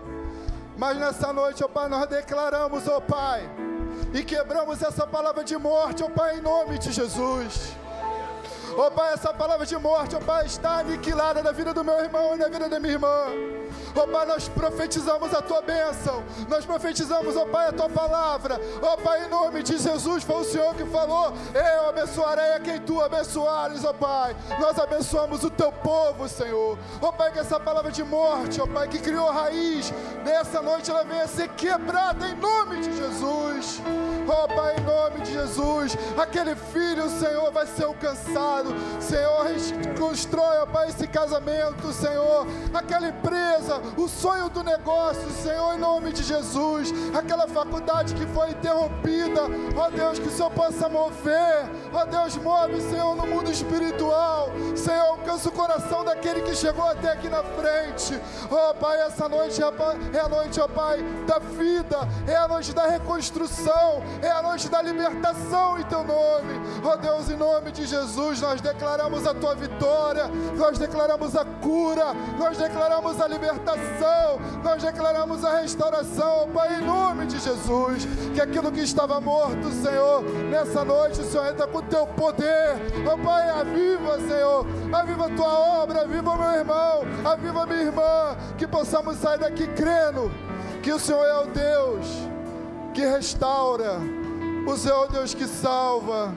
Mas 0.77 0.97
nessa 0.97 1.31
noite, 1.31 1.63
ó 1.63 1.67
Pai, 1.67 1.87
nós 1.87 2.07
declaramos, 2.07 2.87
ó 2.87 2.99
Pai, 2.99 3.49
e 4.13 4.23
quebramos 4.23 4.81
essa 4.81 5.07
palavra 5.07 5.43
de 5.43 5.57
morte, 5.57 6.03
ó 6.03 6.09
Pai, 6.09 6.37
em 6.37 6.41
nome 6.41 6.77
de 6.77 6.91
Jesus. 6.91 7.75
Ó 8.77 8.89
Pai, 8.89 9.13
essa 9.13 9.33
palavra 9.33 9.65
de 9.65 9.77
morte, 9.77 10.15
ó 10.15 10.19
Pai, 10.19 10.45
está 10.45 10.79
aniquilada 10.79 11.41
na 11.41 11.51
vida 11.51 11.73
do 11.73 11.83
meu 11.83 11.97
irmão 11.99 12.35
e 12.35 12.37
na 12.37 12.49
vida 12.49 12.67
da 12.67 12.79
minha 12.79 12.93
irmã. 12.93 13.25
Ó 13.95 14.05
Pai, 14.05 14.25
nós 14.25 14.49
profetizamos 14.49 15.33
a 15.33 15.41
tua 15.41 15.61
bênção, 15.61 16.23
nós 16.49 16.65
profetizamos, 16.65 17.37
ó 17.37 17.45
Pai, 17.45 17.69
a 17.69 17.71
tua 17.71 17.89
palavra. 17.89 18.59
Ó 18.81 18.97
Pai, 18.97 19.25
em 19.25 19.29
nome 19.29 19.63
de 19.63 19.77
Jesus, 19.77 20.23
foi 20.23 20.41
o 20.41 20.43
Senhor 20.43 20.75
que 20.75 20.85
falou: 20.85 21.33
Eu 21.53 21.89
abençoarei 21.89 22.51
a 22.53 22.59
quem 22.59 22.81
tu 22.81 23.01
abençoares, 23.01 23.85
ó 23.85 23.93
Pai. 23.93 24.35
Nós 24.59 24.77
abençoamos 24.77 25.43
o 25.45 25.49
teu 25.49 25.71
povo, 25.71 26.27
Senhor. 26.27 26.77
Ó 27.01 27.11
Pai, 27.13 27.31
que 27.31 27.39
essa 27.39 27.59
palavra 27.59 27.91
de 27.91 28.03
morte, 28.03 28.59
ó 28.59 28.67
Pai, 28.67 28.89
que 28.89 28.99
criou 28.99 29.31
raiz, 29.31 29.93
nessa 30.25 30.61
noite 30.61 30.91
ela 30.91 31.05
venha 31.05 31.27
ser 31.27 31.47
quebrada 31.49 32.27
em 32.27 32.35
nome 32.35 32.81
de 32.81 32.93
Jesus. 32.93 33.81
Ó 34.27 34.47
Pai, 34.47 34.75
em 34.77 34.83
nome 34.83 35.21
de 35.21 35.33
Jesus, 35.33 35.97
aquele 36.17 36.55
filho, 36.55 37.09
Senhor, 37.09 37.51
vai 37.51 37.65
ser 37.67 37.85
alcançado. 37.85 38.73
Senhor, 38.99 39.45
constrói, 39.99 40.57
ó 40.59 40.65
Pai, 40.65 40.89
esse 40.89 41.07
casamento, 41.07 41.91
Senhor. 41.91 42.47
Aquela 42.73 43.09
empresa, 43.09 43.81
o 43.97 44.07
sonho 44.07 44.49
do 44.49 44.63
negócio, 44.63 45.29
Senhor, 45.31 45.75
em 45.75 45.79
nome 45.79 46.11
de 46.11 46.23
Jesus. 46.23 46.93
Aquela 47.17 47.47
faculdade 47.47 48.15
que 48.15 48.25
foi 48.27 48.51
interrompida, 48.51 49.41
ó 49.75 49.89
Deus, 49.89 50.19
que 50.19 50.27
o 50.27 50.31
Senhor 50.31 50.51
possa 50.51 50.89
mover. 50.89 51.69
Ó 51.93 52.05
Deus, 52.05 52.35
move, 52.37 52.81
Senhor, 52.81 53.15
no 53.15 53.25
mundo 53.25 53.51
espiritual. 53.51 54.49
Senhor, 54.75 55.05
alcança 55.07 55.49
o 55.49 55.51
coração 55.51 56.03
daquele 56.03 56.41
que 56.41 56.55
chegou 56.55 56.85
até 56.85 57.11
aqui 57.11 57.29
na 57.29 57.43
frente. 57.43 58.19
Ó 58.49 58.73
Pai, 58.73 59.01
essa 59.05 59.27
noite 59.29 59.61
é 59.61 59.65
a 59.65 60.25
é 60.25 60.29
noite, 60.29 60.59
ó 60.59 60.67
Pai, 60.67 61.03
da 61.25 61.39
vida, 61.39 61.97
é 62.27 62.35
a 62.35 62.47
noite 62.47 62.73
da 62.73 62.87
reconstrução, 62.87 64.03
é 64.21 64.29
a 64.29 64.41
noite 64.41 64.69
da 64.69 64.81
libertação 64.81 65.79
em 65.79 65.83
Teu 65.83 66.03
nome. 66.03 66.53
Ó 66.83 66.95
Deus, 66.95 67.29
em 67.29 67.35
nome 67.35 67.71
de 67.71 67.85
Jesus, 67.85 68.41
nós 68.41 68.61
declaramos 68.61 69.25
a 69.25 69.33
Tua 69.33 69.55
vitória, 69.55 70.27
nós 70.55 70.77
declaramos 70.77 71.35
a 71.35 71.45
cura, 71.45 72.13
nós 72.37 72.57
declaramos 72.57 73.19
a 73.19 73.27
libertação, 73.27 74.39
nós 74.63 74.83
declaramos 74.83 75.43
a 75.43 75.59
restauração, 75.61 76.49
Pai, 76.53 76.79
em 76.79 76.85
nome 76.85 77.25
de 77.25 77.39
Jesus. 77.39 78.05
Que 78.33 78.41
aquilo 78.41 78.71
que 78.71 78.81
estava 78.81 79.19
morto, 79.19 79.71
Senhor, 79.71 80.23
nessa 80.49 80.83
noite, 80.83 81.21
o 81.21 81.25
Senhor 81.25 81.47
entra 81.47 81.67
com 81.67 81.79
o 81.79 81.83
Teu 81.83 82.05
poder, 82.07 82.75
ó 83.07 83.17
Pai, 83.17 83.49
aviva, 83.49 84.19
Senhor, 84.19 84.65
aviva 84.93 85.25
a 85.27 85.35
Tua 85.35 85.59
obra, 85.83 86.01
aviva 86.01 86.35
meu 86.35 86.51
irmão, 86.51 87.01
aviva 87.23 87.65
minha 87.65 87.81
irmã, 87.81 88.35
que 88.57 88.67
possamos 88.67 89.17
sair 89.17 89.39
daqui 89.39 89.67
crendo 89.67 90.31
que 90.81 90.91
o 90.91 90.99
Senhor 90.99 91.25
é 91.25 91.39
o 91.39 91.47
Deus 91.47 92.34
que 92.95 93.05
restaura, 93.05 93.99
o 94.65 94.77
Senhor 94.77 95.11
Deus 95.11 95.33
que 95.33 95.45
salva. 95.45 96.33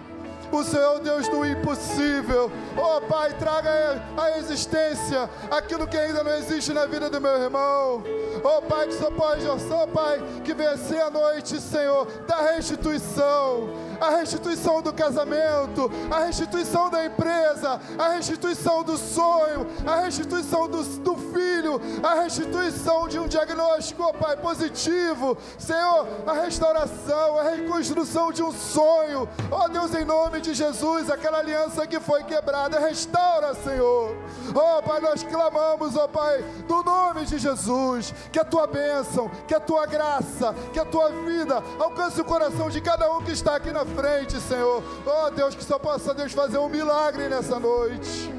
O 0.50 0.64
Senhor 0.64 0.98
Deus 1.00 1.28
do 1.28 1.44
impossível. 1.44 2.50
Oh 2.74 3.02
Pai, 3.02 3.34
traga 3.34 4.02
a 4.16 4.38
existência 4.38 5.28
aquilo 5.50 5.86
que 5.86 5.96
ainda 5.96 6.24
não 6.24 6.32
existe 6.32 6.72
na 6.72 6.86
vida 6.86 7.10
do 7.10 7.20
meu 7.20 7.42
irmão. 7.42 8.02
Oh 8.42 8.62
Pai, 8.62 8.86
que 8.86 8.94
só 8.94 9.10
pode, 9.10 9.46
oh 9.46 9.86
Pai, 9.88 10.22
que 10.44 10.54
vencer 10.54 11.02
a 11.02 11.10
noite, 11.10 11.60
Senhor, 11.60 12.06
da 12.26 12.52
restituição. 12.52 13.68
A 14.00 14.10
restituição 14.10 14.80
do 14.80 14.92
casamento, 14.92 15.90
a 16.10 16.20
restituição 16.20 16.90
da 16.90 17.04
empresa, 17.04 17.80
a 17.98 18.08
restituição 18.10 18.82
do 18.82 18.96
sonho, 18.96 19.66
a 19.86 19.96
restituição 19.96 20.68
do, 20.68 20.82
do 21.00 21.16
filho, 21.16 21.80
a 22.02 22.14
restituição 22.22 23.08
de 23.08 23.18
um 23.18 23.26
diagnóstico, 23.26 24.02
oh 24.02 24.12
Pai, 24.12 24.36
positivo. 24.36 25.36
Senhor, 25.58 26.06
a 26.26 26.32
restauração, 26.32 27.38
a 27.38 27.50
reconstrução 27.50 28.32
de 28.32 28.42
um 28.42 28.52
sonho. 28.52 29.28
Oh 29.50 29.68
Deus, 29.68 29.94
em 29.94 30.04
nome 30.04 30.40
de 30.40 30.54
Jesus, 30.54 31.10
aquela 31.10 31.38
aliança 31.38 31.86
que 31.86 32.00
foi 32.00 32.22
quebrada, 32.24 32.78
restaura, 32.78 33.54
Senhor. 33.54 34.16
Oh 34.54 34.82
Pai, 34.82 35.00
nós 35.00 35.22
clamamos, 35.22 35.96
oh 35.96 36.08
Pai, 36.08 36.44
no 36.68 36.82
nome 36.82 37.24
de 37.24 37.38
Jesus, 37.38 38.14
que 38.32 38.38
a 38.38 38.44
tua 38.44 38.66
bênção, 38.66 39.30
que 39.46 39.54
a 39.54 39.60
tua 39.60 39.86
graça, 39.86 40.54
que 40.72 40.78
a 40.78 40.84
tua 40.84 41.10
vida 41.10 41.62
alcance 41.78 42.20
o 42.20 42.24
coração 42.24 42.70
de 42.70 42.80
cada 42.80 43.12
um 43.12 43.22
que 43.22 43.32
está 43.32 43.56
aqui 43.56 43.70
na 43.70 43.84
frente, 43.94 44.40
Senhor. 44.40 44.82
Oh 45.06 45.30
Deus, 45.30 45.54
que 45.54 45.64
só 45.64 45.78
possa 45.78 46.14
Deus 46.14 46.32
fazer 46.32 46.58
um 46.58 46.68
milagre 46.68 47.28
nessa 47.28 47.58
noite. 47.58 48.32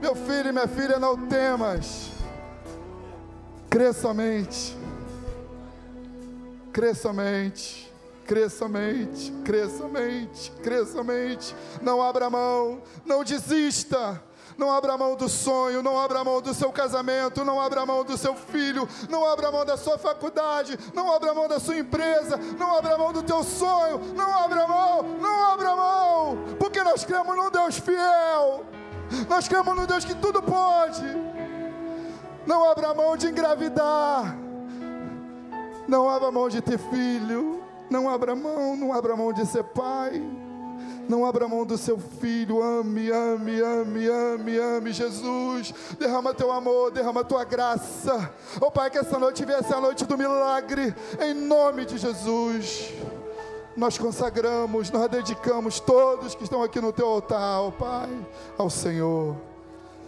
Meu 0.00 0.14
filho 0.14 0.48
e 0.48 0.52
minha 0.52 0.68
filha, 0.68 0.98
não 0.98 1.26
temas. 1.26 2.10
Crê 3.70 3.92
somente. 3.92 4.76
Crê 6.72 6.94
somente. 6.94 7.86
Crê 8.26 8.50
somente, 8.50 9.32
crê 9.44 9.68
somente, 9.68 10.50
crê 10.60 10.84
somente. 10.84 11.54
Não 11.80 12.02
abra 12.02 12.28
mão, 12.28 12.82
não 13.04 13.22
desista. 13.22 14.20
Não 14.56 14.72
abra 14.72 14.96
mão 14.96 15.14
do 15.14 15.28
sonho, 15.28 15.82
não 15.82 15.98
abra 15.98 16.24
mão 16.24 16.40
do 16.40 16.54
seu 16.54 16.72
casamento, 16.72 17.44
não 17.44 17.60
abra 17.60 17.84
mão 17.84 18.02
do 18.02 18.16
seu 18.16 18.34
filho, 18.34 18.88
não 19.10 19.26
abra 19.30 19.52
mão 19.52 19.66
da 19.66 19.76
sua 19.76 19.98
faculdade, 19.98 20.78
não 20.94 21.12
abra 21.12 21.34
mão 21.34 21.46
da 21.46 21.60
sua 21.60 21.76
empresa, 21.76 22.38
não 22.58 22.74
abra 22.76 22.96
mão 22.96 23.12
do 23.12 23.22
teu 23.22 23.44
sonho, 23.44 24.00
não 24.14 24.38
abra 24.38 24.66
mão, 24.66 25.02
não 25.20 25.52
abra 25.52 25.76
mão, 25.76 26.38
porque 26.58 26.82
nós 26.82 27.04
cremos 27.04 27.36
num 27.36 27.50
Deus 27.50 27.78
fiel, 27.78 28.64
nós 29.28 29.46
cremos 29.46 29.76
num 29.76 29.84
Deus 29.84 30.04
que 30.04 30.14
tudo 30.14 30.42
pode. 30.42 31.04
Não 32.46 32.70
abra 32.70 32.94
mão 32.94 33.16
de 33.16 33.26
engravidar, 33.26 34.36
não 35.86 36.08
abra 36.08 36.30
mão 36.30 36.48
de 36.48 36.62
ter 36.62 36.78
filho, 36.78 37.62
não 37.90 38.08
abra 38.08 38.34
mão, 38.34 38.76
não 38.76 38.92
abra 38.92 39.16
mão 39.16 39.32
de 39.32 39.44
ser 39.44 39.64
pai. 39.64 40.22
Não 41.08 41.24
abra 41.24 41.48
mão 41.48 41.64
do 41.64 41.78
seu 41.78 41.98
filho. 41.98 42.62
Ame, 42.62 43.10
ame, 43.10 43.60
ame, 43.60 44.08
ame, 44.08 44.58
ame, 44.58 44.92
Jesus. 44.92 45.72
Derrama 45.98 46.34
teu 46.34 46.50
amor, 46.50 46.90
derrama 46.90 47.24
tua 47.24 47.44
graça. 47.44 48.32
Oh 48.60 48.70
Pai, 48.70 48.90
que 48.90 48.98
essa 48.98 49.18
noite 49.18 49.44
ser 49.66 49.74
a 49.74 49.80
noite 49.80 50.04
do 50.04 50.18
milagre. 50.18 50.94
Em 51.20 51.34
nome 51.34 51.84
de 51.84 51.98
Jesus. 51.98 52.92
Nós 53.76 53.98
consagramos, 53.98 54.90
nós 54.90 55.10
dedicamos 55.10 55.80
todos 55.80 56.34
que 56.34 56.44
estão 56.44 56.62
aqui 56.62 56.80
no 56.80 56.92
teu 56.92 57.06
altar, 57.06 57.60
oh 57.62 57.72
Pai, 57.72 58.08
ao 58.56 58.70
Senhor. 58.70 59.36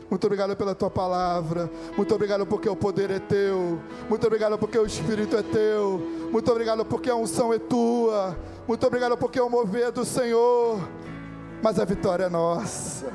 Muito 0.09 0.24
obrigado 0.24 0.57
pela 0.57 0.74
tua 0.74 0.88
palavra. 0.88 1.70
Muito 1.94 2.14
obrigado 2.14 2.46
porque 2.46 2.66
o 2.66 2.74
poder 2.74 3.11
é 3.11 3.18
teu. 3.18 3.78
Muito 4.09 4.26
obrigado 4.26 4.57
porque 4.57 4.78
o 4.78 4.86
Espírito 4.86 5.36
é 5.36 5.42
teu. 5.42 6.01
Muito 6.32 6.51
obrigado 6.51 6.82
porque 6.84 7.11
a 7.11 7.14
unção 7.14 7.53
é 7.53 7.59
tua. 7.59 8.34
Muito 8.68 8.86
obrigado 8.86 9.16
porque 9.16 9.40
o 9.40 9.48
mover 9.48 9.88
é 9.88 9.90
do 9.90 10.04
Senhor. 10.04 10.78
Mas 11.62 11.80
a 11.80 11.86
vitória 11.86 12.24
é 12.24 12.28
nossa. 12.28 13.10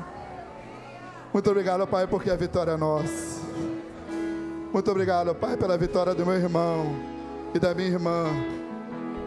Muito 1.32 1.48
obrigado, 1.48 1.86
Pai, 1.86 2.08
porque 2.08 2.28
a 2.28 2.36
vitória 2.36 2.72
é 2.72 2.76
nossa. 2.76 3.40
Muito 4.72 4.90
obrigado, 4.90 5.32
Pai, 5.32 5.56
pela 5.56 5.78
vitória 5.78 6.12
do 6.12 6.26
meu 6.26 6.34
irmão 6.34 6.84
e 7.54 7.58
da 7.60 7.72
minha 7.72 7.88
irmã. 7.88 8.26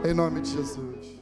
Em 0.05 0.13
nome 0.13 0.41
de 0.41 0.51
Jesus. 0.51 1.16